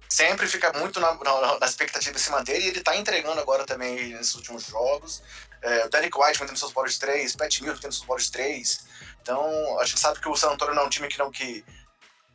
Sempre 0.08 0.48
fica 0.48 0.72
muito 0.80 1.02
na, 1.02 1.14
na, 1.16 1.60
na 1.60 1.66
expectativa 1.66 2.16
de 2.16 2.22
se 2.22 2.32
manter 2.32 2.62
e 2.62 2.68
ele 2.68 2.80
tá 2.80 2.96
entregando 2.96 3.42
agora 3.42 3.66
também 3.66 4.14
nesses 4.14 4.36
últimos 4.36 4.66
jogos. 4.68 5.22
É, 5.66 5.86
o 5.86 5.90
Derek 5.90 6.16
White 6.16 6.40
mantendo 6.40 6.60
seus 6.60 6.72
bolas 6.72 6.98
3, 7.00 7.36
Pat 7.36 7.60
Milton 7.60 7.80
tendo 7.82 7.92
seus 7.92 8.06
bolas 8.06 8.30
3. 8.30 8.86
Então, 9.20 9.80
a 9.80 9.86
gente 9.86 10.00
sabe 10.00 10.20
que 10.20 10.30
o 10.30 10.36
San 10.36 10.52
Antonio 10.52 10.76
não 10.76 10.84
é 10.84 10.86
um 10.86 10.90
time 10.90 11.08
que 11.08 11.18
não 11.18 11.32
que 11.32 11.66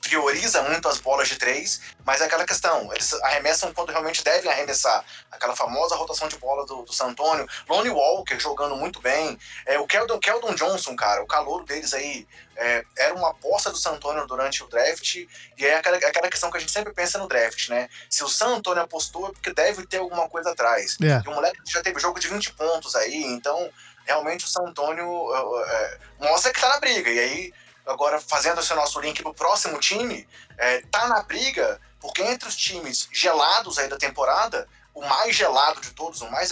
prioriza 0.01 0.63
muito 0.63 0.89
as 0.89 0.99
bolas 0.99 1.29
de 1.29 1.37
três, 1.37 1.81
mas 2.05 2.21
é 2.21 2.25
aquela 2.25 2.45
questão, 2.45 2.93
eles 2.93 3.13
arremessam 3.23 3.73
quando 3.73 3.91
realmente 3.91 4.25
devem 4.25 4.51
arremessar. 4.51 5.05
Aquela 5.31 5.55
famosa 5.55 5.95
rotação 5.95 6.29
de 6.29 6.37
bola 6.39 6.65
do, 6.67 6.83
do 6.83 6.93
San 6.93 7.09
Antonio, 7.09 7.47
Lonnie 7.69 7.91
Walker 7.91 8.39
jogando 8.39 8.77
muito 8.77 9.01
bem, 9.01 9.39
é, 9.67 9.79
o 9.79 9.87
Keldon, 9.87 10.19
Keldon 10.19 10.55
Johnson, 10.55 10.97
cara, 10.97 11.23
o 11.23 11.27
calor 11.27 11.65
deles 11.65 11.93
aí 11.93 12.27
é, 12.57 12.85
era 12.99 13.15
uma 13.15 13.31
aposta 13.31 13.71
do 13.71 13.77
San 13.77 13.93
Antonio 13.93 14.27
durante 14.27 14.63
o 14.63 14.67
draft, 14.69 15.17
e 15.17 15.67
é 15.67 15.77
aquela, 15.77 15.97
aquela 15.97 16.29
questão 16.29 16.51
que 16.51 16.57
a 16.57 16.61
gente 16.61 16.73
sempre 16.73 16.93
pensa 16.93 17.19
no 17.19 17.29
draft, 17.29 17.69
né? 17.69 17.89
Se 18.09 18.25
o 18.25 18.29
San 18.29 18.57
Antonio 18.57 18.83
apostou 18.83 19.29
é 19.29 19.33
porque 19.33 19.53
deve 19.53 19.87
ter 19.87 19.99
alguma 19.99 20.29
coisa 20.29 20.51
atrás. 20.51 20.97
Yeah. 21.01 21.23
É. 21.25 21.29
E 21.29 21.33
o 21.33 21.35
moleque 21.35 21.61
já 21.67 21.83
teve 21.83 22.01
jogo 22.01 22.19
de 22.19 22.29
20 22.29 22.53
pontos 22.55 22.95
aí, 22.97 23.23
então 23.25 23.71
realmente 24.07 24.45
o 24.45 24.49
San 24.49 24.63
Antonio 24.63 25.35
é, 25.65 25.99
mostra 26.21 26.53
que 26.53 26.61
tá 26.61 26.69
na 26.69 26.81
briga, 26.81 27.11
e 27.11 27.19
aí 27.19 27.55
agora 27.87 28.21
fazendo 28.21 28.61
esse 28.61 28.75
nosso 28.75 29.01
link 29.01 29.23
pro 29.23 29.35
próximo 29.35 29.79
time, 29.79 30.29
é, 30.59 30.81
tá 30.91 31.09
na 31.09 31.23
briga, 31.23 31.81
porque 32.01 32.23
entre 32.23 32.49
os 32.49 32.57
times 32.57 33.09
gelados 33.13 33.79
aí 33.79 33.89
da 33.89 33.97
temporada, 33.97 34.69
o 34.95 35.05
mais 35.07 35.35
gelado 35.35 35.81
de 35.81 35.91
todos, 35.93 36.21
o 36.21 36.31
mais 36.31 36.51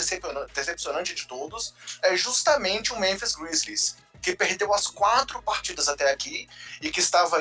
decepcionante 0.55 1.15
de 1.15 1.27
todos, 1.27 1.75
é 2.03 2.17
justamente 2.17 2.93
o 2.93 2.99
Memphis 2.99 3.35
Grizzlies, 3.35 3.97
que 4.23 4.35
perdeu 4.35 4.73
as 4.75 4.87
quatro 4.87 5.43
partidas 5.43 5.89
até 5.89 6.11
aqui 6.11 6.49
e 6.81 6.91
que 6.91 7.01
estava 7.01 7.39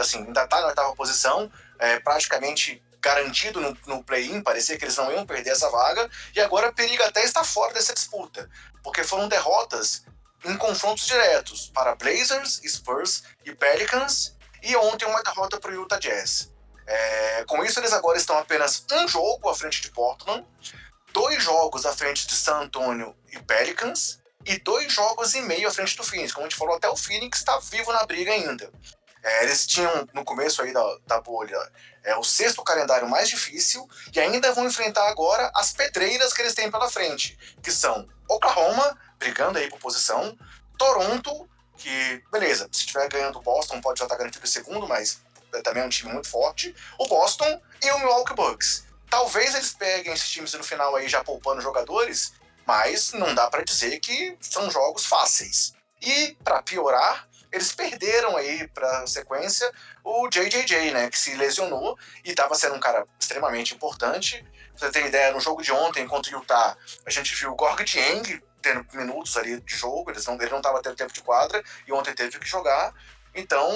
assim, 0.00 0.18
ainda 0.18 0.44
está 0.44 0.60
na 0.60 0.68
oitava 0.68 0.94
posição, 0.94 1.50
é, 1.78 1.98
praticamente 2.00 2.82
garantido 3.00 3.60
no, 3.60 3.76
no 3.86 4.02
play-in, 4.02 4.40
parecia 4.40 4.78
que 4.78 4.84
eles 4.84 4.96
não 4.96 5.12
iam 5.12 5.26
perder 5.26 5.50
essa 5.50 5.68
vaga, 5.70 6.10
e 6.34 6.40
agora 6.40 6.72
periga 6.72 7.06
até 7.06 7.22
estar 7.22 7.44
fora 7.44 7.74
dessa 7.74 7.92
disputa, 7.92 8.48
porque 8.82 9.04
foram 9.04 9.28
derrotas 9.28 10.04
em 10.44 10.56
confrontos 10.56 11.06
diretos 11.06 11.70
para 11.74 11.94
Blazers, 11.94 12.60
Spurs 12.66 13.24
e 13.44 13.54
Pelicans, 13.54 14.36
e 14.62 14.76
ontem 14.76 15.06
uma 15.06 15.22
derrota 15.22 15.58
para 15.58 15.70
o 15.70 15.74
Utah 15.74 15.98
Jazz. 15.98 16.50
É, 16.86 17.44
com 17.46 17.64
isso, 17.64 17.80
eles 17.80 17.92
agora 17.92 18.18
estão 18.18 18.38
apenas 18.38 18.84
um 18.92 19.08
jogo 19.08 19.48
à 19.48 19.54
frente 19.54 19.80
de 19.80 19.90
Portland, 19.90 20.46
dois 21.12 21.42
jogos 21.42 21.86
à 21.86 21.92
frente 21.92 22.26
de 22.26 22.34
San 22.34 22.62
Antonio 22.62 23.14
e 23.32 23.38
Pelicans, 23.40 24.18
e 24.44 24.58
dois 24.58 24.92
jogos 24.92 25.34
e 25.34 25.40
meio 25.42 25.68
à 25.68 25.70
frente 25.70 25.96
do 25.96 26.04
Phoenix. 26.04 26.32
Como 26.32 26.46
a 26.46 26.48
gente 26.48 26.58
falou, 26.58 26.76
até 26.76 26.88
o 26.88 26.96
Phoenix 26.96 27.38
está 27.38 27.58
vivo 27.58 27.92
na 27.92 28.04
briga 28.04 28.32
ainda. 28.32 28.70
É, 29.22 29.44
eles 29.44 29.66
tinham, 29.66 30.06
no 30.12 30.22
começo 30.22 30.60
aí 30.60 30.72
da, 30.72 30.98
da 31.06 31.20
bolha, 31.20 31.58
é, 32.04 32.14
o 32.16 32.22
sexto 32.22 32.62
calendário 32.62 33.08
mais 33.08 33.26
difícil 33.28 33.88
e 34.14 34.20
ainda 34.20 34.52
vão 34.52 34.66
enfrentar 34.66 35.08
agora 35.08 35.50
as 35.54 35.72
pedreiras 35.72 36.34
que 36.34 36.42
eles 36.42 36.52
têm 36.52 36.70
pela 36.70 36.90
frente, 36.90 37.38
que 37.62 37.72
são 37.72 38.06
Oklahoma, 38.28 38.98
brigando 39.24 39.58
aí 39.58 39.70
por 39.70 39.78
posição, 39.78 40.36
Toronto, 40.76 41.48
que, 41.78 42.22
beleza, 42.30 42.68
se 42.70 42.80
estiver 42.80 43.08
ganhando 43.08 43.38
o 43.38 43.42
Boston, 43.42 43.80
pode 43.80 43.98
já 43.98 44.04
estar 44.04 44.16
garantido 44.16 44.44
em 44.44 44.48
segundo, 44.48 44.86
mas 44.86 45.22
também 45.62 45.82
é 45.82 45.86
um 45.86 45.88
time 45.88 46.12
muito 46.12 46.28
forte, 46.28 46.74
o 46.98 47.08
Boston 47.08 47.60
e 47.82 47.90
o 47.90 47.98
Milwaukee 48.00 48.34
Bucks. 48.34 48.84
Talvez 49.08 49.54
eles 49.54 49.72
peguem 49.72 50.12
esses 50.12 50.28
times 50.28 50.52
no 50.52 50.62
final 50.62 50.94
aí 50.94 51.08
já 51.08 51.24
poupando 51.24 51.62
jogadores, 51.62 52.34
mas 52.66 53.12
não 53.12 53.34
dá 53.34 53.48
para 53.48 53.64
dizer 53.64 53.98
que 54.00 54.36
são 54.40 54.70
jogos 54.70 55.06
fáceis. 55.06 55.72
E, 56.02 56.36
para 56.44 56.62
piorar, 56.62 57.26
eles 57.50 57.72
perderam 57.72 58.36
aí 58.36 58.68
para 58.68 59.06
sequência 59.06 59.70
o 60.02 60.28
JJJ, 60.28 60.90
né, 60.90 61.08
que 61.08 61.18
se 61.18 61.34
lesionou 61.34 61.96
e 62.24 62.30
estava 62.30 62.54
sendo 62.56 62.74
um 62.74 62.80
cara 62.80 63.06
extremamente 63.18 63.74
importante. 63.74 64.44
Pra 64.76 64.88
você 64.88 64.90
tem 64.90 65.06
ideia, 65.06 65.32
no 65.32 65.40
jogo 65.40 65.62
de 65.62 65.72
ontem 65.72 66.06
contra 66.06 66.36
o 66.36 66.40
Utah, 66.40 66.76
a 67.06 67.10
gente 67.10 67.34
viu 67.36 67.52
o 67.52 67.56
Gorg 67.56 67.84
Dieng 67.84 68.42
tendo 68.64 68.86
minutos 68.94 69.36
ali 69.36 69.60
de 69.60 69.76
jogo, 69.76 70.10
eles 70.10 70.24
não, 70.26 70.34
ele 70.34 70.50
não 70.50 70.56
estava 70.56 70.80
tendo 70.82 70.96
tempo 70.96 71.12
de 71.12 71.20
quadra 71.20 71.62
e 71.86 71.92
ontem 71.92 72.14
teve 72.14 72.38
que 72.38 72.48
jogar. 72.48 72.94
Então, 73.34 73.68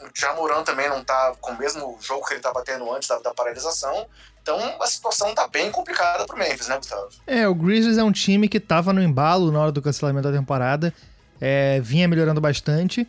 o 0.00 0.08
Jamoran 0.14 0.64
também 0.64 0.88
não 0.88 1.04
tá 1.04 1.34
com 1.40 1.52
o 1.52 1.58
mesmo 1.58 1.98
jogo 2.00 2.26
que 2.26 2.32
ele 2.32 2.40
estava 2.40 2.64
tendo 2.64 2.90
antes 2.92 3.08
da, 3.08 3.18
da, 3.18 3.32
paralisação. 3.32 4.06
Então, 4.40 4.58
a 4.80 4.86
situação 4.86 5.34
tá 5.34 5.46
bem 5.46 5.70
complicada 5.70 6.26
pro 6.26 6.36
Memphis, 6.36 6.66
né, 6.66 6.76
Gustavo? 6.76 7.08
É, 7.26 7.46
o 7.46 7.54
Grizzlies 7.54 7.98
é 7.98 8.02
um 8.02 8.10
time 8.10 8.48
que 8.48 8.58
tava 8.58 8.92
no 8.92 9.02
embalo 9.02 9.52
na 9.52 9.60
hora 9.60 9.72
do 9.72 9.82
cancelamento 9.82 10.30
da 10.30 10.36
temporada. 10.36 10.92
É, 11.40 11.78
vinha 11.80 12.08
melhorando 12.08 12.40
bastante, 12.40 13.06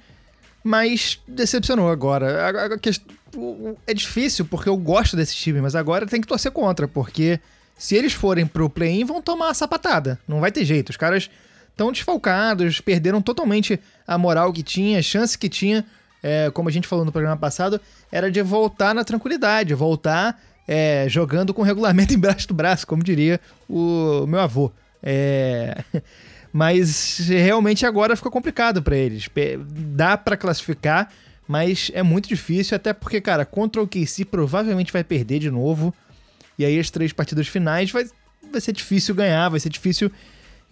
mas 0.64 1.20
decepcionou 1.28 1.90
agora. 1.90 2.48
A, 2.48 2.50
a, 2.50 2.66
a, 2.66 3.78
é 3.88 3.94
difícil 3.94 4.46
porque 4.46 4.68
eu 4.68 4.78
gosto 4.78 5.16
desse 5.16 5.36
time, 5.36 5.62
mas 5.62 5.74
agora 5.74 6.06
tem 6.06 6.20
que 6.20 6.28
torcer 6.28 6.52
contra, 6.52 6.88
porque 6.88 7.40
se 7.78 7.96
eles 7.96 8.14
forem 8.14 8.46
pro 8.46 8.70
play-in, 8.70 9.04
vão 9.04 9.22
tomar 9.22 9.50
a 9.50 9.54
sapatada. 9.54 10.20
Não 10.28 10.40
vai 10.40 10.52
ter 10.52 10.64
jeito. 10.66 10.90
Os 10.90 10.98
caras 10.98 11.30
estão 11.70 11.92
desfalcados, 11.92 12.80
perderam 12.80 13.22
totalmente 13.22 13.80
a 14.08 14.18
moral 14.18 14.54
que 14.54 14.64
tinha, 14.64 15.00
a 15.00 15.02
chance 15.02 15.38
que 15.38 15.50
tinha, 15.50 15.86
é, 16.22 16.50
como 16.52 16.70
a 16.70 16.72
gente 16.72 16.88
falou 16.88 17.04
no 17.04 17.12
programa 17.12 17.38
passado, 17.38 17.82
era 18.12 18.32
de 18.32 18.42
voltar 18.42 18.94
na 18.94 19.04
tranquilidade, 19.04 19.74
voltar 19.74 20.40
é, 20.68 21.06
jogando 21.10 21.54
com 21.54 21.62
regulamento 21.62 22.14
embaixo 22.16 22.48
do 22.48 22.54
braço, 22.54 22.88
como 22.88 23.04
diria 23.04 23.40
o 23.68 24.26
meu 24.28 24.40
avô. 24.40 24.72
É... 25.02 25.84
Mas 26.52 27.18
realmente 27.28 27.84
agora 27.84 28.16
ficou 28.16 28.32
complicado 28.32 28.84
para 28.84 28.96
eles. 28.96 29.28
Dá 29.68 30.16
para 30.16 30.38
classificar, 30.38 31.12
mas 31.48 31.90
é 31.96 32.04
muito 32.04 32.30
difícil, 32.30 32.76
até 32.76 32.94
porque, 32.94 33.20
cara, 33.20 33.44
contra 33.44 33.82
o 33.82 33.88
KC 33.88 34.24
provavelmente 34.26 34.94
vai 34.94 35.04
perder 35.04 35.40
de 35.40 35.50
novo. 35.50 35.92
E 36.58 36.66
aí 36.66 36.80
as 36.80 36.90
três 36.90 37.12
partidas 37.14 37.48
finais 37.48 37.92
vai, 37.92 38.06
vai 38.52 38.62
ser 38.62 38.72
difícil 38.72 39.16
ganhar, 39.16 39.50
vai 39.50 39.60
ser 39.60 39.70
difícil 39.70 40.12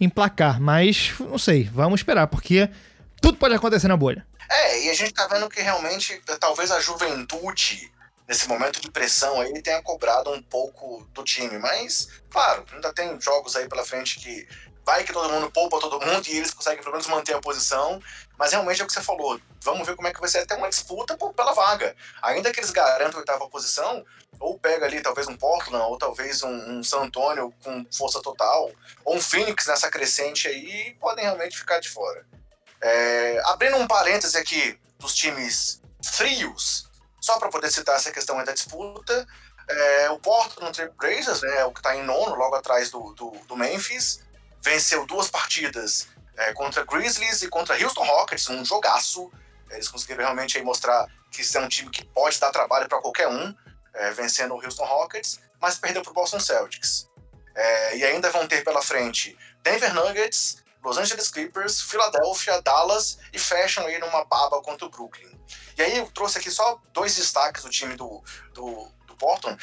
emplacar. 0.00 0.60
Mas 0.60 1.12
não 1.20 1.38
sei, 1.38 1.68
vamos 1.72 2.00
esperar, 2.00 2.26
porque 2.26 2.68
tudo 3.20 3.38
pode 3.38 3.54
acontecer 3.54 3.88
na 3.88 3.96
bolha. 3.96 4.26
É, 4.50 4.84
e 4.84 4.90
a 4.90 4.94
gente 4.94 5.14
tá 5.14 5.26
vendo 5.28 5.48
que 5.48 5.62
realmente 5.62 6.20
talvez 6.38 6.70
a 6.70 6.80
juventude, 6.80 7.90
nesse 8.28 8.48
momento 8.48 8.80
de 8.80 8.90
pressão 8.90 9.40
aí, 9.40 9.62
tenha 9.62 9.80
cobrado 9.82 10.30
um 10.30 10.42
pouco 10.42 11.06
do 11.14 11.22
time. 11.22 11.58
Mas, 11.58 12.08
claro, 12.28 12.64
ainda 12.72 12.92
tem 12.92 13.18
jogos 13.20 13.56
aí 13.56 13.68
pela 13.68 13.84
frente 13.84 14.18
que 14.18 14.46
vai 14.84 15.04
que 15.04 15.12
todo 15.12 15.32
mundo 15.32 15.50
poupa 15.50 15.78
todo 15.78 16.04
mundo 16.04 16.26
e 16.26 16.36
eles 16.36 16.52
conseguem 16.52 16.80
pelo 16.80 16.92
menos 16.92 17.06
manter 17.06 17.34
a 17.34 17.40
posição. 17.40 18.00
Mas 18.38 18.52
realmente 18.52 18.80
é 18.80 18.84
o 18.84 18.86
que 18.86 18.92
você 18.92 19.00
falou. 19.00 19.40
Vamos 19.60 19.86
ver 19.86 19.94
como 19.94 20.08
é 20.08 20.12
que 20.12 20.20
vai 20.20 20.28
ser 20.28 20.38
até 20.38 20.56
uma 20.56 20.68
disputa 20.68 21.16
pela 21.16 21.52
vaga. 21.52 21.94
Ainda 22.20 22.52
que 22.52 22.58
eles 22.58 22.70
garantam 22.70 23.18
a 23.18 23.20
oitava 23.20 23.48
posição, 23.48 24.04
ou 24.42 24.58
pega 24.58 24.86
ali 24.86 25.00
talvez 25.00 25.28
um 25.28 25.36
Portland, 25.36 25.84
ou 25.84 25.96
talvez 25.96 26.42
um, 26.42 26.78
um 26.78 26.82
San 26.82 27.02
Antonio 27.02 27.54
com 27.62 27.86
força 27.96 28.20
total, 28.20 28.70
ou 29.04 29.16
um 29.16 29.20
Phoenix 29.20 29.66
nessa 29.66 29.88
crescente 29.88 30.48
aí, 30.48 30.96
podem 31.00 31.24
realmente 31.24 31.56
ficar 31.56 31.78
de 31.78 31.88
fora. 31.88 32.26
É, 32.80 33.40
abrindo 33.46 33.76
um 33.76 33.86
parêntese 33.86 34.36
aqui 34.36 34.76
dos 34.98 35.14
times 35.14 35.80
frios, 36.04 36.90
só 37.20 37.38
para 37.38 37.48
poder 37.48 37.70
citar 37.70 37.94
essa 37.94 38.10
questão 38.10 38.42
da 38.44 38.52
disputa, 38.52 39.26
é, 39.68 40.10
o 40.10 40.18
Portland 40.18 40.72
Trail 40.72 40.92
Blazers, 40.98 41.42
né, 41.42 41.64
o 41.64 41.72
que 41.72 41.78
está 41.78 41.96
em 41.96 42.02
nono, 42.02 42.34
logo 42.34 42.56
atrás 42.56 42.90
do, 42.90 43.14
do, 43.14 43.30
do 43.46 43.56
Memphis, 43.56 44.24
venceu 44.60 45.06
duas 45.06 45.30
partidas 45.30 46.08
é, 46.36 46.52
contra 46.52 46.84
Grizzlies 46.84 47.42
e 47.42 47.48
contra 47.48 47.80
Houston 47.80 48.04
Rockets, 48.04 48.48
um 48.48 48.64
jogaço. 48.64 49.30
Eles 49.70 49.88
conseguiram 49.88 50.24
realmente 50.24 50.60
mostrar 50.62 51.06
que 51.30 51.42
isso 51.42 51.56
é 51.56 51.60
um 51.60 51.68
time 51.68 51.90
que 51.90 52.04
pode 52.04 52.40
dar 52.40 52.50
trabalho 52.50 52.88
para 52.88 53.00
qualquer 53.00 53.28
um, 53.28 53.54
é, 53.94 54.10
vencendo 54.12 54.54
o 54.54 54.64
Houston 54.64 54.84
Rockets, 54.84 55.40
mas 55.60 55.78
perdeu 55.78 56.02
para 56.02 56.10
o 56.10 56.14
Boston 56.14 56.40
Celtics. 56.40 57.08
É, 57.54 57.96
e 57.96 58.04
ainda 58.04 58.30
vão 58.30 58.48
ter 58.48 58.64
pela 58.64 58.80
frente 58.80 59.36
Denver 59.62 59.92
Nuggets, 59.94 60.62
Los 60.82 60.98
Angeles 60.98 61.30
Clippers, 61.30 61.82
Philadelphia, 61.82 62.60
Dallas 62.62 63.18
e 63.32 63.38
fecham 63.38 63.86
aí 63.86 63.98
numa 63.98 64.24
baba 64.24 64.60
contra 64.62 64.86
o 64.86 64.90
Brooklyn. 64.90 65.30
E 65.76 65.82
aí 65.82 65.98
eu 65.98 66.10
trouxe 66.10 66.38
aqui 66.38 66.50
só 66.50 66.80
dois 66.92 67.14
destaques 67.14 67.62
do 67.62 67.70
time 67.70 67.94
do, 67.94 68.22
do, 68.52 68.88
Portland, 69.22 69.56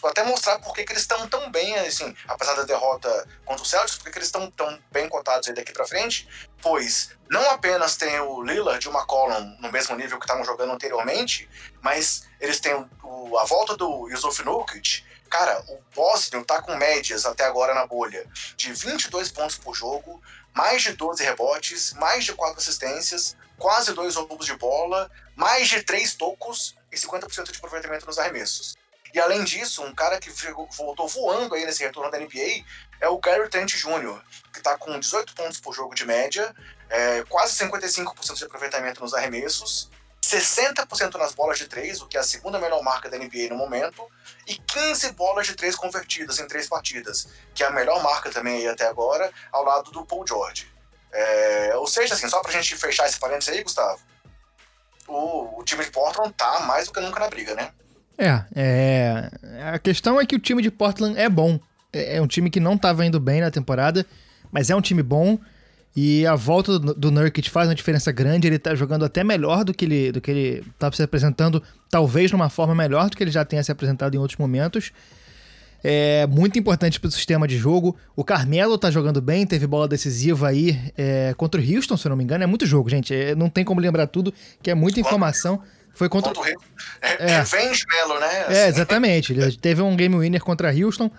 para 0.00 0.10
até 0.10 0.24
mostrar 0.24 0.58
por 0.58 0.74
que, 0.74 0.80
eles 0.80 1.02
estão 1.02 1.28
tão 1.28 1.48
bem, 1.52 1.76
assim, 1.76 2.12
apesar 2.26 2.54
da 2.54 2.64
derrota 2.64 3.08
contra 3.44 3.62
o 3.62 3.66
Celtics, 3.66 3.96
por 3.96 4.10
que, 4.10 4.18
eles 4.18 4.26
estão 4.26 4.50
tão 4.50 4.76
bem 4.90 5.08
cotados 5.08 5.46
aí 5.46 5.54
daqui 5.54 5.72
para 5.72 5.86
frente, 5.86 6.28
pois 6.60 7.10
não 7.30 7.48
apenas 7.50 7.96
tem 7.96 8.18
o 8.18 8.42
Lillard 8.42 8.84
e 8.84 8.88
o 8.88 8.92
McCollum 8.92 9.56
no 9.60 9.70
mesmo 9.70 9.94
nível 9.94 10.18
que 10.18 10.24
estavam 10.24 10.44
jogando 10.44 10.72
anteriormente, 10.72 11.48
mas 11.80 12.24
eles 12.40 12.58
têm 12.58 12.74
o, 13.04 13.38
a 13.38 13.44
volta 13.44 13.76
do 13.76 14.08
Yusuf 14.08 14.42
Nurkic, 14.44 15.04
cara, 15.30 15.62
o 15.68 15.78
Boston 15.94 16.42
tá 16.42 16.60
com 16.60 16.74
médias 16.74 17.24
até 17.24 17.44
agora 17.44 17.72
na 17.72 17.86
bolha 17.86 18.26
de 18.56 18.72
22 18.72 19.30
pontos 19.30 19.56
por 19.56 19.74
jogo, 19.74 20.20
mais 20.52 20.82
de 20.82 20.92
12 20.92 21.22
rebotes, 21.22 21.92
mais 21.94 22.24
de 22.24 22.32
4 22.32 22.58
assistências, 22.58 23.36
quase 23.58 23.92
dois 23.92 24.16
roubos 24.16 24.46
de 24.46 24.56
bola, 24.56 25.10
mais 25.36 25.68
de 25.68 25.82
3 25.82 26.14
tocos 26.14 26.76
e 26.90 26.96
50% 26.96 27.50
de 27.50 27.58
aproveitamento 27.58 28.06
nos 28.06 28.18
arremessos. 28.18 28.74
E 29.14 29.20
além 29.20 29.44
disso, 29.44 29.84
um 29.84 29.94
cara 29.94 30.18
que 30.18 30.28
voltou 30.76 31.06
voando 31.06 31.54
aí 31.54 31.64
nesse 31.64 31.84
retorno 31.84 32.10
da 32.10 32.18
NBA 32.18 32.64
é 33.00 33.08
o 33.08 33.16
Gary 33.18 33.48
Trent 33.48 33.72
Jr., 33.72 34.20
que 34.52 34.58
está 34.58 34.76
com 34.76 34.98
18 34.98 35.36
pontos 35.36 35.60
por 35.60 35.72
jogo 35.72 35.94
de 35.94 36.04
média, 36.04 36.52
é, 36.90 37.22
quase 37.28 37.56
55% 37.64 38.34
de 38.34 38.44
aproveitamento 38.44 39.00
nos 39.00 39.14
arremessos, 39.14 39.88
60% 40.20 41.14
nas 41.14 41.32
bolas 41.32 41.58
de 41.58 41.68
três, 41.68 42.00
o 42.00 42.08
que 42.08 42.16
é 42.16 42.20
a 42.20 42.24
segunda 42.24 42.58
melhor 42.58 42.82
marca 42.82 43.08
da 43.08 43.16
NBA 43.16 43.50
no 43.50 43.56
momento, 43.56 44.04
e 44.48 44.56
15 44.56 45.12
bolas 45.12 45.46
de 45.46 45.54
três 45.54 45.76
convertidas 45.76 46.40
em 46.40 46.48
três 46.48 46.68
partidas, 46.68 47.28
que 47.54 47.62
é 47.62 47.66
a 47.68 47.70
melhor 47.70 48.02
marca 48.02 48.30
também 48.30 48.56
aí 48.56 48.68
até 48.68 48.84
agora, 48.84 49.32
ao 49.52 49.62
lado 49.62 49.92
do 49.92 50.04
Paul 50.04 50.26
George. 50.26 50.68
É, 51.12 51.72
ou 51.76 51.86
seja, 51.86 52.14
assim, 52.14 52.28
só 52.28 52.40
pra 52.40 52.50
gente 52.50 52.76
fechar 52.76 53.06
esse 53.06 53.20
parênteses 53.20 53.54
aí, 53.54 53.62
Gustavo, 53.62 54.02
o, 55.06 55.60
o 55.60 55.64
time 55.64 55.84
de 55.84 55.92
Portland 55.92 56.32
tá 56.32 56.58
mais 56.60 56.86
do 56.86 56.92
que 56.92 56.98
nunca 56.98 57.20
na 57.20 57.28
briga, 57.28 57.54
né? 57.54 57.72
É, 58.16 58.42
é, 58.54 59.30
a 59.72 59.78
questão 59.78 60.20
é 60.20 60.26
que 60.26 60.36
o 60.36 60.38
time 60.38 60.62
de 60.62 60.70
Portland 60.70 61.18
é 61.18 61.28
bom. 61.28 61.58
É, 61.92 62.16
é 62.16 62.22
um 62.22 62.26
time 62.26 62.50
que 62.50 62.60
não 62.60 62.74
estava 62.74 63.04
indo 63.04 63.18
bem 63.18 63.40
na 63.40 63.50
temporada, 63.50 64.06
mas 64.52 64.70
é 64.70 64.76
um 64.76 64.80
time 64.80 65.02
bom. 65.02 65.38
E 65.96 66.26
a 66.26 66.34
volta 66.34 66.78
do, 66.78 66.92
do 66.92 67.10
Nurkic 67.10 67.48
faz 67.50 67.68
uma 67.68 67.74
diferença 67.74 68.10
grande. 68.10 68.48
Ele 68.48 68.58
tá 68.58 68.74
jogando 68.74 69.04
até 69.04 69.22
melhor 69.22 69.64
do 69.64 69.72
que 69.72 69.84
ele 69.84 70.12
do 70.12 70.20
que 70.20 70.30
ele 70.30 70.64
estava 70.74 70.90
tá 70.90 70.96
se 70.96 71.02
apresentando, 71.02 71.62
talvez 71.88 72.32
numa 72.32 72.48
forma 72.48 72.74
melhor 72.74 73.08
do 73.08 73.16
que 73.16 73.22
ele 73.22 73.30
já 73.30 73.44
tenha 73.44 73.62
se 73.62 73.70
apresentado 73.70 74.14
em 74.14 74.18
outros 74.18 74.38
momentos. 74.38 74.92
É 75.86 76.26
muito 76.26 76.58
importante 76.58 76.98
para 76.98 77.08
o 77.08 77.10
sistema 77.10 77.46
de 77.46 77.58
jogo. 77.58 77.94
O 78.16 78.24
Carmelo 78.24 78.78
tá 78.78 78.90
jogando 78.90 79.20
bem, 79.20 79.46
teve 79.46 79.66
bola 79.66 79.86
decisiva 79.86 80.48
aí 80.48 80.80
é, 80.96 81.34
contra 81.36 81.60
o 81.60 81.64
Houston, 81.64 81.96
se 81.98 82.06
eu 82.06 82.10
não 82.10 82.16
me 82.16 82.24
engano. 82.24 82.42
É 82.42 82.46
muito 82.46 82.64
jogo, 82.64 82.88
gente. 82.88 83.14
É, 83.14 83.34
não 83.34 83.50
tem 83.50 83.64
como 83.64 83.82
lembrar 83.82 84.06
tudo, 84.06 84.32
que 84.62 84.70
é 84.70 84.74
muita 84.74 84.98
informação. 84.98 85.60
Foi 85.94 86.08
contra. 86.08 86.32
o 86.32 86.44
é, 86.46 86.56
é. 87.00 87.38
Revenge 87.38 87.84
Melo, 87.88 88.20
né? 88.20 88.26
É, 88.26 88.42
assim. 88.42 88.54
É, 88.54 88.68
exatamente. 88.68 89.32
Ele 89.32 89.56
teve 89.56 89.80
um 89.80 89.96
game 89.96 90.16
winner 90.16 90.42
contra 90.42 90.74
Houston. 90.74 91.10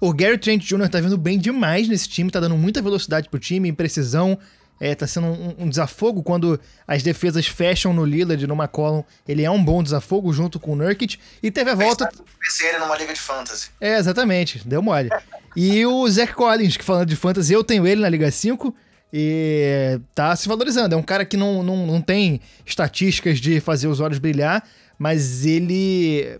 O 0.00 0.12
Gary 0.12 0.36
Trent 0.36 0.62
Jr. 0.62 0.88
tá 0.88 1.00
vindo 1.00 1.16
bem 1.16 1.38
demais 1.38 1.88
nesse 1.88 2.08
time, 2.08 2.30
tá 2.30 2.38
dando 2.38 2.56
muita 2.56 2.82
velocidade 2.82 3.28
pro 3.28 3.38
time, 3.38 3.68
imprecisão. 3.68 4.38
É, 4.78 4.94
tá 4.94 5.06
sendo 5.06 5.28
um, 5.28 5.54
um, 5.60 5.68
desafogo 5.70 6.22
quando 6.22 6.60
as 6.86 7.02
defesas 7.02 7.46
fecham 7.46 7.94
no 7.94 8.04
Lillard, 8.04 8.46
no 8.46 8.54
McCollum. 8.54 9.02
Ele 9.26 9.42
é 9.42 9.50
um 9.50 9.62
bom 9.62 9.82
desafogo 9.82 10.30
junto 10.34 10.60
com 10.60 10.72
o 10.72 10.76
Nurkic. 10.76 11.18
E 11.42 11.50
teve 11.50 11.70
a 11.70 11.74
volta. 11.74 12.10
Pensei 12.38 12.68
ele 12.68 12.78
numa 12.80 12.96
liga 12.96 13.14
de 13.14 13.20
fantasy. 13.20 13.70
É, 13.80 13.96
exatamente. 13.96 14.66
Deu 14.68 14.82
mole. 14.82 15.08
e 15.56 15.86
o 15.86 16.06
Zach 16.10 16.34
Collins, 16.34 16.76
que 16.76 16.84
falando 16.84 17.08
de 17.08 17.16
fantasy, 17.16 17.54
eu 17.54 17.64
tenho 17.64 17.86
ele 17.86 18.02
na 18.02 18.08
Liga 18.10 18.30
5. 18.30 18.74
E 19.12 20.00
tá 20.14 20.34
se 20.34 20.48
valorizando. 20.48 20.94
É 20.94 20.98
um 20.98 21.02
cara 21.02 21.24
que 21.24 21.36
não, 21.36 21.62
não, 21.62 21.86
não 21.86 22.00
tem 22.00 22.40
estatísticas 22.64 23.38
de 23.38 23.60
fazer 23.60 23.88
os 23.88 24.00
olhos 24.00 24.18
brilhar, 24.18 24.66
mas 24.98 25.46
ele 25.46 26.38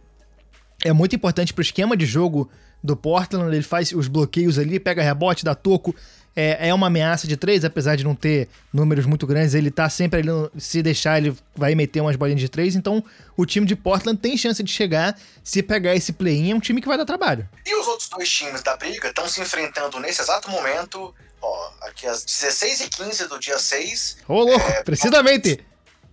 é 0.84 0.92
muito 0.92 1.16
importante 1.16 1.52
pro 1.52 1.62
esquema 1.62 1.96
de 1.96 2.06
jogo 2.06 2.50
do 2.82 2.96
Portland, 2.96 3.54
ele 3.54 3.62
faz 3.62 3.92
os 3.92 4.08
bloqueios 4.08 4.58
ali, 4.58 4.78
pega 4.78 5.02
rebote, 5.02 5.44
dá 5.44 5.54
toco, 5.54 5.94
é, 6.36 6.68
é 6.68 6.74
uma 6.74 6.86
ameaça 6.86 7.26
de 7.26 7.36
três, 7.36 7.64
apesar 7.64 7.96
de 7.96 8.04
não 8.04 8.14
ter 8.14 8.48
números 8.72 9.06
muito 9.06 9.26
grandes, 9.26 9.54
ele 9.54 9.70
tá 9.70 9.88
sempre 9.88 10.20
ali, 10.20 10.30
se 10.58 10.82
deixar, 10.82 11.18
ele 11.18 11.34
vai 11.56 11.74
meter 11.74 12.00
umas 12.00 12.14
bolinhas 12.14 12.40
de 12.40 12.48
três, 12.48 12.76
então 12.76 13.02
o 13.36 13.46
time 13.46 13.66
de 13.66 13.74
Portland 13.74 14.20
tem 14.20 14.36
chance 14.36 14.62
de 14.62 14.70
chegar, 14.70 15.18
se 15.42 15.62
pegar 15.62 15.96
esse 15.96 16.12
play-in, 16.12 16.52
é 16.52 16.54
um 16.54 16.60
time 16.60 16.80
que 16.80 16.86
vai 16.86 16.98
dar 16.98 17.06
trabalho. 17.06 17.48
E 17.66 17.74
os 17.74 17.88
outros 17.88 18.08
dois 18.08 18.30
times 18.30 18.62
da 18.62 18.76
briga 18.76 19.08
estão 19.08 19.26
se 19.26 19.40
enfrentando 19.40 19.98
nesse 19.98 20.20
exato 20.20 20.50
momento, 20.50 21.14
ó, 21.46 21.72
aqui 21.82 22.06
às 22.06 22.24
16 22.24 22.80
e 22.80 22.88
15 22.88 23.28
do 23.28 23.38
dia 23.38 23.58
6. 23.58 24.18
Ô, 24.28 24.40
louco, 24.40 24.68
é, 24.68 24.82
precisamente! 24.82 25.64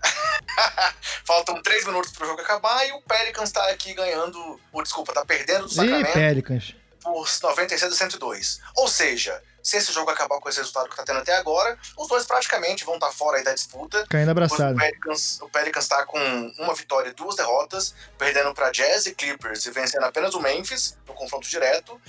Faltam 1.25 1.61
3 1.61 1.85
minutos 1.85 2.11
pro 2.11 2.27
jogo 2.27 2.41
acabar 2.41 2.87
e 2.87 2.91
o 2.91 3.01
Pelicans 3.01 3.51
tá 3.51 3.69
aqui 3.69 3.93
ganhando, 3.93 4.59
ou 4.71 4.83
desculpa, 4.83 5.13
tá 5.13 5.25
perdendo 5.25 5.65
do 5.65 5.73
Sacramento. 5.73 6.09
Ih, 6.09 6.13
Pelicans. 6.13 6.75
Por 7.01 7.27
96 7.41 7.91
a 7.91 7.95
102. 7.95 8.59
Ou 8.75 8.87
seja, 8.87 9.41
se 9.63 9.77
esse 9.77 9.93
jogo 9.93 10.11
acabar 10.11 10.41
com 10.41 10.49
esse 10.49 10.57
resultado 10.57 10.89
que 10.89 10.95
tá 10.95 11.05
tendo 11.05 11.19
até 11.19 11.33
agora, 11.37 11.79
os 11.97 12.09
dois 12.09 12.25
praticamente 12.25 12.83
vão 12.83 12.95
estar 12.95 13.07
tá 13.07 13.13
fora 13.13 13.37
aí 13.37 13.43
da 13.45 13.53
disputa. 13.53 14.05
Caindo 14.09 14.29
abraçado. 14.29 14.75
O 14.75 14.77
Pelicans, 14.77 15.41
o 15.41 15.49
Pelicans 15.49 15.87
tá 15.87 16.05
com 16.05 16.19
uma 16.59 16.75
vitória 16.75 17.09
e 17.09 17.13
duas 17.13 17.37
derrotas, 17.37 17.95
perdendo 18.17 18.53
para 18.53 18.71
Jazz 18.71 19.05
e 19.05 19.15
Clippers 19.15 19.65
e 19.65 19.71
vencendo 19.71 20.03
apenas 20.03 20.35
o 20.35 20.41
Memphis 20.41 20.97
no 21.07 21.13
confronto 21.13 21.47
direto. 21.47 21.99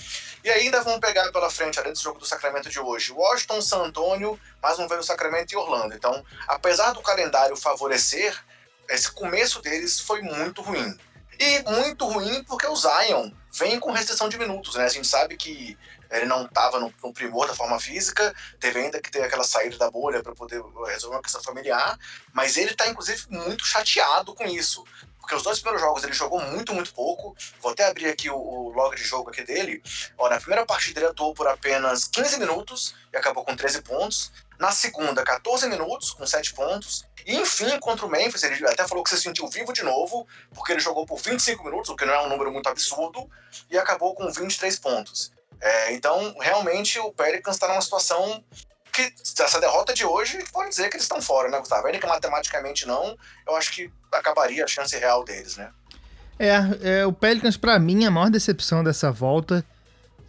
E 0.43 0.49
ainda 0.49 0.81
vão 0.81 0.99
pegar 0.99 1.31
pela 1.31 1.49
frente, 1.49 1.79
além 1.79 1.93
desse 1.93 2.03
jogo 2.03 2.19
do 2.19 2.25
Sacramento 2.25 2.69
de 2.69 2.79
hoje, 2.79 3.13
Washington, 3.13 3.61
San 3.61 3.83
Antonio, 3.83 4.37
mais 4.61 4.77
um 4.77 4.87
ver 4.87 4.99
o 4.99 5.03
Sacramento 5.03 5.53
e 5.53 5.55
Orlando. 5.55 5.95
Então, 5.95 6.25
apesar 6.49 6.91
do 6.91 7.01
calendário 7.01 7.55
favorecer, 7.55 8.37
esse 8.89 9.09
começo 9.09 9.61
deles 9.61 10.01
foi 10.01 10.21
muito 10.21 10.61
ruim. 10.61 10.97
E 11.39 11.63
muito 11.69 12.05
ruim 12.05 12.43
porque 12.43 12.67
o 12.67 12.75
Zion 12.75 13.29
vem 13.51 13.79
com 13.79 13.91
restrição 13.91 14.29
de 14.29 14.37
minutos, 14.37 14.75
né? 14.75 14.85
A 14.85 14.89
gente 14.89 15.07
sabe 15.07 15.35
que 15.37 15.77
ele 16.11 16.25
não 16.25 16.45
estava 16.45 16.79
no, 16.79 16.93
no, 17.03 17.13
primor 17.13 17.47
da 17.47 17.55
forma 17.55 17.79
física, 17.79 18.33
teve 18.59 18.79
ainda 18.79 19.01
que 19.01 19.11
ter 19.11 19.23
aquela 19.23 19.43
saída 19.43 19.77
da 19.77 19.89
bolha 19.89 20.21
para 20.21 20.33
poder 20.33 20.61
resolver 20.87 21.15
uma 21.15 21.21
questão 21.21 21.41
familiar, 21.41 21.97
mas 22.33 22.57
ele 22.57 22.71
está 22.71 22.87
inclusive 22.87 23.25
muito 23.29 23.65
chateado 23.65 24.33
com 24.33 24.45
isso. 24.45 24.83
Porque 25.25 25.35
os 25.35 25.41
dois 25.41 25.59
primeiros 25.59 25.81
jogos 25.81 26.03
ele 26.03 26.13
jogou 26.13 26.39
muito, 26.39 26.71
muito 26.71 26.93
pouco. 26.93 27.35
Vou 27.59 27.71
até 27.71 27.87
abrir 27.87 28.07
aqui 28.07 28.29
o, 28.29 28.37
o 28.37 28.69
log 28.69 28.95
de 28.95 29.03
jogo 29.03 29.31
aqui 29.31 29.43
dele. 29.43 29.81
Ó, 30.19 30.29
na 30.29 30.37
primeira 30.37 30.63
partida 30.67 30.99
ele 30.99 31.07
atuou 31.07 31.33
por 31.33 31.47
apenas 31.47 32.07
15 32.07 32.37
minutos 32.37 32.93
e 33.11 33.17
acabou 33.17 33.43
com 33.43 33.55
13 33.55 33.81
pontos. 33.81 34.31
Na 34.59 34.71
segunda, 34.71 35.23
14 35.23 35.67
minutos, 35.67 36.11
com 36.11 36.27
7 36.27 36.53
pontos. 36.53 37.05
E 37.25 37.35
enfim, 37.35 37.77
contra 37.79 38.05
o 38.05 38.09
Memphis, 38.09 38.43
ele 38.43 38.67
até 38.67 38.87
falou 38.87 39.03
que 39.03 39.09
se 39.09 39.19
sentiu 39.19 39.47
vivo 39.47 39.73
de 39.73 39.81
novo, 39.81 40.27
porque 40.53 40.71
ele 40.71 40.79
jogou 40.79 41.07
por 41.07 41.19
25 41.19 41.63
minutos, 41.63 41.89
o 41.89 41.95
que 41.95 42.05
não 42.05 42.13
é 42.13 42.21
um 42.21 42.29
número 42.29 42.51
muito 42.51 42.69
absurdo, 42.69 43.27
e 43.69 43.77
acabou 43.77 44.13
com 44.13 44.31
23 44.31 44.77
pontos. 44.77 45.31
É, 45.61 45.93
então, 45.93 46.35
realmente, 46.39 46.99
o 46.99 47.11
Pelicans 47.11 47.55
está 47.55 47.67
numa 47.67 47.81
situação 47.81 48.43
que, 48.91 49.13
essa 49.39 49.59
derrota 49.59 49.93
de 49.93 50.05
hoje, 50.05 50.43
pode 50.51 50.69
dizer 50.69 50.89
que 50.89 50.95
eles 50.95 51.03
estão 51.03 51.21
fora, 51.21 51.49
né, 51.49 51.59
Gustavo? 51.59 51.85
Ainda 51.87 51.99
que 51.99 52.07
matematicamente 52.07 52.85
não, 52.85 53.17
eu 53.47 53.55
acho 53.55 53.71
que 53.71 53.91
acabaria 54.11 54.63
a 54.63 54.67
chance 54.67 54.97
real 54.97 55.23
deles, 55.23 55.57
né? 55.57 55.69
É, 56.37 56.99
é 56.99 57.05
o 57.05 57.13
Pelicans, 57.13 57.57
para 57.57 57.77
mim, 57.79 58.05
a 58.05 58.11
maior 58.11 58.29
decepção 58.29 58.83
dessa 58.83 59.11
volta 59.11 59.65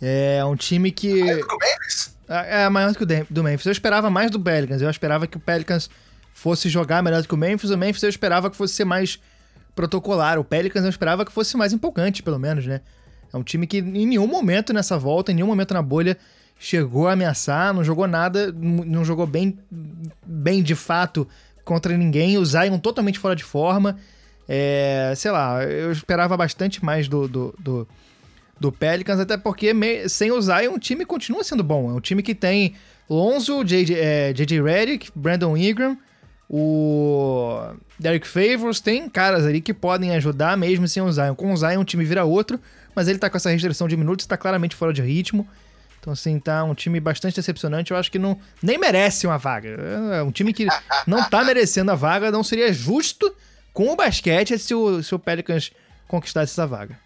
é 0.00 0.44
um 0.44 0.56
time 0.56 0.90
que. 0.90 1.20
Maior 1.20 1.40
do 1.40 1.46
que 1.46 1.54
o 1.54 1.58
Memphis? 1.58 2.16
É, 2.28 2.62
é 2.62 2.68
maior 2.68 2.92
do 2.92 2.98
que 2.98 3.04
o 3.04 3.26
do 3.30 3.42
Memphis. 3.42 3.66
Eu 3.66 3.72
esperava 3.72 4.10
mais 4.10 4.30
do 4.30 4.40
Pelicans. 4.40 4.82
Eu 4.82 4.90
esperava 4.90 5.26
que 5.26 5.36
o 5.36 5.40
Pelicans 5.40 5.88
fosse 6.32 6.68
jogar 6.68 7.02
melhor 7.02 7.22
do 7.22 7.28
que 7.28 7.34
o 7.34 7.36
Memphis. 7.38 7.70
O 7.70 7.78
Memphis 7.78 8.02
eu 8.02 8.10
esperava 8.10 8.50
que 8.50 8.56
fosse 8.56 8.74
ser 8.74 8.84
mais 8.84 9.18
protocolar. 9.74 10.38
O 10.38 10.44
Pelicans 10.44 10.84
eu 10.84 10.90
esperava 10.90 11.24
que 11.24 11.32
fosse 11.32 11.56
mais 11.56 11.72
empolgante, 11.72 12.22
pelo 12.22 12.38
menos, 12.38 12.66
né? 12.66 12.80
É 13.32 13.36
um 13.36 13.42
time 13.42 13.66
que 13.66 13.78
em 13.78 14.06
nenhum 14.06 14.26
momento 14.26 14.72
nessa 14.72 14.98
volta, 14.98 15.32
em 15.32 15.34
nenhum 15.34 15.46
momento 15.46 15.74
na 15.74 15.82
bolha, 15.82 16.16
chegou 16.58 17.08
a 17.08 17.12
ameaçar, 17.12 17.72
não 17.74 17.84
jogou 17.84 18.06
nada, 18.06 18.52
não 18.52 19.04
jogou 19.04 19.26
bem, 19.26 19.58
bem 20.24 20.62
de 20.62 20.74
fato 20.74 21.26
contra 21.64 21.96
ninguém. 21.96 22.38
O 22.38 22.44
Zion 22.44 22.78
totalmente 22.78 23.18
fora 23.18 23.36
de 23.36 23.44
forma. 23.44 23.96
É, 24.48 25.12
sei 25.16 25.30
lá, 25.30 25.62
eu 25.64 25.90
esperava 25.90 26.36
bastante 26.36 26.84
mais 26.84 27.08
do, 27.08 27.26
do, 27.26 27.54
do, 27.58 27.88
do 28.58 28.72
Pelicans, 28.72 29.18
até 29.18 29.36
porque 29.36 29.72
sem 30.08 30.30
o 30.30 30.40
Zion 30.40 30.74
o 30.74 30.78
time 30.78 31.04
continua 31.04 31.42
sendo 31.42 31.64
bom. 31.64 31.90
É 31.90 31.94
um 31.94 32.00
time 32.00 32.22
que 32.22 32.34
tem 32.34 32.74
Lonzo, 33.10 33.64
JJ, 33.64 33.94
é, 33.94 34.32
JJ 34.32 34.62
Redick, 34.62 35.10
Brandon 35.14 35.56
Ingram, 35.56 35.98
o 36.48 37.60
Derek 37.98 38.26
Favors, 38.26 38.80
tem 38.80 39.08
caras 39.08 39.44
ali 39.44 39.60
que 39.60 39.74
podem 39.74 40.14
ajudar 40.14 40.56
mesmo 40.56 40.86
sem 40.86 41.02
o 41.02 41.10
Zion. 41.10 41.34
Com 41.34 41.52
o 41.52 41.56
Zion 41.56 41.80
o 41.80 41.84
time 41.84 42.04
vira 42.04 42.24
outro, 42.24 42.60
mas 42.96 43.06
ele 43.06 43.18
tá 43.18 43.28
com 43.28 43.36
essa 43.36 43.50
restrição 43.50 43.86
de 43.86 43.96
minutos, 43.96 44.26
tá 44.26 44.36
claramente 44.36 44.74
fora 44.74 44.92
de 44.92 45.02
ritmo. 45.02 45.46
Então, 46.00 46.12
assim, 46.12 46.38
tá 46.40 46.64
um 46.64 46.74
time 46.74 46.98
bastante 46.98 47.36
decepcionante. 47.36 47.90
Eu 47.90 47.96
acho 47.96 48.10
que 48.10 48.18
não 48.18 48.40
nem 48.62 48.78
merece 48.78 49.26
uma 49.26 49.36
vaga. 49.36 49.68
É 50.14 50.22
um 50.22 50.30
time 50.32 50.52
que 50.52 50.66
não 51.06 51.28
tá 51.28 51.44
merecendo 51.44 51.90
a 51.90 51.94
vaga. 51.94 52.30
Não 52.30 52.42
seria 52.42 52.72
justo 52.72 53.34
com 53.72 53.92
o 53.92 53.96
basquete 53.96 54.58
se 54.58 54.74
o, 54.74 55.02
se 55.02 55.14
o 55.14 55.18
Pelicans 55.18 55.72
conquistasse 56.08 56.52
essa 56.52 56.66
vaga. 56.66 56.98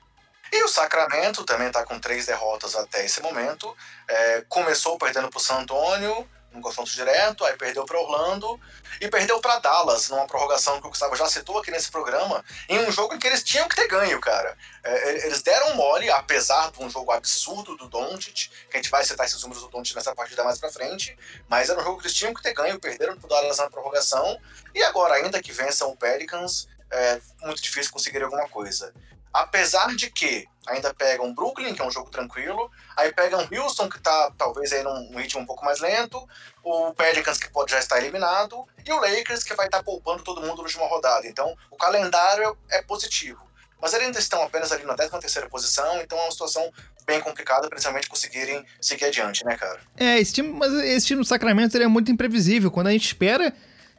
E 0.52 0.62
o 0.64 0.68
Sacramento 0.68 1.44
também 1.44 1.68
está 1.68 1.84
com 1.84 1.98
três 1.98 2.26
derrotas 2.26 2.74
até 2.76 3.04
esse 3.04 3.20
momento. 3.22 3.74
É, 4.06 4.44
começou 4.48 4.98
perdendo 4.98 5.28
para 5.28 5.38
o 5.38 5.40
San 5.40 5.60
Antônio, 5.60 6.28
num 6.52 6.60
confronto 6.60 6.90
direto, 6.90 7.44
aí 7.44 7.56
perdeu 7.56 7.84
para 7.84 8.00
Orlando 8.00 8.60
e 9.00 9.08
perdeu 9.08 9.40
para 9.40 9.58
Dallas, 9.58 10.08
numa 10.08 10.26
prorrogação 10.26 10.80
que 10.80 10.86
o 10.86 10.90
Gustavo 10.90 11.14
já 11.16 11.26
citou 11.26 11.58
aqui 11.58 11.70
nesse 11.70 11.90
programa, 11.90 12.44
em 12.68 12.78
um 12.80 12.90
jogo 12.90 13.14
em 13.14 13.18
que 13.18 13.26
eles 13.26 13.42
tinham 13.42 13.68
que 13.68 13.76
ter 13.76 13.86
ganho, 13.86 14.20
cara. 14.20 14.56
É, 14.82 15.26
eles 15.26 15.42
deram 15.42 15.74
mole, 15.74 16.10
apesar 16.10 16.70
de 16.70 16.82
um 16.82 16.90
jogo 16.90 17.12
absurdo 17.12 17.76
do 17.76 17.88
Doncic, 17.88 18.50
que 18.68 18.76
a 18.76 18.76
gente 18.76 18.90
vai 18.90 19.04
citar 19.04 19.26
esses 19.26 19.40
números 19.42 19.62
do 19.62 19.68
Doncic 19.68 19.94
nessa 19.94 20.14
partida 20.14 20.44
mais 20.44 20.58
pra 20.58 20.70
frente, 20.70 21.16
mas 21.48 21.68
era 21.68 21.80
um 21.80 21.84
jogo 21.84 21.98
que 21.98 22.06
eles 22.06 22.16
tinham 22.16 22.34
que 22.34 22.42
ter 22.42 22.52
ganho, 22.52 22.80
perderam 22.80 23.16
pro 23.16 23.28
Dallas 23.28 23.58
na 23.58 23.70
prorrogação, 23.70 24.38
e 24.74 24.82
agora, 24.82 25.14
ainda 25.14 25.40
que 25.40 25.52
vençam 25.52 25.90
o 25.90 25.96
Pelicans, 25.96 26.68
é 26.90 27.20
muito 27.42 27.62
difícil 27.62 27.92
conseguir 27.92 28.22
alguma 28.22 28.48
coisa. 28.48 28.92
Apesar 29.32 29.94
de 29.94 30.10
que 30.10 30.46
ainda 30.66 30.92
pegam 30.94 31.34
Brooklyn, 31.34 31.74
que 31.74 31.80
é 31.80 31.84
um 31.84 31.90
jogo 31.90 32.10
tranquilo, 32.10 32.70
aí 32.96 33.12
pegam 33.12 33.46
Houston, 33.52 33.88
que 33.88 34.00
tá 34.00 34.32
talvez 34.36 34.72
aí 34.72 34.82
num 34.82 35.16
ritmo 35.16 35.40
um 35.40 35.46
pouco 35.46 35.64
mais 35.64 35.80
lento, 35.80 36.28
o 36.62 36.92
Pelicans, 36.94 37.38
que 37.38 37.50
pode 37.50 37.72
já 37.72 37.78
estar 37.78 37.98
eliminado, 37.98 38.66
e 38.84 38.92
o 38.92 39.00
Lakers, 39.00 39.42
que 39.42 39.54
vai 39.54 39.66
estar 39.66 39.82
poupando 39.82 40.22
todo 40.22 40.40
mundo 40.40 40.58
na 40.58 40.62
última 40.62 40.86
rodada. 40.86 41.26
Então, 41.26 41.56
o 41.70 41.76
calendário 41.76 42.56
é 42.70 42.82
positivo. 42.82 43.40
Mas 43.80 43.94
eles 43.94 44.06
ainda 44.06 44.18
estão 44.18 44.42
apenas 44.42 44.70
ali 44.72 44.84
na 44.84 44.94
13 44.94 45.18
terceira 45.18 45.48
posição, 45.48 46.00
então 46.02 46.18
é 46.18 46.22
uma 46.22 46.30
situação 46.30 46.70
bem 47.06 47.20
complicada, 47.20 47.68
principalmente 47.68 48.08
conseguirem 48.08 48.64
seguir 48.80 49.06
adiante, 49.06 49.44
né, 49.44 49.56
cara? 49.56 49.80
É, 49.96 50.18
esse 50.18 50.34
time, 50.34 50.50
mas 50.50 50.72
esse 50.74 51.06
time 51.06 51.20
do 51.20 51.26
Sacramento 51.26 51.74
ele 51.76 51.84
é 51.84 51.88
muito 51.88 52.12
imprevisível. 52.12 52.70
Quando 52.70 52.88
a 52.88 52.92
gente 52.92 53.06
espera 53.06 53.54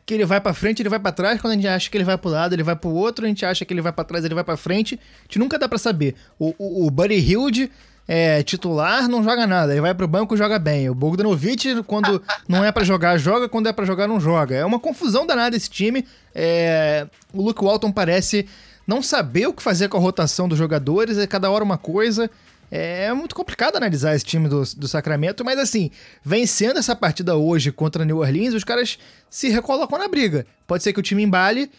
que 0.05 0.13
ele 0.13 0.25
vai 0.25 0.41
para 0.41 0.53
frente, 0.53 0.81
ele 0.81 0.89
vai 0.89 0.99
para 0.99 1.11
trás, 1.11 1.39
quando 1.39 1.53
a 1.53 1.55
gente 1.55 1.67
acha 1.67 1.89
que 1.89 1.97
ele 1.97 2.03
vai 2.03 2.17
pro 2.17 2.29
lado, 2.29 2.53
ele 2.53 2.63
vai 2.63 2.75
pro 2.75 2.89
outro, 2.89 3.25
a 3.25 3.27
gente 3.27 3.45
acha 3.45 3.63
que 3.63 3.73
ele 3.73 3.81
vai 3.81 3.91
para 3.91 4.03
trás, 4.03 4.25
ele 4.25 4.35
vai 4.35 4.43
para 4.43 4.57
frente. 4.57 4.99
A 5.19 5.23
gente 5.23 5.39
nunca 5.39 5.57
dá 5.57 5.69
para 5.69 5.77
saber. 5.77 6.15
O, 6.39 6.53
o, 6.57 6.87
o 6.87 6.91
Buddy 6.91 7.15
Hilde 7.15 7.71
é 8.07 8.43
titular, 8.43 9.07
não 9.07 9.23
joga 9.23 9.47
nada. 9.47 9.71
Ele 9.71 9.81
vai 9.81 9.93
pro 9.93 10.07
banco 10.07 10.35
joga 10.35 10.59
bem. 10.59 10.89
O 10.89 10.95
Bogdanovic, 10.95 11.83
quando 11.83 12.21
não 12.47 12.63
é 12.63 12.71
para 12.71 12.83
jogar, 12.83 13.17
joga, 13.17 13.47
quando 13.47 13.67
é 13.67 13.73
para 13.73 13.85
jogar, 13.85 14.07
não 14.07 14.19
joga. 14.19 14.55
É 14.55 14.65
uma 14.65 14.79
confusão 14.79 15.25
danada 15.25 15.55
esse 15.55 15.69
time. 15.69 16.05
É... 16.33 17.07
O 17.33 17.41
Luke 17.41 17.63
Walton 17.63 17.91
parece 17.91 18.47
não 18.85 19.01
saber 19.01 19.47
o 19.47 19.53
que 19.53 19.63
fazer 19.63 19.87
com 19.87 19.97
a 19.97 19.99
rotação 19.99 20.49
dos 20.49 20.57
jogadores, 20.57 21.17
é 21.17 21.27
cada 21.27 21.49
hora 21.49 21.63
uma 21.63 21.77
coisa. 21.77 22.29
É 22.73 23.11
muito 23.13 23.35
complicado 23.35 23.75
analisar 23.75 24.15
esse 24.15 24.23
time 24.23 24.47
do, 24.47 24.63
do 24.77 24.87
Sacramento, 24.87 25.43
mas 25.43 25.59
assim, 25.59 25.91
vencendo 26.23 26.79
essa 26.79 26.95
partida 26.95 27.35
hoje 27.35 27.69
contra 27.69 28.05
New 28.05 28.19
Orleans, 28.19 28.53
os 28.53 28.63
caras 28.63 28.97
se 29.29 29.49
recolocam 29.49 29.99
na 29.99 30.07
briga. 30.07 30.45
Pode 30.65 30.81
ser 30.81 30.93
que 30.93 30.99
o 30.99 31.03
time 31.03 31.21
embale, 31.21 31.69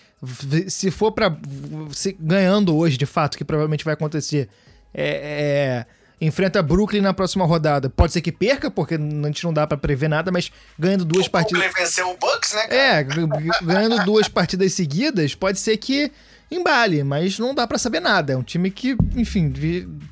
se 0.68 0.90
for 0.90 1.10
para 1.10 1.34
ganhando 2.20 2.76
hoje, 2.76 2.98
de 2.98 3.06
fato, 3.06 3.38
que 3.38 3.44
provavelmente 3.44 3.86
vai 3.86 3.94
acontecer, 3.94 4.50
é, 4.92 5.86
é, 5.86 5.86
enfrenta 6.22 6.62
Brooklyn 6.62 7.00
na 7.00 7.12
próxima 7.12 7.44
rodada. 7.44 7.90
Pode 7.90 8.12
ser 8.12 8.20
que 8.20 8.30
perca, 8.30 8.70
porque 8.70 8.94
a 8.94 9.26
gente 9.26 9.42
não 9.42 9.52
dá 9.52 9.66
para 9.66 9.76
prever 9.76 10.08
nada, 10.08 10.30
mas 10.30 10.52
ganhando 10.78 11.04
duas 11.04 11.26
o 11.26 11.30
partidas. 11.30 11.62
Brooklyn 11.62 11.84
venceu 11.84 12.10
o 12.10 12.16
Bucks, 12.16 12.54
né? 12.54 12.66
Cara? 12.68 12.80
É, 12.80 13.04
ganhando 13.62 14.04
duas 14.04 14.28
partidas 14.28 14.72
seguidas, 14.72 15.34
pode 15.34 15.58
ser 15.58 15.76
que 15.78 16.12
embale, 16.48 17.02
mas 17.02 17.38
não 17.38 17.54
dá 17.54 17.66
para 17.66 17.76
saber 17.76 18.00
nada. 18.00 18.34
É 18.34 18.36
um 18.36 18.42
time 18.42 18.70
que, 18.70 18.96
enfim, 19.16 19.52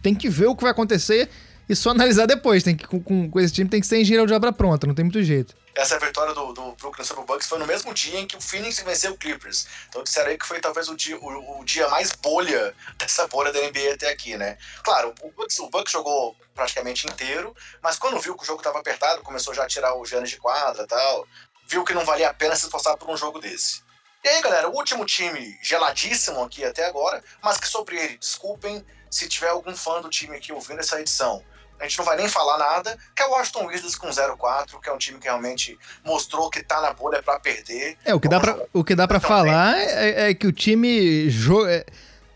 tem 0.03 0.15
que 0.15 0.29
ver 0.29 0.47
o 0.47 0.57
que 0.57 0.63
vai 0.63 0.73
acontecer 0.73 1.29
e 1.71 1.77
só 1.77 1.91
analisar 1.91 2.27
depois. 2.27 2.65
Tem 2.65 2.77
que, 2.77 2.85
com, 2.87 3.31
com 3.31 3.41
esse 3.41 3.55
time 3.55 3.71
tem 3.71 3.81
que 3.81 3.87
ser 3.87 4.01
engenheiro 4.01 4.27
de 4.27 4.35
obra 4.35 4.53
pronta, 4.53 4.87
não 4.87 4.95
tem 4.95 5.05
muito 5.05 5.23
jeito. 5.23 5.55
Essa 5.73 5.99
vitória 6.01 6.35
do, 6.35 6.53
do 6.53 6.73
Brooklyn 6.73 7.05
sobre 7.05 7.23
o 7.23 7.27
Bucks 7.27 7.47
foi 7.47 7.59
no 7.61 7.67
mesmo 7.67 7.95
dia 7.95 8.19
em 8.19 8.27
que 8.27 8.37
o 8.37 8.41
Phoenix 8.41 8.81
venceu 8.81 9.13
o 9.13 9.17
Clippers. 9.17 9.69
Então 9.89 10.03
disseram 10.03 10.31
aí 10.31 10.37
que 10.37 10.45
foi 10.45 10.59
talvez 10.61 10.89
o 10.89 10.97
dia, 10.97 11.17
o, 11.17 11.61
o 11.61 11.65
dia 11.65 11.89
mais 11.89 12.11
bolha 12.11 12.75
dessa 12.99 13.29
bolha 13.29 13.53
da 13.53 13.61
NBA 13.61 13.95
até 13.95 14.11
aqui, 14.11 14.37
né? 14.37 14.59
Claro, 14.83 15.15
o 15.23 15.31
Bucks, 15.31 15.61
o 15.61 15.71
Bucks 15.71 15.93
jogou 15.93 16.37
praticamente 16.55 17.07
inteiro, 17.07 17.55
mas 17.81 17.97
quando 17.97 18.19
viu 18.19 18.37
que 18.37 18.43
o 18.43 18.47
jogo 18.47 18.61
estava 18.61 18.81
apertado, 18.81 19.23
começou 19.23 19.55
já 19.55 19.63
a 19.63 19.69
tirar 19.69 19.95
o 19.95 20.05
Giannis 20.05 20.31
de 20.31 20.39
quadra 20.39 20.87
tal, 20.89 21.27
viu 21.69 21.85
que 21.85 21.95
não 21.95 22.05
valia 22.05 22.29
a 22.29 22.35
pena 22.35 22.57
se 22.57 22.65
esforçar 22.65 22.97
por 22.97 23.09
um 23.09 23.17
jogo 23.17 23.39
desse. 23.39 23.81
E 24.25 24.29
aí, 24.29 24.43
galera, 24.43 24.69
o 24.69 24.75
último 24.75 25.07
time 25.07 25.57
geladíssimo 25.63 26.43
aqui 26.43 26.65
até 26.65 26.85
agora, 26.85 27.23
mas 27.41 27.59
que 27.59 27.69
sobre 27.69 27.97
ele, 27.97 28.19
desculpem 28.19 28.85
se 29.11 29.29
tiver 29.29 29.49
algum 29.49 29.75
fã 29.75 30.01
do 30.01 30.11
time 30.11 30.37
aqui 30.37 30.53
ouvindo 30.53 30.81
essa 30.81 31.01
edição. 31.01 31.43
A 31.81 31.85
gente 31.85 31.99
não 31.99 32.05
vai 32.05 32.17
nem 32.17 32.29
falar 32.29 32.59
nada, 32.59 32.97
que 33.17 33.23
é 33.23 33.27
o 33.27 33.31
Washington 33.31 33.67
Wizards 33.67 33.97
com 33.97 34.09
0-4, 34.09 34.81
que 34.83 34.89
é 34.89 34.93
um 34.93 34.99
time 34.99 35.19
que 35.19 35.25
realmente 35.25 35.79
mostrou 36.05 36.51
que 36.51 36.63
tá 36.63 36.81
na 36.81 36.93
bolha 36.93 37.23
para 37.23 37.41
perder. 37.41 37.97
É, 38.05 38.15
o 38.15 38.21
que 38.21 38.29
dá 38.29 38.39
para 38.39 38.59
o 38.73 38.85
que 38.85 38.95
dá 38.95 39.09
para 39.09 39.19
falar 39.19 39.79
é, 39.79 40.31
é, 40.31 40.35
que 40.35 40.47
o 40.47 40.53
time 40.53 41.29
é, 41.69 41.87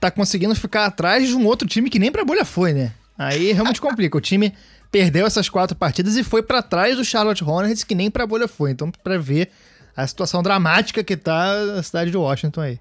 tá 0.00 0.10
conseguindo 0.10 0.54
ficar 0.54 0.86
atrás 0.86 1.28
de 1.28 1.34
um 1.34 1.46
outro 1.46 1.68
time 1.68 1.90
que 1.90 1.98
nem 1.98 2.10
pra 2.10 2.24
bolha 2.24 2.44
foi, 2.44 2.72
né? 2.72 2.92
Aí 3.18 3.52
realmente 3.52 3.80
complica. 3.82 4.16
O 4.16 4.20
time 4.20 4.56
perdeu 4.90 5.26
essas 5.26 5.48
quatro 5.48 5.76
partidas 5.76 6.16
e 6.16 6.24
foi 6.24 6.42
para 6.42 6.62
trás 6.62 6.96
do 6.96 7.04
Charlotte 7.04 7.44
Hornets, 7.44 7.84
que 7.84 7.94
nem 7.94 8.10
pra 8.10 8.26
bolha 8.26 8.48
foi. 8.48 8.70
Então, 8.70 8.90
para 8.90 9.18
ver 9.18 9.50
a 9.96 10.06
situação 10.06 10.42
dramática 10.42 11.04
que 11.04 11.16
tá 11.16 11.52
a 11.78 11.82
cidade 11.82 12.10
de 12.10 12.16
Washington 12.16 12.60
aí. 12.60 12.80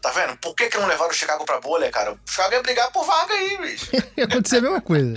Tá 0.00 0.10
vendo? 0.12 0.36
Por 0.38 0.54
que, 0.54 0.68
que 0.68 0.78
não 0.78 0.86
levaram 0.86 1.10
o 1.10 1.14
Chicago 1.14 1.44
pra 1.44 1.60
bolha, 1.60 1.90
cara? 1.90 2.12
O 2.12 2.18
Chicago 2.24 2.54
ia 2.54 2.62
brigar 2.62 2.90
por 2.90 3.04
vaga 3.04 3.34
aí, 3.34 3.58
bicho. 3.58 3.90
ia 4.16 4.24
acontecer 4.24 4.56
a 4.56 4.62
mesma 4.62 4.80
coisa. 4.80 5.14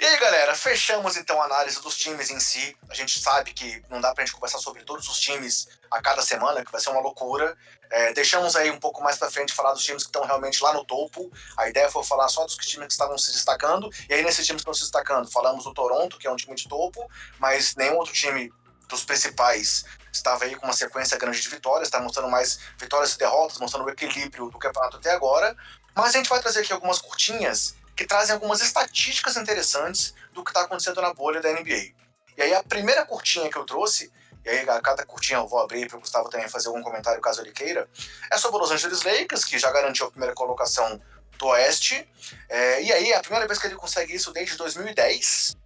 E 0.00 0.04
aí, 0.04 0.18
galera, 0.18 0.54
fechamos 0.56 1.16
então 1.16 1.40
a 1.40 1.44
análise 1.44 1.80
dos 1.80 1.96
times 1.96 2.28
em 2.28 2.40
si. 2.40 2.76
A 2.88 2.94
gente 2.94 3.20
sabe 3.20 3.52
que 3.52 3.82
não 3.88 4.00
dá 4.00 4.12
pra 4.12 4.24
gente 4.24 4.34
conversar 4.34 4.58
sobre 4.58 4.82
todos 4.82 5.08
os 5.08 5.20
times 5.20 5.68
a 5.90 6.02
cada 6.02 6.22
semana, 6.22 6.64
que 6.64 6.72
vai 6.72 6.80
ser 6.80 6.90
uma 6.90 7.00
loucura. 7.00 7.56
É, 7.88 8.12
deixamos 8.12 8.56
aí 8.56 8.70
um 8.70 8.80
pouco 8.80 9.02
mais 9.02 9.16
pra 9.16 9.30
frente 9.30 9.52
falar 9.52 9.72
dos 9.74 9.84
times 9.84 10.02
que 10.02 10.08
estão 10.08 10.24
realmente 10.24 10.62
lá 10.62 10.72
no 10.72 10.84
topo. 10.84 11.30
A 11.56 11.68
ideia 11.68 11.88
foi 11.88 12.02
falar 12.02 12.28
só 12.28 12.44
dos 12.44 12.56
times 12.56 12.86
que 12.86 12.92
estavam 12.92 13.16
se 13.16 13.30
destacando. 13.32 13.90
E 14.08 14.14
aí, 14.14 14.22
nesses 14.24 14.44
times 14.44 14.62
que 14.62 14.70
estão 14.70 14.74
se 14.74 14.80
destacando, 14.80 15.30
falamos 15.30 15.62
do 15.64 15.72
Toronto, 15.72 16.18
que 16.18 16.26
é 16.26 16.30
um 16.30 16.36
time 16.36 16.56
de 16.56 16.68
topo, 16.68 17.08
mas 17.38 17.76
nenhum 17.76 17.96
outro 17.96 18.12
time 18.12 18.52
dos 18.88 19.04
principais 19.04 19.84
estava 20.12 20.44
aí 20.44 20.54
com 20.56 20.66
uma 20.66 20.74
sequência 20.74 21.16
grande 21.16 21.40
de 21.40 21.48
vitórias, 21.48 21.88
está 21.88 22.00
mostrando 22.00 22.28
mais 22.28 22.58
vitórias 22.78 23.14
e 23.14 23.18
derrotas, 23.18 23.58
mostrando 23.58 23.86
o 23.86 23.90
equilíbrio 23.90 24.50
do 24.50 24.58
campeonato 24.58 24.96
até 24.96 25.10
agora. 25.10 25.56
Mas 25.94 26.14
a 26.14 26.18
gente 26.18 26.28
vai 26.28 26.40
trazer 26.40 26.60
aqui 26.60 26.72
algumas 26.72 26.98
curtinhas 26.98 27.74
que 27.96 28.06
trazem 28.06 28.34
algumas 28.34 28.60
estatísticas 28.60 29.36
interessantes 29.36 30.14
do 30.32 30.42
que 30.42 30.50
está 30.50 30.62
acontecendo 30.62 31.00
na 31.00 31.12
bolha 31.12 31.40
da 31.40 31.52
NBA. 31.52 31.92
E 32.36 32.42
aí 32.42 32.54
a 32.54 32.62
primeira 32.62 33.04
curtinha 33.04 33.50
que 33.50 33.56
eu 33.56 33.64
trouxe, 33.64 34.12
e 34.44 34.48
aí 34.48 34.68
a 34.68 34.80
cada 34.80 35.04
curtinha 35.04 35.38
eu 35.38 35.46
vou 35.46 35.58
abrir 35.58 35.88
para 35.88 35.98
o 35.98 36.00
Gustavo 36.00 36.28
também 36.28 36.48
fazer 36.48 36.68
algum 36.68 36.82
comentário 36.82 37.20
caso 37.20 37.42
ele 37.42 37.52
queira, 37.52 37.88
é 38.30 38.38
sobre 38.38 38.56
o 38.56 38.60
Los 38.60 38.70
Angeles 38.70 39.02
Lakers, 39.02 39.44
que 39.44 39.58
já 39.58 39.70
garantiu 39.70 40.06
a 40.06 40.10
primeira 40.10 40.34
colocação 40.34 41.00
do 41.38 41.46
Oeste. 41.46 42.08
É, 42.48 42.82
e 42.82 42.92
aí, 42.92 43.12
a 43.12 43.20
primeira 43.20 43.46
vez 43.46 43.58
que 43.58 43.66
ele 43.66 43.74
consegue 43.74 44.14
isso 44.14 44.32
desde 44.32 44.56
2010, 44.56 45.56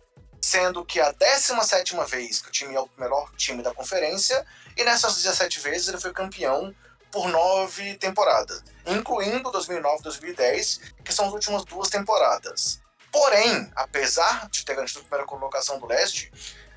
sendo 0.41 0.85
que 0.85 1.01
a 1.01 1.13
17 1.13 1.97
vez 2.09 2.41
que 2.41 2.49
o 2.49 2.53
time 2.53 2.75
é 2.75 2.81
o 2.81 2.89
melhor 2.97 3.31
time 3.37 3.63
da 3.63 3.75
conferência, 3.75 4.45
e 4.77 4.85
nessas 4.85 5.17
17 5.17 5.61
vezes 5.61 5.89
ele 5.89 6.01
foi 6.01 6.13
campeão 6.13 6.75
por 7.11 7.29
nove 7.29 7.95
temporadas, 7.97 8.63
incluindo 8.87 9.51
2009 9.51 10.01
e 10.01 10.03
2010, 10.03 10.81
que 11.05 11.13
são 11.13 11.27
as 11.27 11.33
últimas 11.33 11.65
duas 11.65 11.89
temporadas. 11.89 12.81
Porém, 13.11 13.71
apesar 13.75 14.49
de 14.51 14.65
ter 14.65 14.75
garantido 14.75 15.01
a 15.01 15.03
primeira 15.03 15.27
colocação 15.27 15.79
do 15.79 15.87
leste, 15.87 16.31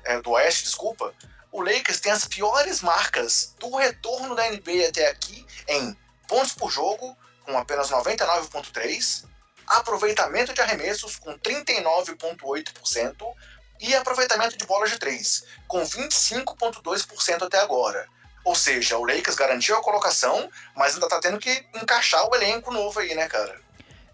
é, 0.04 0.20
do 0.20 0.30
oeste, 0.30 0.64
desculpa, 0.64 1.12
o 1.52 1.62
Lakers 1.62 2.00
tem 2.00 2.12
as 2.12 2.24
piores 2.24 2.80
marcas 2.80 3.54
do 3.58 3.74
retorno 3.76 4.34
da 4.34 4.48
NBA 4.50 4.88
até 4.88 5.08
aqui 5.08 5.46
em 5.68 5.96
pontos 6.28 6.52
por 6.52 6.70
jogo, 6.70 7.16
com 7.44 7.58
apenas 7.58 7.90
99,3%, 7.90 9.28
aproveitamento 9.66 10.52
de 10.52 10.60
arremessos 10.60 11.16
com 11.16 11.38
39,8% 11.38 13.34
e 13.80 13.94
aproveitamento 13.94 14.56
de 14.56 14.66
bolas 14.66 14.90
de 14.90 14.98
3, 14.98 15.44
com 15.66 15.82
25,2% 15.82 17.42
até 17.42 17.58
agora. 17.58 18.08
Ou 18.44 18.54
seja, 18.54 18.96
o 18.96 19.04
Lakers 19.04 19.36
garantiu 19.36 19.76
a 19.76 19.82
colocação, 19.82 20.48
mas 20.76 20.94
ainda 20.94 21.08
tá 21.08 21.20
tendo 21.20 21.38
que 21.38 21.64
encaixar 21.74 22.28
o 22.28 22.34
elenco 22.34 22.72
novo 22.72 22.98
aí, 23.00 23.14
né, 23.14 23.28
cara? 23.28 23.54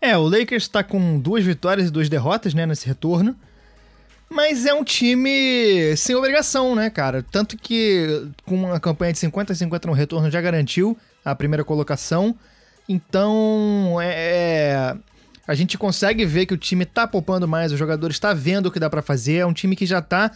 É, 0.01 0.16
o 0.16 0.29
Lakers 0.29 0.68
tá 0.68 0.83
com 0.83 1.18
duas 1.18 1.45
vitórias 1.45 1.89
e 1.89 1.91
duas 1.91 2.09
derrotas, 2.09 2.53
né, 2.55 2.66
nesse 2.66 2.87
retorno. 2.87 3.37
Mas 4.29 4.66
é 4.66 4.74
um 4.74 4.83
time 4.83 5.97
sem 5.97 6.16
obrigação, 6.16 6.74
né, 6.74 6.91
cara? 6.91 7.24
Tanto 7.31 7.57
que 7.57 8.29
com 8.45 8.57
uma 8.57 8.81
campanha 8.81 9.12
de 9.12 9.20
50 9.20 9.53
a 9.53 9.57
50 9.57 9.89
no 9.89 9.95
retorno 9.95 10.31
já 10.31 10.41
garantiu 10.41 10.99
a 11.24 11.35
primeira 11.35 11.64
colocação. 11.64 12.37
Então, 12.89 13.99
é, 14.01 14.12
é, 14.14 14.97
a 15.47 15.55
gente 15.55 15.79
consegue 15.79 16.24
ver 16.24 16.47
que 16.47 16.55
o 16.55 16.59
time 16.59 16.85
tá 16.85 17.07
poupando 17.07 17.47
mais, 17.47 17.72
o 17.72 17.77
jogador 17.77 18.11
está 18.11 18.35
vendo 18.35 18.66
o 18.66 18.70
que 18.70 18.81
dá 18.81 18.91
para 18.91 19.01
fazer. 19.01 19.37
É 19.37 19.47
um 19.47 19.53
time 19.53 19.77
que 19.77 19.87
já 19.87 20.03
tá 20.03 20.33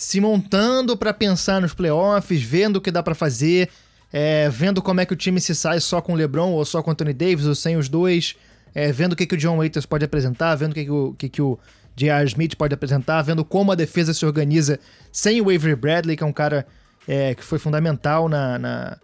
se 0.00 0.18
montando 0.18 0.96
para 0.96 1.12
pensar 1.12 1.60
nos 1.60 1.74
playoffs, 1.74 2.42
vendo 2.42 2.76
o 2.76 2.80
que 2.80 2.90
dá 2.90 3.02
para 3.02 3.14
fazer, 3.14 3.68
é, 4.10 4.48
vendo 4.48 4.80
como 4.80 4.98
é 4.98 5.04
que 5.04 5.12
o 5.12 5.16
time 5.16 5.38
se 5.38 5.54
sai 5.54 5.78
só 5.78 6.00
com 6.00 6.14
o 6.14 6.16
LeBron 6.16 6.52
ou 6.52 6.64
só 6.64 6.82
com 6.82 6.88
o 6.88 6.92
Anthony 6.92 7.12
Davis 7.12 7.44
ou 7.44 7.54
sem 7.54 7.76
os 7.76 7.86
dois, 7.86 8.34
é, 8.74 8.90
vendo 8.90 9.12
o 9.12 9.16
que, 9.16 9.26
que 9.26 9.34
o 9.34 9.38
John 9.38 9.58
Waiters 9.58 9.84
pode 9.84 10.02
apresentar, 10.02 10.54
vendo 10.54 10.70
o 10.70 10.74
que, 10.74 10.84
que 10.86 10.90
o, 10.90 11.14
que, 11.18 11.28
que 11.28 11.42
o 11.42 11.58
J.R. 11.94 12.24
Smith 12.28 12.56
pode 12.56 12.72
apresentar, 12.72 13.20
vendo 13.20 13.44
como 13.44 13.72
a 13.72 13.74
defesa 13.74 14.14
se 14.14 14.24
organiza 14.24 14.80
sem 15.12 15.38
o 15.42 15.50
Avery 15.50 15.76
Bradley, 15.76 16.16
que 16.16 16.22
é 16.22 16.26
um 16.26 16.32
cara 16.32 16.66
é, 17.06 17.34
que 17.34 17.44
foi 17.44 17.58
fundamental 17.58 18.26
na, 18.26 18.58
na, 18.58 18.98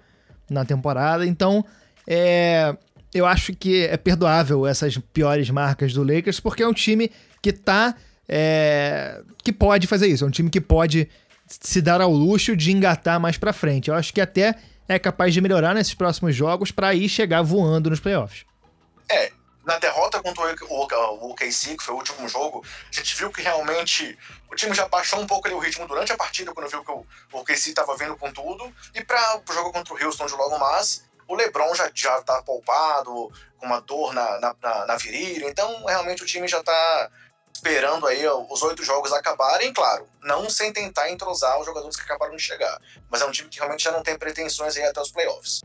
na 0.49 0.65
temporada. 0.65 1.27
Então, 1.27 1.63
é, 2.07 2.75
eu 3.13 3.27
acho 3.27 3.55
que 3.55 3.85
é 3.85 3.99
perdoável 3.99 4.67
essas 4.67 4.97
piores 4.97 5.51
marcas 5.51 5.93
do 5.93 6.03
Lakers, 6.03 6.41
porque 6.41 6.63
é 6.63 6.67
um 6.67 6.73
time 6.73 7.11
que 7.43 7.53
tá. 7.53 7.95
É, 8.29 9.23
que 9.43 9.53
pode 9.53 9.87
fazer 9.87 10.07
isso. 10.09 10.25
É 10.25 10.27
um 10.27 10.31
time 10.31 10.51
que 10.51 10.61
pode 10.61 11.09
se 11.47 11.81
dar 11.81 12.01
ao 12.01 12.11
luxo 12.11 12.57
de 12.57 12.73
engatar 12.73 13.21
mais 13.21 13.39
para 13.39 13.53
frente. 13.53 13.89
Eu 13.89 13.95
acho 13.95 14.13
que 14.13 14.21
até 14.21 14.55
é 14.89 14.99
capaz 14.99 15.33
de 15.33 15.41
melhorar 15.41 15.75
nesses 15.75 15.95
próximos 15.95 16.35
jogos 16.35 16.71
para 16.71 16.95
ir 16.95 17.09
chegar 17.09 17.43
voando 17.43 17.91
nos 17.91 18.01
playoffs. 18.01 18.45
É, 19.09 19.31
na 19.65 19.79
derrota 19.79 20.23
contra 20.23 20.43
o 20.45 21.31
OKC, 21.31 21.77
que 21.77 21.83
foi 21.83 21.95
o 21.95 21.99
último 21.99 22.29
jogo, 22.29 22.65
a 22.89 22.95
gente 22.95 23.17
viu 23.17 23.31
que 23.31 23.43
realmente 23.43 24.17
o 24.51 24.55
time 24.55 24.75
já 24.75 24.87
baixou 24.89 25.21
um 25.21 25.27
pouco 25.27 25.47
ali, 25.49 25.57
o 25.57 25.59
ritmo 25.59 25.87
durante 25.87 26.13
a 26.13 26.17
partida, 26.17 26.53
quando 26.53 26.69
viu 26.69 26.85
que 26.85 26.91
o 26.91 27.05
OKC 27.33 27.71
estava 27.71 27.97
vindo 27.97 28.17
com 28.17 28.33
tudo. 28.33 28.73
E 28.95 29.05
para 29.05 29.41
o 29.49 29.53
jogo 29.53 29.73
contra 29.73 29.93
o 29.93 30.05
Houston 30.05 30.27
de 30.27 30.35
logo 30.35 30.59
mais, 30.59 31.05
o 31.27 31.35
LeBron 31.35 31.75
já, 31.75 31.91
já 31.93 32.23
tá 32.23 32.41
poupado, 32.43 33.33
com 33.59 33.67
uma 33.67 33.81
dor 33.81 34.15
na, 34.15 34.39
na, 34.39 34.57
na, 34.63 34.87
na 34.87 34.97
virilha. 34.97 35.49
Então, 35.49 35.85
realmente, 35.85 36.23
o 36.23 36.27
time 36.27 36.47
já 36.47 36.63
tá 36.63 37.11
esperando 37.57 38.07
aí 38.07 38.27
os 38.51 38.63
oito 38.63 38.85
jogos 38.85 39.13
acabarem, 39.13 39.73
claro, 39.73 40.09
não 40.23 40.49
sem 40.51 40.73
tentar 40.73 41.11
entrosar 41.11 41.59
os 41.59 41.67
jogadores 41.67 41.97
que 41.97 42.03
acabaram 42.03 42.37
de 42.37 42.43
chegar. 42.43 42.79
Mas 43.11 43.23
é 43.23 43.25
um 43.25 43.31
time 43.31 43.49
que 43.49 43.59
realmente 43.59 43.83
já 43.83 43.91
não 43.91 44.03
tem 44.03 44.19
pretensões 44.19 44.77
aí 44.77 44.85
até 44.85 45.01
os 45.01 45.11
playoffs. 45.11 45.63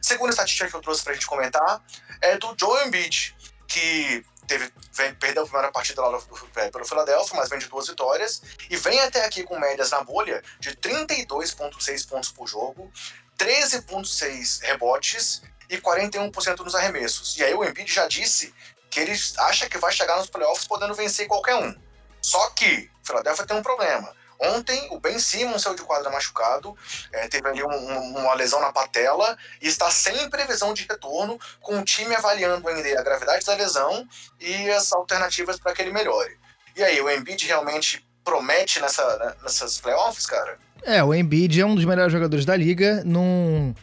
Segunda 0.00 0.30
estatística 0.30 0.68
que 0.68 0.76
eu 0.76 0.80
trouxe 0.80 1.04
pra 1.04 1.12
gente 1.12 1.26
comentar 1.26 1.84
é 2.22 2.38
do 2.38 2.54
Joe 2.58 2.86
Embiid, 2.86 3.36
que 3.68 4.24
teve, 4.46 4.72
vem, 4.92 5.14
perdeu 5.14 5.42
a 5.42 5.46
primeira 5.46 5.70
partida 5.70 6.00
lá 6.00 6.18
é, 6.56 6.70
pelo 6.70 6.84
Philadelphia, 6.84 7.36
mas 7.36 7.50
vem 7.50 7.58
de 7.58 7.66
duas 7.66 7.86
vitórias, 7.86 8.40
e 8.70 8.76
vem 8.76 8.98
até 9.00 9.24
aqui 9.24 9.42
com 9.42 9.58
médias 9.58 9.90
na 9.90 10.02
bolha 10.02 10.42
de 10.58 10.74
32,6 10.76 12.08
pontos 12.08 12.30
por 12.30 12.46
jogo, 12.46 12.90
13,6 13.38 14.62
rebotes 14.62 15.42
e 15.68 15.76
41% 15.78 16.60
nos 16.60 16.74
arremessos. 16.74 17.36
E 17.36 17.44
aí 17.44 17.52
o 17.52 17.64
Embiid 17.64 17.92
já 17.92 18.06
disse 18.06 18.54
que 18.96 19.00
ele 19.00 19.12
acha 19.40 19.68
que 19.68 19.76
vai 19.76 19.92
chegar 19.92 20.16
nos 20.16 20.30
playoffs 20.30 20.66
podendo 20.66 20.94
vencer 20.94 21.26
qualquer 21.26 21.54
um. 21.56 21.74
Só 22.22 22.48
que 22.50 22.90
Philadelphia 23.04 23.44
tem 23.44 23.54
um 23.54 23.62
problema. 23.62 24.10
Ontem, 24.40 24.88
o 24.90 24.98
Ben 24.98 25.18
Simmons 25.18 25.62
saiu 25.62 25.74
de 25.74 25.82
quadra 25.82 26.10
machucado, 26.10 26.74
é, 27.12 27.28
teve 27.28 27.46
ali 27.46 27.62
um, 27.62 27.68
um, 27.68 28.18
uma 28.18 28.34
lesão 28.34 28.58
na 28.58 28.72
patela 28.72 29.36
e 29.60 29.68
está 29.68 29.90
sem 29.90 30.30
previsão 30.30 30.72
de 30.72 30.86
retorno, 30.88 31.38
com 31.60 31.78
o 31.78 31.84
time 31.84 32.14
avaliando 32.14 32.66
ainda 32.66 32.98
a 32.98 33.02
gravidade 33.02 33.44
da 33.44 33.54
lesão 33.54 34.08
e 34.40 34.70
as 34.70 34.90
alternativas 34.92 35.58
para 35.58 35.74
que 35.74 35.82
ele 35.82 35.92
melhore. 35.92 36.34
E 36.74 36.82
aí, 36.82 36.98
o 36.98 37.10
Embiid 37.10 37.46
realmente 37.46 38.06
promete 38.24 38.80
nessa, 38.80 39.18
né, 39.18 39.34
nessas 39.42 39.78
playoffs, 39.78 40.26
cara? 40.26 40.58
É, 40.82 41.04
o 41.04 41.14
Embiid 41.14 41.60
é 41.60 41.66
um 41.66 41.74
dos 41.74 41.84
melhores 41.84 42.12
jogadores 42.12 42.46
da 42.46 42.56
liga, 42.56 43.02
não 43.04 43.74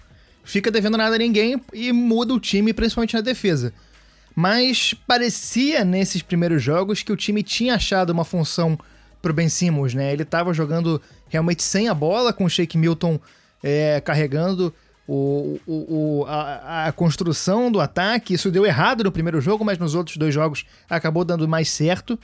fica 0.44 0.72
devendo 0.72 0.98
nada 0.98 1.16
a 1.16 1.20
ninguém 1.20 1.64
e 1.72 1.92
muda 1.92 2.34
o 2.34 2.40
time, 2.40 2.74
principalmente 2.74 3.14
na 3.14 3.22
defesa. 3.22 3.74
Mas 4.36 4.94
parecia 5.08 5.86
nesses 5.86 6.22
primeiros 6.22 6.62
jogos 6.62 7.04
que 7.04 7.12
o 7.12 7.16
time 7.16 7.44
tinha 7.44 7.76
achado 7.76 8.10
uma 8.10 8.26
função 8.26 8.78
pro 9.22 9.34
Ben 9.34 9.48
Simmons, 9.48 9.94
né? 9.94 10.12
Ele 10.12 10.26
tava 10.26 10.54
jogando 10.54 11.02
realmente 11.30 11.64
sem 11.64 11.88
a 11.88 11.94
bola, 11.94 12.34
com 12.34 12.46
o 12.46 12.50
Shake 12.50 12.78
Milton 12.78 13.20
é, 13.64 14.02
carregando 14.02 14.74
o, 15.08 15.60
o, 15.66 16.22
o 16.22 16.26
a, 16.28 16.88
a, 16.88 16.92
construção 16.92 17.72
do 17.72 17.80
ataque. 17.80 18.34
Isso 18.34 18.52
deu 18.52 18.66
errado 18.66 19.04
no 19.04 19.12
primeiro 19.12 19.40
jogo, 19.40 19.64
mas 19.64 19.78
nos 19.78 19.96
outros 19.96 20.18
dois 20.18 20.34
jogos 20.34 20.66
acabou 20.90 21.24
dando 21.24 21.48
mais 21.48 21.70
certo. 21.70 22.20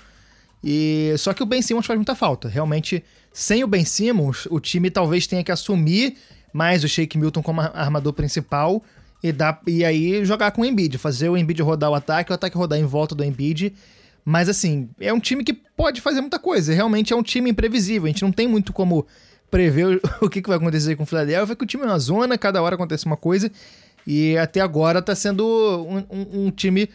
E 0.64 1.14
só 1.18 1.34
que 1.34 1.42
o 1.42 1.46
Ben 1.46 1.62
Simmons 1.62 1.86
faz 1.86 1.98
muita 1.98 2.16
falta. 2.16 2.50
Realmente, 2.50 3.04
sem 3.32 3.64
o 3.64 3.68
Ben 3.68 3.86
Simmons, 3.86 4.48
o 4.50 4.60
time 4.60 4.92
talvez 4.92 5.26
tenha 5.26 5.44
que 5.44 5.52
assumir 5.52 6.18
mais 6.52 6.84
o 6.84 6.90
Shake 6.90 7.18
Milton 7.18 7.42
como 7.42 7.62
armador 7.62 8.14
principal 8.14 8.84
e, 9.22 9.32
dar, 9.32 9.62
e 9.68 9.84
aí 9.84 10.24
jogar 10.26 10.52
com 10.52 10.62
o 10.62 10.66
Embiid, 10.66 10.98
fazer 10.98 11.30
o 11.30 11.38
Embiid 11.38 11.62
rodar 11.62 11.90
o 11.90 11.96
ataque, 11.96 12.32
o 12.32 12.36
ataque 12.36 12.58
rodar 12.58 12.80
em 12.80 12.86
volta 12.86 13.14
do 13.14 13.24
Embiid 13.24 13.74
mas 14.30 14.48
assim, 14.48 14.90
é 15.00 15.12
um 15.12 15.20
time 15.20 15.44
que 15.44 15.54
pode 15.54 16.02
fazer 16.02 16.22
muita 16.22 16.38
coisa. 16.38 16.72
Realmente 16.72 17.12
é 17.12 17.16
um 17.16 17.24
time 17.24 17.50
imprevisível. 17.50 18.06
A 18.06 18.10
gente 18.10 18.22
não 18.22 18.32
tem 18.32 18.48
muito 18.48 18.72
como 18.72 19.08
prever 19.50 20.00
o 20.22 20.30
que, 20.30 20.40
que 20.40 20.48
vai 20.48 20.58
acontecer 20.58 20.96
com 20.96 21.02
o 21.02 21.06
Philadelphia, 21.06 21.56
que 21.56 21.64
o 21.64 21.68
time 21.68 21.84
é 21.84 21.88
uma 21.88 21.98
zona, 21.98 22.38
cada 22.38 22.62
hora 22.62 22.76
acontece 22.76 23.08
uma 23.08 23.18
coisa, 23.18 23.52
e 24.06 24.38
até 24.38 24.62
agora 24.62 25.02
tá 25.02 25.16
sendo 25.16 25.44
um, 25.44 25.98
um, 26.16 26.46
um 26.46 26.52
time 26.52 26.90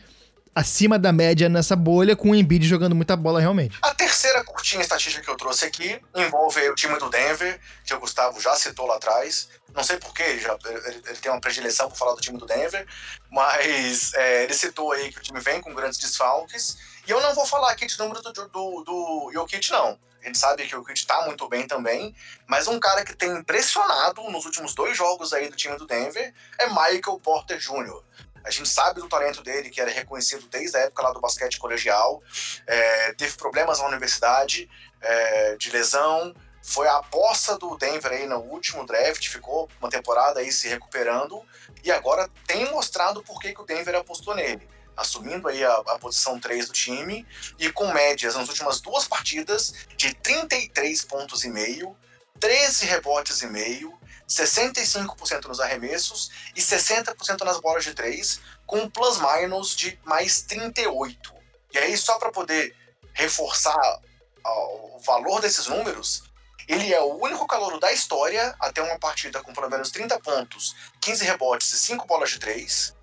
acima 0.55 0.99
da 0.99 1.13
média 1.13 1.49
nessa 1.49 1.75
bolha, 1.75 2.15
com 2.15 2.31
o 2.31 2.35
Embiid 2.35 2.67
jogando 2.67 2.95
muita 2.95 3.17
bola 3.17 3.41
realmente. 3.41 3.77
A 3.83 3.95
terceira 3.95 4.45
curtinha 4.45 4.83
estatística 4.83 5.25
que 5.25 5.31
eu 5.31 5.37
trouxe 5.37 5.65
aqui 5.65 6.01
envolve 6.15 6.61
o 6.69 6.75
time 6.75 6.99
do 6.99 7.11
Denver, 7.11 7.61
que 7.85 7.93
o 7.95 7.99
Gustavo 7.99 8.41
já 8.41 8.55
citou 8.55 8.87
lá 8.87 8.97
atrás. 8.97 9.49
Não 9.75 9.83
sei 9.83 9.97
porquê, 9.97 10.39
já, 10.39 10.57
ele, 10.67 11.03
ele, 11.07 11.19
tem 11.19 11.33
uma 11.33 11.41
predileção 11.41 11.89
por 11.89 11.97
falar 11.97 12.15
do 12.15 12.21
time 12.21 12.39
do 12.39 12.47
Denver, 12.47 12.87
mas 13.31 14.15
é, 14.15 14.45
ele 14.45 14.55
citou 14.55 14.93
aí 14.93 15.11
que 15.13 15.19
o 15.19 15.23
time 15.23 15.41
vem 15.41 15.61
com 15.61 15.75
grandes 15.75 15.99
desfalques. 15.99 16.77
E 17.07 17.11
eu 17.11 17.21
não 17.21 17.35
vou 17.35 17.45
falar 17.45 17.73
aqui 17.73 17.87
de 17.87 17.99
número 17.99 18.23
do, 18.23 18.33
do, 18.33 18.49
do 18.85 19.31
Jokic, 19.33 19.71
não. 19.73 19.99
A 20.23 20.27
gente 20.27 20.39
sabe 20.39 20.67
que 20.67 20.75
o 20.75 20.79
Jokic 20.79 21.05
tá 21.05 21.27
muito 21.27 21.47
bem 21.49 21.67
também, 21.67 22.15
mas 22.47 22.67
um 22.67 22.81
cara 22.81 23.05
que 23.05 23.15
tem 23.15 23.31
impressionado 23.31 24.23
nos 24.31 24.47
últimos 24.47 24.75
dois 24.75 24.97
jogos 24.97 25.35
aí 25.35 25.51
do 25.51 25.57
time 25.57 25.77
do 25.77 25.87
Denver 25.87 26.33
é 26.59 26.67
Michael 26.69 27.21
Porter 27.23 27.59
Jr. 27.59 28.03
A 28.45 28.51
gente 28.51 28.69
sabe 28.69 29.01
do 29.01 29.09
talento 29.09 29.43
dele, 29.43 29.71
que 29.71 29.81
era 29.81 29.91
reconhecido 29.91 30.47
desde 30.49 30.77
a 30.77 30.81
época 30.81 31.03
lá 31.03 31.13
do 31.13 31.21
basquete 31.21 31.59
colegial. 31.59 32.23
É, 32.67 33.13
teve 33.15 33.37
problemas 33.37 33.79
na 33.79 33.87
universidade, 33.87 34.69
é, 35.01 35.57
de 35.57 35.71
lesão. 35.71 36.35
Foi 36.63 36.87
a 36.87 36.97
aposta 36.97 37.59
do 37.59 37.77
Denver 37.77 38.13
aí 38.13 38.27
no 38.27 38.39
último 38.39 38.87
draft, 38.87 39.29
ficou 39.29 39.69
uma 39.81 39.91
temporada 39.91 40.41
aí 40.41 40.53
se 40.53 40.69
recuperando. 40.69 41.43
E 41.83 41.91
agora 41.91 42.29
tem 42.47 42.71
mostrado 42.71 43.23
por 43.23 43.41
que, 43.41 43.55
que 43.55 43.61
o 43.61 43.67
Denver 43.67 43.95
apostou 43.97 44.35
nele 44.35 44.69
assumindo 44.97 45.49
aí 45.49 45.65
a, 45.65 45.75
a, 45.75 45.99
posição 45.99 46.39
3 46.39 46.69
do 46.69 46.73
time 46.73 47.27
e 47.59 47.71
com 47.71 47.93
médias 47.93 48.37
nas 48.37 48.49
últimas 48.49 48.81
duas 48.81 49.09
partidas 49.09 49.75
de 49.97 50.15
33 50.15 51.05
pontos 51.05 51.45
e 51.45 51.49
meio, 51.49 51.97
13 52.39 52.87
rebotes 52.87 53.43
e 53.43 53.47
meio, 53.47 53.93
65% 54.29 55.47
nos 55.47 55.61
arremessos 55.61 56.31
e 56.55 56.61
60% 56.61 57.43
nas 57.43 57.61
bolas 57.61 57.85
de 57.85 57.95
três, 57.95 58.41
com 58.67 58.79
um 58.79 58.91
plus-minus 58.91 59.77
de 59.77 59.99
mais 60.05 60.43
38. 60.43 61.35
E 61.73 61.79
aí, 61.79 61.97
só 61.97 62.19
para 62.19 62.31
poder 62.33 62.75
reforçar 63.13 64.01
o 64.45 64.99
valor 65.01 65.41
desses 65.41 65.67
números, 65.67 66.25
ele 66.67 66.93
é 66.93 67.01
o 67.01 67.23
único 67.23 67.47
calouro 67.47 67.79
da 67.79 67.93
história 67.93 68.55
a 68.59 68.73
ter 68.73 68.81
uma 68.81 68.99
partida 68.99 69.43
com 69.43 69.53
pelo 69.53 69.69
menos 69.69 69.91
30 69.91 70.19
pontos, 70.21 70.75
15 71.01 71.25
rebotes 71.25 71.73
e 71.73 71.79
5 71.79 72.07
bolas 72.07 72.31
de 72.31 72.39
três. 72.39 72.95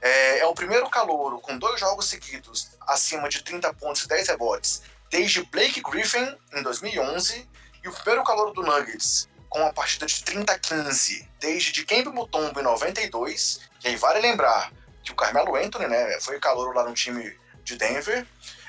É, 0.00 0.40
é 0.40 0.46
o 0.46 0.54
primeiro 0.54 0.88
calouro 0.90 1.40
com 1.40 1.58
dois 1.58 1.80
jogos 1.80 2.06
seguidos 2.06 2.68
acima 2.86 3.28
de 3.28 3.42
30 3.42 3.72
pontos 3.74 4.02
e 4.02 4.08
10 4.08 4.28
rebotes 4.28 4.82
desde 5.10 5.42
Blake 5.44 5.80
Griffin 5.80 6.36
em 6.54 6.62
2011 6.62 7.48
e 7.82 7.88
o 7.88 7.92
primeiro 7.92 8.22
calouro 8.22 8.52
do 8.52 8.62
Nuggets 8.62 9.28
com 9.48 9.60
uma 9.60 9.72
partida 9.72 10.06
de 10.06 10.14
30-15 10.16 11.26
desde 11.38 11.72
de 11.72 11.84
Kemba 11.84 12.10
Mutombo 12.10 12.58
em 12.60 12.62
92. 12.62 13.60
E 13.84 13.88
aí 13.88 13.96
vale 13.96 14.20
lembrar 14.20 14.72
que 15.02 15.12
o 15.12 15.16
Carmelo 15.16 15.54
Anthony, 15.56 15.86
né, 15.86 16.20
foi 16.20 16.38
calor 16.40 16.74
lá 16.74 16.84
no 16.84 16.94
time 16.94 17.36
de 17.62 17.76
Denver. 17.76 18.26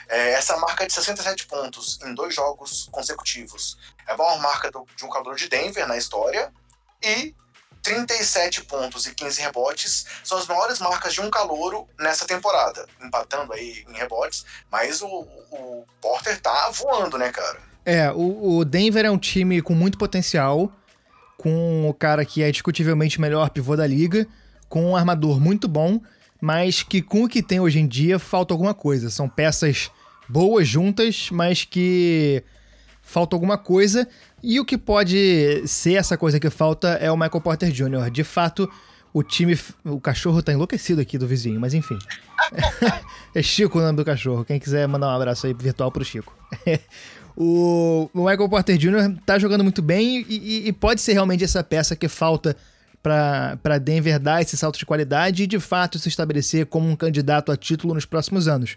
É, 0.10 0.32
essa 0.32 0.56
marca 0.58 0.88
de 0.88 0.94
67 0.94 1.48
pontos 1.48 2.00
em 2.04 2.14
dois 2.14 2.34
jogos 2.34 2.88
consecutivos 2.92 3.78
é 4.08 4.14
a 4.14 4.18
maior 4.18 4.40
marca 4.40 4.72
do, 4.72 4.86
de 4.96 5.04
um 5.04 5.10
calor 5.10 5.36
de 5.36 5.50
Denver 5.50 5.88
na 5.88 5.98
história. 5.98 6.54
E 7.02 7.36
37 7.88 8.66
pontos 8.66 9.06
e 9.06 9.16
15 9.16 9.42
rebotes 9.42 10.06
são 10.24 10.38
as 10.38 10.46
maiores 10.46 10.80
marcas 10.80 11.14
de 11.14 11.22
um 11.22 11.30
calouro 11.30 11.88
nessa 11.98 12.26
temporada, 12.26 12.86
empatando 13.02 13.54
aí 13.54 13.86
em 13.88 13.94
rebotes, 13.94 14.46
mas 14.70 15.02
o, 15.02 15.08
o 15.08 15.86
Porter 16.02 16.38
tá 16.42 16.70
voando, 16.72 17.18
né, 17.18 17.32
cara? 17.32 17.62
É, 17.88 18.12
o, 18.12 18.58
o 18.58 18.66
Denver 18.66 19.06
é 19.06 19.10
um 19.10 19.18
time 19.18 19.62
com 19.62 19.74
muito 19.74 19.98
potencial, 19.98 20.70
com 21.38 21.88
o 21.90 21.94
cara 21.94 22.26
que 22.26 22.44
é 22.44 22.52
discutivelmente 22.52 23.22
melhor 23.22 23.50
pivô 23.50 23.78
da 23.78 23.88
liga, 23.88 24.28
com 24.68 24.92
um 24.92 24.96
armador 24.98 25.40
muito 25.40 25.70
bom, 25.70 26.02
mas 26.42 26.84
que 26.84 27.02
com 27.02 27.24
o 27.24 27.30
que 27.30 27.42
tem 27.42 27.62
hoje 27.62 27.80
em 27.80 27.88
dia 27.88 28.20
falta 28.20 28.54
alguma 28.54 28.74
coisa. 28.74 29.10
São 29.10 29.30
peças 29.30 29.90
boas 30.28 30.68
juntas, 30.68 31.30
mas 31.32 31.64
que 31.64 32.44
falta 33.02 33.38
alguma 33.38 33.58
coisa. 33.58 34.06
E 34.44 34.60
o 34.60 34.66
que 34.66 34.78
pode 34.78 35.66
ser 35.66 35.94
essa 35.94 36.18
coisa 36.18 36.42
que 36.42 36.50
falta 36.50 36.90
é 36.96 37.10
o 37.10 37.16
Michael 37.16 37.40
Porter 37.40 37.72
Jr. 37.72 38.12
De 38.12 38.26
fato, 38.26 38.70
o 39.14 39.24
time. 39.24 39.58
O 39.86 40.02
cachorro 40.02 40.44
tá 40.44 40.52
enlouquecido 40.52 41.00
aqui 41.00 41.18
do 41.18 41.26
vizinho, 41.26 41.58
mas 41.58 41.74
enfim. 41.74 41.98
é 43.34 43.42
Chico 43.42 43.80
o 43.80 43.82
nome 43.82 43.96
do 43.96 44.04
cachorro. 44.04 44.44
Quem 44.44 44.60
quiser 44.60 44.86
mandar 44.90 45.08
um 45.08 45.16
abraço 45.16 45.48
aí 45.48 45.54
virtual 45.54 45.90
pro 45.90 46.04
Chico. 46.04 46.36
O, 47.40 48.10
Michael 48.16 48.50
Porter 48.50 48.76
Jr. 48.76 49.16
tá 49.24 49.38
jogando 49.38 49.64
muito 49.64 49.80
bem 49.80 50.26
e, 50.28 50.68
e 50.68 50.74
pode 50.74 51.02
ser 51.02 51.14
realmente 51.14 51.44
essa 51.44 51.64
peça 51.64 51.96
que 51.96 52.08
falta 52.08 52.58
para 53.04 53.78
Denver 53.78 54.20
dar 54.20 54.42
esse 54.42 54.58
salto 54.58 54.80
de 54.80 54.86
qualidade 54.88 55.44
e 55.44 55.48
de 55.48 55.60
fato 55.60 56.00
se 56.00 56.10
estabelecer 56.10 56.66
como 56.66 56.90
um 56.90 56.96
candidato 56.96 57.52
a 57.52 57.56
título 57.56 57.94
nos 57.94 58.06
próximos 58.06 58.48
anos. 58.48 58.76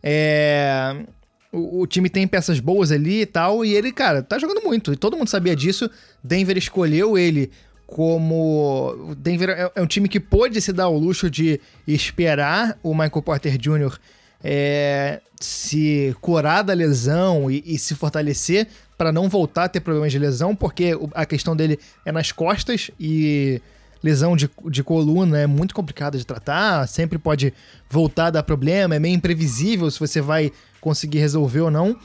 É, 0.00 1.04
o, 1.52 1.80
o, 1.80 1.86
time 1.86 2.08
tem 2.08 2.28
peças 2.28 2.60
boas 2.60 2.92
ali 2.92 3.22
e 3.22 3.26
tal, 3.26 3.64
e 3.64 3.74
ele, 3.74 3.90
cara, 3.90 4.22
tá 4.22 4.38
jogando 4.38 4.62
muito, 4.62 4.92
e 4.92 4.96
todo 4.96 5.16
mundo 5.16 5.28
sabia 5.28 5.56
disso. 5.56 5.90
Denver 6.22 6.56
escolheu 6.56 7.18
ele 7.18 7.50
como. 7.88 9.14
Denver 9.18 9.50
é, 9.50 9.72
é 9.74 9.82
um 9.82 9.86
time 9.86 10.08
que 10.08 10.20
pôde 10.20 10.60
se 10.60 10.72
dar 10.72 10.88
o 10.88 10.96
luxo 10.96 11.28
de 11.28 11.60
esperar 11.88 12.78
o 12.84 12.94
Michael 12.94 13.22
Porter 13.22 13.58
Jr 13.58 13.98
é, 14.42 15.20
se 15.40 16.14
curar 16.20 16.62
da 16.62 16.72
lesão 16.72 17.50
e, 17.50 17.62
e 17.66 17.78
se 17.78 17.94
fortalecer 17.94 18.68
para 18.96 19.10
não 19.10 19.28
voltar 19.28 19.64
a 19.64 19.68
ter 19.68 19.80
problemas 19.80 20.12
de 20.12 20.18
lesão, 20.18 20.54
porque 20.54 20.98
a 21.14 21.24
questão 21.24 21.56
dele 21.56 21.78
é 22.04 22.12
nas 22.12 22.32
costas 22.32 22.90
e 23.00 23.60
lesão 24.02 24.36
de, 24.36 24.50
de 24.66 24.82
coluna 24.82 25.38
é 25.38 25.46
muito 25.46 25.74
complicada 25.74 26.18
de 26.18 26.26
tratar, 26.26 26.86
sempre 26.86 27.18
pode 27.18 27.52
voltar 27.88 28.26
a 28.26 28.30
dar 28.30 28.42
problema, 28.42 28.94
é 28.94 28.98
meio 28.98 29.14
imprevisível 29.14 29.90
se 29.90 29.98
você 29.98 30.20
vai 30.20 30.52
conseguir 30.80 31.18
resolver 31.18 31.60
ou 31.60 31.70
não. 31.70 31.96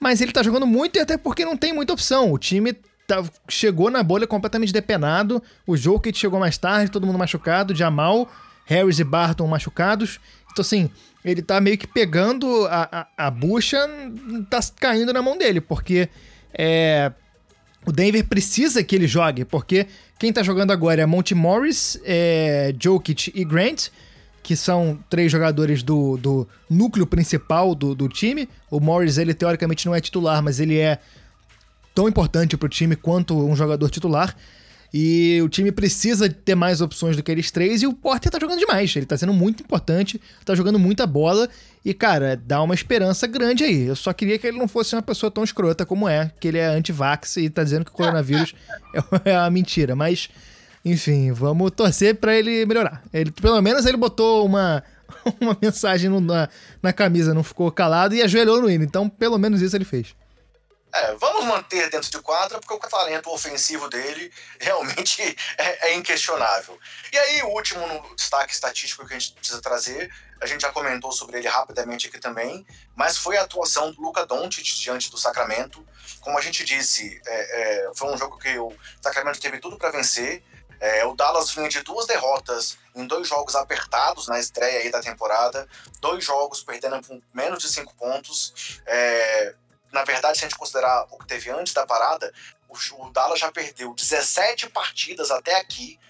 Mas 0.00 0.20
ele 0.20 0.32
tá 0.32 0.42
jogando 0.42 0.66
muito 0.66 0.96
e 0.96 1.00
até 1.00 1.16
porque 1.16 1.44
não 1.44 1.56
tem 1.56 1.72
muita 1.72 1.92
opção. 1.92 2.32
O 2.32 2.38
time 2.38 2.72
tá, 3.06 3.22
chegou 3.48 3.90
na 3.90 4.02
bolha 4.02 4.26
completamente 4.26 4.72
depenado, 4.72 5.40
o 5.64 5.76
Jokic 5.76 6.18
chegou 6.18 6.40
mais 6.40 6.58
tarde, 6.58 6.90
todo 6.90 7.06
mundo 7.06 7.18
machucado, 7.18 7.74
Jamal, 7.74 8.28
Harris 8.66 8.98
e 8.98 9.04
Barton 9.04 9.46
machucados. 9.46 10.18
Então 10.50 10.62
assim, 10.62 10.90
ele 11.24 11.42
tá 11.42 11.60
meio 11.60 11.78
que 11.78 11.86
pegando 11.86 12.66
a, 12.66 13.06
a, 13.16 13.26
a 13.26 13.30
bucha, 13.30 13.78
tá 14.50 14.60
caindo 14.78 15.12
na 15.12 15.22
mão 15.22 15.38
dele, 15.38 15.60
porque 15.60 16.08
é, 16.52 17.12
o 17.86 17.92
Denver 17.92 18.26
precisa 18.26 18.82
que 18.82 18.94
ele 18.94 19.06
jogue, 19.06 19.44
porque 19.44 19.86
quem 20.18 20.32
tá 20.32 20.42
jogando 20.42 20.70
agora 20.70 21.02
é 21.02 21.06
Monty 21.06 21.34
Morris, 21.34 21.98
é, 22.04 22.74
Jokic 22.78 23.32
e 23.34 23.44
Grant, 23.44 23.88
que 24.42 24.56
são 24.56 24.98
três 25.08 25.30
jogadores 25.30 25.82
do, 25.82 26.16
do 26.16 26.48
núcleo 26.68 27.06
principal 27.06 27.74
do, 27.74 27.94
do 27.94 28.08
time. 28.08 28.48
O 28.70 28.80
Morris, 28.80 29.18
ele 29.18 29.34
teoricamente 29.34 29.86
não 29.86 29.94
é 29.94 30.00
titular, 30.00 30.42
mas 30.42 30.58
ele 30.58 30.78
é 30.78 30.98
tão 31.94 32.08
importante 32.08 32.56
pro 32.56 32.68
time 32.68 32.96
quanto 32.96 33.38
um 33.38 33.54
jogador 33.54 33.88
titular. 33.88 34.36
E 34.92 35.40
o 35.42 35.48
time 35.48 35.72
precisa 35.72 36.28
ter 36.28 36.54
mais 36.54 36.82
opções 36.82 37.16
do 37.16 37.22
que 37.22 37.32
eles 37.32 37.50
três. 37.50 37.82
E 37.82 37.86
o 37.86 37.94
Porter 37.94 38.30
tá 38.30 38.38
jogando 38.38 38.58
demais. 38.58 38.94
Ele 38.94 39.06
tá 39.06 39.16
sendo 39.16 39.32
muito 39.32 39.62
importante, 39.62 40.20
tá 40.44 40.54
jogando 40.54 40.78
muita 40.78 41.06
bola. 41.06 41.48
E, 41.82 41.94
cara, 41.94 42.36
dá 42.36 42.62
uma 42.62 42.74
esperança 42.74 43.26
grande 43.26 43.64
aí. 43.64 43.86
Eu 43.86 43.96
só 43.96 44.12
queria 44.12 44.38
que 44.38 44.46
ele 44.46 44.58
não 44.58 44.68
fosse 44.68 44.94
uma 44.94 45.00
pessoa 45.00 45.30
tão 45.30 45.42
escrota 45.42 45.86
como 45.86 46.06
é, 46.06 46.30
que 46.38 46.48
ele 46.48 46.58
é 46.58 46.66
anti-vax 46.66 47.38
e 47.38 47.48
tá 47.48 47.64
dizendo 47.64 47.86
que 47.86 47.90
o 47.90 47.94
coronavírus 47.94 48.54
é 49.24 49.38
uma 49.38 49.50
mentira. 49.50 49.96
Mas, 49.96 50.28
enfim, 50.84 51.32
vamos 51.32 51.70
torcer 51.70 52.16
para 52.16 52.36
ele 52.36 52.66
melhorar. 52.66 53.02
Ele, 53.14 53.30
pelo 53.30 53.60
menos 53.62 53.86
ele 53.86 53.96
botou 53.96 54.44
uma, 54.44 54.84
uma 55.40 55.56
mensagem 55.60 56.10
no, 56.10 56.20
na, 56.20 56.50
na 56.82 56.92
camisa, 56.92 57.32
não 57.32 57.42
ficou 57.42 57.72
calado 57.72 58.14
e 58.14 58.20
ajoelhou 58.20 58.60
no 58.60 58.70
hino. 58.70 58.84
Então, 58.84 59.08
pelo 59.08 59.38
menos 59.38 59.62
isso 59.62 59.74
ele 59.74 59.86
fez. 59.86 60.14
É, 60.94 61.14
vamos 61.14 61.46
manter 61.46 61.88
dentro 61.88 62.10
de 62.10 62.18
quadra, 62.20 62.58
porque 62.60 62.74
o 62.74 62.78
talento 62.78 63.30
ofensivo 63.30 63.88
dele 63.88 64.30
realmente 64.60 65.22
é, 65.56 65.88
é, 65.88 65.94
inquestionável. 65.94 66.78
E 67.10 67.18
aí, 67.18 67.42
o 67.42 67.48
último 67.48 68.14
destaque 68.14 68.52
estatístico 68.52 69.06
que 69.06 69.14
a 69.14 69.18
gente 69.18 69.32
precisa 69.32 69.62
trazer, 69.62 70.12
a 70.38 70.46
gente 70.46 70.60
já 70.60 70.70
comentou 70.70 71.10
sobre 71.10 71.38
ele 71.38 71.48
rapidamente 71.48 72.08
aqui 72.08 72.18
também, 72.18 72.66
mas 72.94 73.16
foi 73.16 73.38
a 73.38 73.42
atuação 73.42 73.90
do 73.90 74.02
Luca 74.02 74.26
Doncic 74.26 74.66
diante 74.80 75.10
do 75.10 75.16
Sacramento. 75.16 75.86
Como 76.20 76.36
a 76.36 76.42
gente 76.42 76.62
disse, 76.62 77.20
é, 77.26 77.86
é, 77.86 77.90
foi 77.94 78.12
um 78.12 78.18
jogo 78.18 78.38
que 78.38 78.58
o 78.58 78.70
Sacramento 79.00 79.40
teve 79.40 79.58
tudo 79.60 79.78
para 79.78 79.90
vencer. 79.90 80.44
É, 80.78 81.06
o 81.06 81.14
Dallas 81.14 81.52
vinha 81.52 81.68
de 81.68 81.80
duas 81.82 82.06
derrotas 82.06 82.76
em 82.94 83.06
dois 83.06 83.28
jogos 83.28 83.54
apertados 83.54 84.26
na 84.26 84.38
estreia 84.40 84.80
aí 84.80 84.90
da 84.90 85.00
temporada, 85.00 85.66
dois 86.00 86.24
jogos 86.24 86.62
perdendo 86.62 87.00
por 87.00 87.22
menos 87.32 87.62
de 87.62 87.72
cinco 87.72 87.94
pontos. 87.94 88.82
Na 89.92 90.04
verdade, 90.04 90.38
se 90.38 90.44
a 90.44 90.48
gente 90.48 90.58
considerar 90.58 91.06
o 91.10 91.18
que 91.18 91.26
teve 91.26 91.50
antes 91.50 91.74
da 91.74 91.86
parada, 91.86 92.32
o 92.68 93.10
Dallas 93.10 93.38
já 93.38 93.52
perdeu 93.52 93.94
17 93.94 94.70
partidas 94.70 95.30
até 95.30 95.60
aqui 95.60 96.00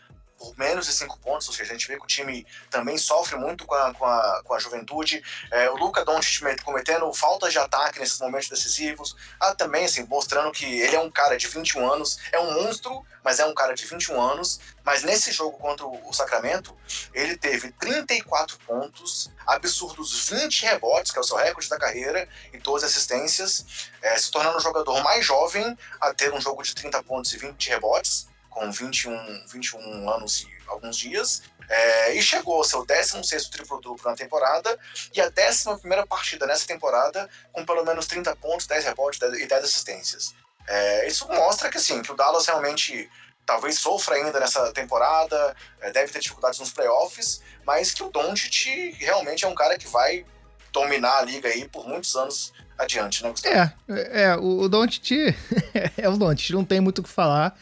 por 0.42 0.58
menos 0.58 0.86
de 0.86 0.92
5 0.92 1.20
pontos, 1.20 1.46
ou 1.48 1.54
seja, 1.54 1.70
a 1.70 1.76
gente 1.76 1.86
vê 1.86 1.96
que 1.96 2.02
o 2.02 2.06
time 2.06 2.44
também 2.68 2.98
sofre 2.98 3.36
muito 3.36 3.64
com 3.64 3.74
a, 3.74 3.94
com 3.94 4.04
a, 4.04 4.42
com 4.44 4.54
a 4.54 4.58
juventude. 4.58 5.22
É, 5.52 5.70
o 5.70 5.76
Luca 5.76 6.04
Doncic 6.04 6.42
cometendo 6.64 7.12
faltas 7.12 7.52
de 7.52 7.60
ataque 7.60 8.00
nesses 8.00 8.18
momentos 8.18 8.48
decisivos. 8.48 9.14
Ah, 9.38 9.54
também, 9.54 9.84
assim, 9.84 10.04
mostrando 10.04 10.50
que 10.50 10.64
ele 10.64 10.96
é 10.96 11.00
um 11.00 11.10
cara 11.10 11.36
de 11.36 11.46
21 11.46 11.92
anos, 11.92 12.18
é 12.32 12.40
um 12.40 12.54
monstro, 12.54 13.06
mas 13.22 13.38
é 13.38 13.46
um 13.46 13.54
cara 13.54 13.72
de 13.72 13.86
21 13.86 14.20
anos. 14.20 14.58
Mas 14.84 15.04
nesse 15.04 15.30
jogo 15.30 15.56
contra 15.58 15.86
o 15.86 16.12
Sacramento, 16.12 16.76
ele 17.14 17.36
teve 17.36 17.70
34 17.72 18.58
pontos, 18.66 19.30
absurdos 19.46 20.28
20 20.28 20.64
rebotes, 20.64 21.12
que 21.12 21.18
é 21.18 21.20
o 21.20 21.24
seu 21.24 21.36
recorde 21.36 21.68
da 21.68 21.78
carreira, 21.78 22.28
e 22.52 22.58
12 22.58 22.84
assistências, 22.84 23.64
é, 24.02 24.18
se 24.18 24.28
tornando 24.28 24.56
o 24.56 24.60
jogador 24.60 25.00
mais 25.04 25.24
jovem 25.24 25.78
a 26.00 26.12
ter 26.12 26.34
um 26.34 26.40
jogo 26.40 26.64
de 26.64 26.74
30 26.74 27.00
pontos 27.04 27.32
e 27.32 27.38
20 27.38 27.68
rebotes 27.68 28.31
com 28.52 28.70
21, 28.70 29.46
21 29.48 30.10
anos 30.10 30.42
e 30.42 30.62
alguns 30.68 30.96
dias, 30.96 31.42
é, 31.68 32.14
e 32.14 32.22
chegou 32.22 32.56
ao 32.56 32.64
seu 32.64 32.84
16 32.84 33.48
triplo-duplo 33.48 34.10
na 34.10 34.16
temporada 34.16 34.78
e 35.14 35.20
a 35.20 35.26
11 35.26 36.06
partida 36.08 36.46
nessa 36.46 36.66
temporada 36.66 37.28
com 37.52 37.64
pelo 37.64 37.84
menos 37.84 38.06
30 38.06 38.34
pontos, 38.36 38.66
10 38.66 38.84
rebotes 38.84 39.20
e 39.20 39.46
10 39.46 39.64
assistências. 39.64 40.34
É, 40.66 41.06
isso 41.08 41.26
mostra 41.28 41.68
que, 41.70 41.78
assim, 41.78 42.02
que 42.02 42.12
o 42.12 42.14
Dallas 42.14 42.46
realmente 42.46 43.10
talvez 43.44 43.78
sofra 43.78 44.16
ainda 44.16 44.38
nessa 44.38 44.72
temporada, 44.72 45.56
é, 45.80 45.90
deve 45.90 46.12
ter 46.12 46.20
dificuldades 46.20 46.60
nos 46.60 46.72
playoffs, 46.72 47.42
mas 47.66 47.92
que 47.92 48.02
o 48.02 48.10
Doncic 48.10 48.94
realmente 48.98 49.44
é 49.44 49.48
um 49.48 49.54
cara 49.54 49.76
que 49.76 49.88
vai 49.88 50.24
dominar 50.72 51.18
a 51.18 51.22
liga 51.22 51.48
aí 51.48 51.68
por 51.68 51.86
muitos 51.86 52.14
anos 52.14 52.52
adiante, 52.78 53.22
né, 53.22 53.30
Gustavo? 53.30 53.72
É, 53.88 54.22
é 54.22 54.36
o, 54.36 54.60
o 54.60 54.68
Doncic 54.68 55.34
é 55.98 56.08
o 56.08 56.16
Doncic, 56.16 56.50
não 56.50 56.64
tem 56.64 56.80
muito 56.80 57.00
o 57.00 57.02
que 57.02 57.10
falar 57.10 57.58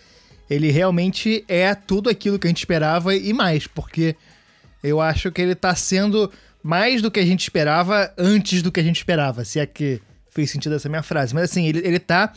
ele 0.51 0.73
realmente 0.73 1.45
é 1.47 1.73
tudo 1.77 2.11
aquilo 2.11 2.39
que 2.39 2.49
a 2.49 2.51
gente 2.51 2.59
esperava 2.59 3.15
e 3.15 3.33
mais, 3.33 3.69
porque 3.69 4.17
eu 4.83 5.01
acho 5.01 5.31
que 5.31 5.41
ele 5.41 5.55
tá 5.55 5.75
sendo 5.77 6.31
mais 6.61 7.01
do 7.01 7.11
que 7.11 7.21
a 7.21 7.25
gente 7.25 7.43
esperava 7.43 8.13
antes 8.19 8.61
do 8.61 8.73
que 8.73 8.81
a 8.81 8.83
gente 8.83 8.97
esperava, 8.97 9.45
se 9.45 9.61
é 9.61 9.65
que 9.65 10.03
fez 10.31 10.51
sentido 10.51 10.75
essa 10.75 10.89
minha 10.89 11.05
frase. 11.05 11.33
Mas 11.33 11.45
assim, 11.45 11.69
ele, 11.69 11.79
ele 11.87 12.01
tá 12.01 12.33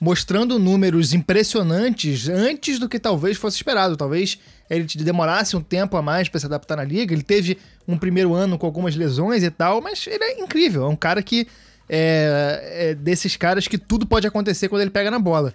mostrando 0.00 0.58
números 0.58 1.12
impressionantes 1.12 2.28
antes 2.28 2.78
do 2.78 2.88
que 2.88 2.98
talvez 2.98 3.36
fosse 3.36 3.56
esperado. 3.56 3.96
Talvez 3.96 4.38
ele 4.68 4.84
demorasse 4.84 5.56
um 5.56 5.60
tempo 5.60 5.96
a 5.96 6.02
mais 6.02 6.28
para 6.28 6.40
se 6.40 6.46
adaptar 6.46 6.76
na 6.76 6.84
liga. 6.84 7.14
Ele 7.14 7.22
teve 7.22 7.58
um 7.86 7.96
primeiro 7.96 8.34
ano 8.34 8.58
com 8.58 8.66
algumas 8.66 8.94
lesões 8.94 9.42
e 9.42 9.50
tal, 9.50 9.80
mas 9.80 10.06
ele 10.06 10.22
é 10.22 10.40
incrível. 10.40 10.84
É 10.84 10.88
um 10.88 10.96
cara 10.96 11.22
que 11.22 11.46
é, 11.88 12.90
é 12.90 12.94
desses 12.94 13.36
caras 13.36 13.66
que 13.66 13.78
tudo 13.78 14.06
pode 14.06 14.26
acontecer 14.26 14.68
quando 14.68 14.82
ele 14.82 14.90
pega 14.90 15.10
na 15.10 15.18
bola. 15.18 15.54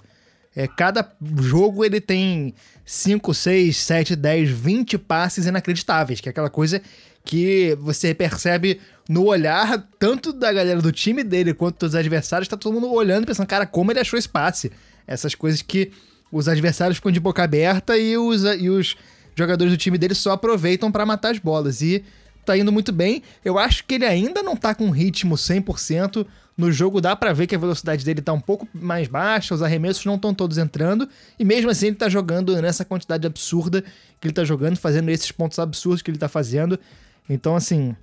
É, 0.55 0.67
cada 0.67 1.09
jogo 1.39 1.83
ele 1.83 1.99
tem 1.99 2.53
5, 2.85 3.33
6, 3.33 3.77
7, 3.77 4.15
10, 4.15 4.49
20 4.49 4.97
passes 4.97 5.45
inacreditáveis, 5.45 6.21
que 6.21 6.29
é 6.29 6.31
aquela 6.31 6.49
coisa 6.49 6.81
que 7.25 7.75
você 7.79 8.13
percebe 8.13 8.79
no 9.07 9.25
olhar 9.25 9.87
tanto 9.97 10.33
da 10.33 10.51
galera 10.51 10.81
do 10.81 10.91
time 10.91 11.23
dele 11.23 11.53
quanto 11.53 11.79
dos 11.85 11.95
adversários, 11.95 12.47
tá 12.47 12.57
todo 12.57 12.73
mundo 12.73 12.91
olhando 12.91 13.25
pensando, 13.25 13.47
cara, 13.47 13.65
como 13.65 13.91
ele 13.91 13.99
achou 13.99 14.19
esse 14.19 14.29
passe? 14.29 14.71
Essas 15.07 15.33
coisas 15.35 15.61
que 15.61 15.91
os 16.31 16.47
adversários 16.47 16.97
ficam 16.97 17.11
de 17.11 17.19
boca 17.19 17.43
aberta 17.43 17.97
e 17.97 18.17
os, 18.17 18.43
e 18.43 18.69
os 18.69 18.95
jogadores 19.35 19.71
do 19.71 19.77
time 19.77 19.97
dele 19.97 20.15
só 20.15 20.31
aproveitam 20.31 20.91
para 20.91 21.05
matar 21.05 21.31
as 21.31 21.39
bolas. 21.39 21.81
E 21.81 22.03
tá 22.45 22.57
indo 22.57 22.71
muito 22.71 22.91
bem. 22.91 23.21
Eu 23.43 23.57
acho 23.57 23.83
que 23.85 23.95
ele 23.95 24.05
ainda 24.05 24.41
não 24.41 24.55
tá 24.55 24.73
com 24.73 24.89
ritmo 24.89 25.35
100%. 25.35 26.25
No 26.55 26.71
jogo 26.71 27.01
dá 27.01 27.15
para 27.15 27.33
ver 27.33 27.47
que 27.47 27.55
a 27.55 27.59
velocidade 27.59 28.05
dele 28.05 28.21
tá 28.21 28.31
um 28.31 28.39
pouco 28.39 28.67
mais 28.73 29.07
baixa, 29.07 29.55
os 29.55 29.63
arremessos 29.63 30.05
não 30.05 30.15
estão 30.15 30.33
todos 30.33 30.57
entrando, 30.57 31.09
e 31.39 31.43
mesmo 31.43 31.69
assim 31.69 31.87
ele 31.87 31.95
tá 31.95 32.07
jogando 32.07 32.55
nessa 32.61 32.85
quantidade 32.85 33.25
absurda 33.25 33.83
que 34.21 34.27
ele 34.27 34.33
tá 34.33 34.43
jogando, 34.43 34.77
fazendo 34.77 35.09
esses 35.09 35.31
pontos 35.31 35.57
absurdos 35.57 36.01
que 36.01 36.11
ele 36.11 36.17
tá 36.17 36.27
fazendo. 36.27 36.79
Então, 37.27 37.55
assim, 37.55 37.95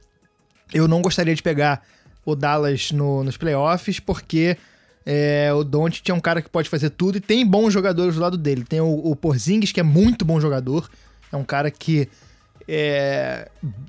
eu 0.73 0.89
não 0.89 1.01
gostaria 1.01 1.35
de 1.35 1.43
pegar 1.43 1.83
o 2.25 2.35
Dallas 2.35 2.91
no, 2.91 3.23
nos 3.23 3.37
playoffs, 3.37 4.01
porque 4.01 4.57
é, 5.07 5.53
o 5.53 5.65
Doncic 5.65 6.09
é 6.09 6.15
um 6.15 6.21
cara 6.21 6.43
que 6.43 6.49
pode 6.49 6.69
fazer 6.69 6.91
tudo 6.91 7.19
e 7.19 7.21
tem 7.21 7.47
bons 7.47 7.73
jogadores 7.73 8.17
do 8.17 8.21
lado 8.21 8.37
dele. 8.37 8.65
Tem 8.65 8.81
o, 8.81 8.93
o 8.93 9.17
Porzingis, 9.17 9.73
que 9.73 9.81
é 9.81 9.85
muito 9.85 10.25
bom 10.25 10.41
jogador, 10.41 10.91
é 11.33 11.37
um 11.37 11.45
cara 11.45 11.71
que 11.71 12.09
é, 12.69 13.49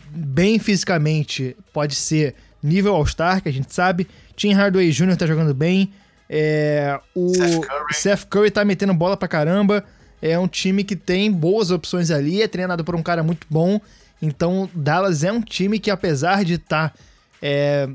bem 0.10 0.58
fisicamente 0.58 1.56
pode 1.74 1.96
ser 1.96 2.36
nível 2.62 2.96
All-Star, 2.96 3.42
que 3.42 3.50
a 3.50 3.54
gente 3.54 3.74
sabe. 3.74 4.08
Tim 4.36 4.54
Hardaway 4.54 4.92
Jr. 4.92 5.16
tá 5.16 5.26
jogando 5.26 5.54
bem. 5.54 5.92
É, 6.30 7.00
o 7.14 7.34
Seth 7.34 7.60
Curry. 7.60 7.94
Seth 7.94 8.26
Curry 8.26 8.52
tá 8.52 8.64
metendo 8.64 8.94
bola 8.94 9.18
pra 9.18 9.28
caramba. 9.28 9.84
É 10.22 10.38
um 10.38 10.48
time 10.48 10.84
que 10.84 10.96
tem 10.96 11.32
boas 11.32 11.72
opções 11.72 12.12
ali, 12.12 12.42
é 12.42 12.48
treinado 12.48 12.84
por 12.84 12.96
um 12.96 13.02
cara 13.02 13.24
muito 13.24 13.48
bom. 13.50 13.82
Então, 14.22 14.70
Dallas 14.74 15.24
é 15.24 15.32
um 15.32 15.42
time 15.42 15.80
que, 15.80 15.90
apesar 15.90 16.46
de 16.46 16.54
estar 16.54 16.90
tá, 16.90 16.96
é, 17.42 17.90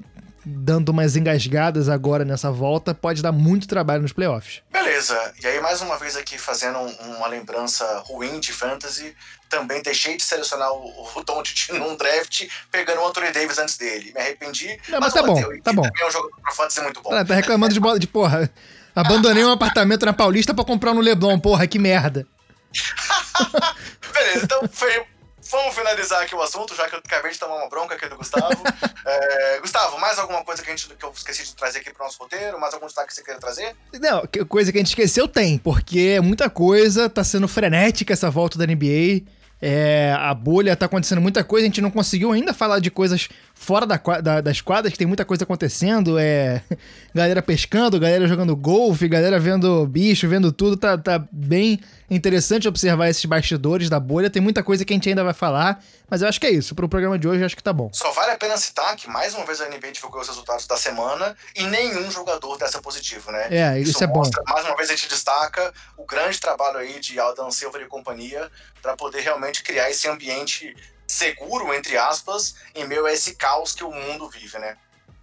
dando 0.48 0.90
umas 0.90 1.16
engasgadas 1.16 1.88
agora 1.88 2.24
nessa 2.24 2.52
volta, 2.52 2.94
pode 2.94 3.20
dar 3.20 3.32
muito 3.32 3.66
trabalho 3.66 4.02
nos 4.02 4.12
playoffs. 4.12 4.62
Beleza. 4.70 5.34
E 5.42 5.46
aí, 5.46 5.60
mais 5.60 5.80
uma 5.80 5.98
vez 5.98 6.16
aqui, 6.16 6.38
fazendo 6.38 6.78
uma 6.78 7.26
lembrança 7.26 7.84
ruim 8.06 8.38
de 8.38 8.52
fantasy, 8.52 9.12
também 9.48 9.82
deixei 9.82 10.16
de 10.16 10.22
selecionar 10.22 10.72
o, 10.72 11.08
o 11.16 11.24
Doncic 11.24 11.70
num 11.74 11.96
draft, 11.96 12.46
pegando 12.70 13.00
o 13.00 13.08
Anthony 13.08 13.32
Davis 13.32 13.58
antes 13.58 13.76
dele. 13.76 14.12
Me 14.14 14.20
arrependi. 14.20 14.68
Não, 14.88 15.00
mas, 15.00 15.12
mas 15.12 15.14
tá 15.14 15.22
bom, 15.24 15.42
tá 15.64 15.72
bom. 15.72 15.82
Também 15.82 16.02
é 16.02 16.06
um 16.06 16.10
jogo 16.12 16.30
pra 16.40 16.52
fantasy 16.52 16.80
muito 16.80 17.02
bom. 17.02 17.12
Ah, 17.12 17.24
tá 17.24 17.34
reclamando 17.34 17.74
de 17.74 17.80
bola 17.80 17.98
de 17.98 18.06
porra. 18.06 18.48
Abandonei 18.94 19.44
um 19.44 19.50
apartamento 19.50 20.06
na 20.06 20.12
Paulista 20.12 20.54
para 20.54 20.64
comprar 20.64 20.94
no 20.94 21.00
Leblon, 21.00 21.40
porra, 21.40 21.66
que 21.66 21.78
merda. 21.78 22.24
Beleza, 24.14 24.44
então 24.44 24.62
foi 24.72 25.04
vamos 25.50 25.74
finalizar 25.74 26.22
aqui 26.22 26.34
o 26.34 26.42
assunto, 26.42 26.74
já 26.74 26.88
que 26.88 26.94
eu 26.94 26.98
acabei 26.98 27.32
de 27.32 27.38
tomar 27.38 27.56
uma 27.56 27.68
bronca 27.68 27.94
aqui 27.94 28.08
do 28.08 28.16
Gustavo. 28.16 28.62
é, 29.04 29.60
Gustavo, 29.60 29.98
mais 29.98 30.18
alguma 30.18 30.44
coisa 30.44 30.62
que, 30.62 30.70
a 30.70 30.76
gente, 30.76 30.88
que 30.94 31.04
eu 31.04 31.12
esqueci 31.12 31.44
de 31.44 31.54
trazer 31.54 31.80
aqui 31.80 31.92
pro 31.92 32.04
nosso 32.04 32.18
roteiro? 32.18 32.58
Mais 32.60 32.74
algum 32.74 32.86
destaque 32.86 33.08
que 33.08 33.14
você 33.14 33.22
queira 33.22 33.40
trazer? 33.40 33.74
Não, 34.00 34.22
coisa 34.48 34.72
que 34.72 34.78
a 34.78 34.80
gente 34.80 34.88
esqueceu 34.88 35.28
tem, 35.28 35.58
porque 35.58 36.20
muita 36.20 36.48
coisa, 36.48 37.08
tá 37.08 37.24
sendo 37.24 37.48
frenética 37.48 38.12
essa 38.12 38.30
volta 38.30 38.58
da 38.58 38.66
NBA. 38.66 39.24
É, 39.60 40.14
a 40.18 40.34
bolha 40.34 40.76
tá 40.76 40.84
acontecendo 40.86 41.20
muita 41.20 41.42
coisa, 41.42 41.64
a 41.64 41.68
gente 41.68 41.80
não 41.80 41.90
conseguiu 41.90 42.30
ainda 42.32 42.52
falar 42.52 42.78
de 42.78 42.90
coisas 42.90 43.28
fora 43.58 43.86
da, 43.86 43.96
da, 44.20 44.40
das 44.42 44.60
quadras, 44.60 44.92
que 44.92 44.98
tem 44.98 45.06
muita 45.06 45.24
coisa 45.24 45.42
acontecendo. 45.42 46.18
É 46.18 46.62
galera 47.12 47.42
pescando, 47.42 47.98
galera 47.98 48.28
jogando 48.28 48.54
golfe, 48.54 49.08
galera 49.08 49.40
vendo 49.40 49.84
bicho, 49.86 50.28
vendo 50.28 50.52
tudo. 50.52 50.76
Tá, 50.76 50.96
tá 50.96 51.18
bem 51.32 51.80
interessante 52.08 52.68
observar 52.68 53.08
esses 53.08 53.24
bastidores 53.24 53.88
da 53.88 53.98
bolha. 53.98 54.30
Tem 54.30 54.42
muita 54.42 54.62
coisa 54.62 54.84
que 54.84 54.92
a 54.92 54.96
gente 54.96 55.08
ainda 55.08 55.24
vai 55.24 55.32
falar, 55.32 55.82
mas 56.08 56.22
eu 56.22 56.28
acho 56.28 56.38
que 56.38 56.46
é 56.46 56.50
isso. 56.50 56.74
Pro 56.74 56.88
programa 56.88 57.18
de 57.18 57.26
hoje, 57.26 57.40
eu 57.40 57.46
acho 57.46 57.56
que 57.56 57.62
tá 57.62 57.72
bom. 57.72 57.88
Só 57.92 58.12
vale 58.12 58.32
a 58.32 58.36
pena 58.36 58.56
citar 58.58 58.94
que 58.94 59.08
mais 59.08 59.34
uma 59.34 59.44
vez 59.46 59.60
a 59.60 59.68
NBA 59.68 59.92
divulgou 59.92 60.20
os 60.20 60.28
resultados 60.28 60.66
da 60.66 60.76
semana 60.76 61.34
e 61.56 61.64
nenhum 61.64 62.10
jogador 62.10 62.58
dessa 62.58 62.80
positivo, 62.80 63.32
né? 63.32 63.48
É, 63.50 63.80
isso, 63.80 63.92
isso 63.92 64.04
é 64.04 64.06
mostra, 64.06 64.42
bom. 64.46 64.52
Mais 64.52 64.66
uma 64.66 64.76
vez 64.76 64.90
a 64.90 64.92
gente 64.94 65.08
destaca 65.08 65.72
o 65.96 66.04
grande 66.04 66.38
trabalho 66.38 66.76
aí 66.76 67.00
de 67.00 67.18
Aldan 67.18 67.50
Silva 67.50 67.80
e 67.80 67.86
companhia 67.86 68.50
para 68.82 68.94
poder 68.96 69.22
realmente 69.22 69.62
criar 69.62 69.90
esse 69.90 70.06
ambiente 70.06 70.76
seguro, 71.06 71.72
entre 71.72 71.96
aspas, 71.96 72.56
em 72.74 72.86
meio 72.86 73.06
a 73.06 73.12
esse 73.12 73.34
caos 73.34 73.74
que 73.74 73.84
o 73.84 73.90
mundo 73.90 74.28
vive, 74.28 74.58
né? 74.58 74.76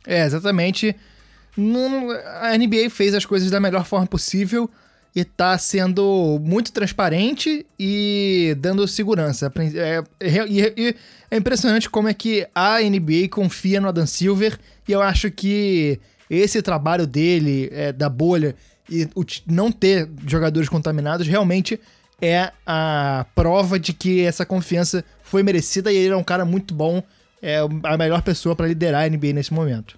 É, 0.05 0.23
exatamente. 0.25 0.95
a 2.41 2.57
NBA 2.57 2.89
fez 2.89 3.13
as 3.13 3.25
coisas 3.25 3.49
da 3.49 3.59
melhor 3.59 3.85
forma 3.85 4.07
possível 4.07 4.69
e 5.15 5.23
tá 5.23 5.57
sendo 5.57 6.39
muito 6.41 6.71
transparente 6.71 7.65
e 7.77 8.55
dando 8.59 8.87
segurança. 8.87 9.51
É, 9.75 10.03
é, 10.19 10.95
é 11.29 11.37
impressionante 11.37 11.89
como 11.89 12.07
é 12.07 12.13
que 12.13 12.47
a 12.53 12.79
NBA 12.81 13.29
confia 13.29 13.79
no 13.79 13.87
Adam 13.87 14.07
Silver 14.07 14.57
e 14.87 14.91
eu 14.91 15.01
acho 15.01 15.29
que 15.29 15.99
esse 16.29 16.61
trabalho 16.61 17.05
dele, 17.05 17.69
é, 17.71 17.91
da 17.91 18.09
bolha, 18.09 18.55
e 18.89 19.07
o, 19.15 19.23
não 19.45 19.71
ter 19.71 20.09
jogadores 20.25 20.67
contaminados 20.67 21.27
realmente 21.27 21.79
é 22.21 22.51
a 22.65 23.25
prova 23.35 23.79
de 23.79 23.93
que 23.93 24.21
essa 24.21 24.45
confiança 24.45 25.03
foi 25.33 25.41
merecida 25.41 25.91
e 25.91 25.97
ele 25.97 26.13
é 26.13 26.15
um 26.15 26.23
cara 26.23 26.45
muito 26.45 26.75
bom, 26.75 27.01
é 27.41 27.57
a 27.83 27.97
melhor 27.97 28.21
pessoa 28.21 28.55
para 28.55 28.67
liderar 28.67 29.01
a 29.01 29.09
NBA 29.09 29.33
nesse 29.33 29.51
momento. 29.51 29.97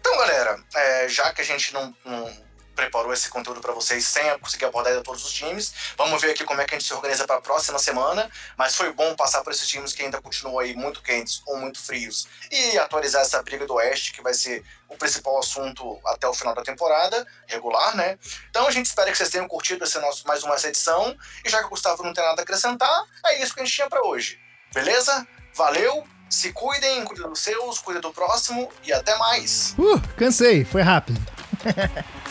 Então, 0.00 0.16
galera, 0.16 0.58
é, 0.74 1.08
já 1.10 1.30
que 1.34 1.42
a 1.42 1.44
gente 1.44 1.74
não, 1.74 1.94
não 2.06 2.32
preparou 2.74 3.12
esse 3.12 3.28
conteúdo 3.28 3.60
para 3.60 3.74
vocês 3.74 4.06
sem 4.06 4.22
conseguir 4.38 4.64
abordar 4.64 4.98
todos 5.02 5.26
os 5.26 5.30
times. 5.30 5.74
Vamos 5.98 6.22
ver 6.22 6.30
aqui 6.30 6.42
como 6.42 6.62
é 6.62 6.64
que 6.64 6.74
a 6.74 6.78
gente 6.78 6.88
se 6.88 6.94
organiza 6.94 7.26
para 7.26 7.36
a 7.36 7.40
próxima 7.42 7.78
semana. 7.78 8.30
Mas 8.56 8.74
foi 8.74 8.90
bom 8.94 9.14
passar 9.14 9.42
por 9.42 9.52
esses 9.52 9.68
times 9.68 9.92
que 9.92 10.02
ainda 10.04 10.22
continuam 10.22 10.58
aí 10.58 10.74
muito 10.74 11.02
quentes 11.02 11.42
ou 11.46 11.58
muito 11.58 11.78
frios 11.78 12.26
e 12.50 12.78
atualizar 12.78 13.20
essa 13.20 13.42
briga 13.42 13.66
do 13.66 13.74
Oeste, 13.74 14.14
que 14.14 14.22
vai 14.22 14.32
ser 14.32 14.64
o 14.88 14.96
principal 14.96 15.38
assunto 15.38 16.00
até 16.06 16.26
o 16.26 16.32
final 16.32 16.54
da 16.54 16.62
temporada 16.62 17.26
regular, 17.46 17.94
né? 17.94 18.18
Então 18.48 18.66
a 18.66 18.70
gente 18.70 18.86
espera 18.86 19.10
que 19.10 19.18
vocês 19.18 19.28
tenham 19.28 19.46
curtido 19.46 19.84
esse 19.84 19.98
nosso 19.98 20.26
mais 20.26 20.42
uma 20.42 20.56
edição. 20.56 21.14
E 21.44 21.50
já 21.50 21.58
que 21.58 21.66
o 21.66 21.70
Gustavo 21.70 22.02
não 22.02 22.14
tem 22.14 22.24
nada 22.24 22.40
a 22.40 22.42
acrescentar, 22.42 23.04
é 23.26 23.42
isso 23.42 23.52
que 23.52 23.60
a 23.60 23.64
gente 23.64 23.74
tinha 23.74 23.90
para 23.90 24.02
hoje. 24.02 24.40
Beleza? 24.74 25.26
Valeu! 25.54 26.04
Se 26.28 26.50
cuidem, 26.50 27.04
cuidem 27.04 27.28
dos 27.28 27.40
seus, 27.40 27.78
cuidem 27.78 28.00
do 28.00 28.10
próximo 28.10 28.70
e 28.82 28.92
até 28.92 29.14
mais. 29.18 29.74
Uh, 29.78 30.00
cansei, 30.16 30.64
foi 30.64 30.80
rápido. 30.80 31.20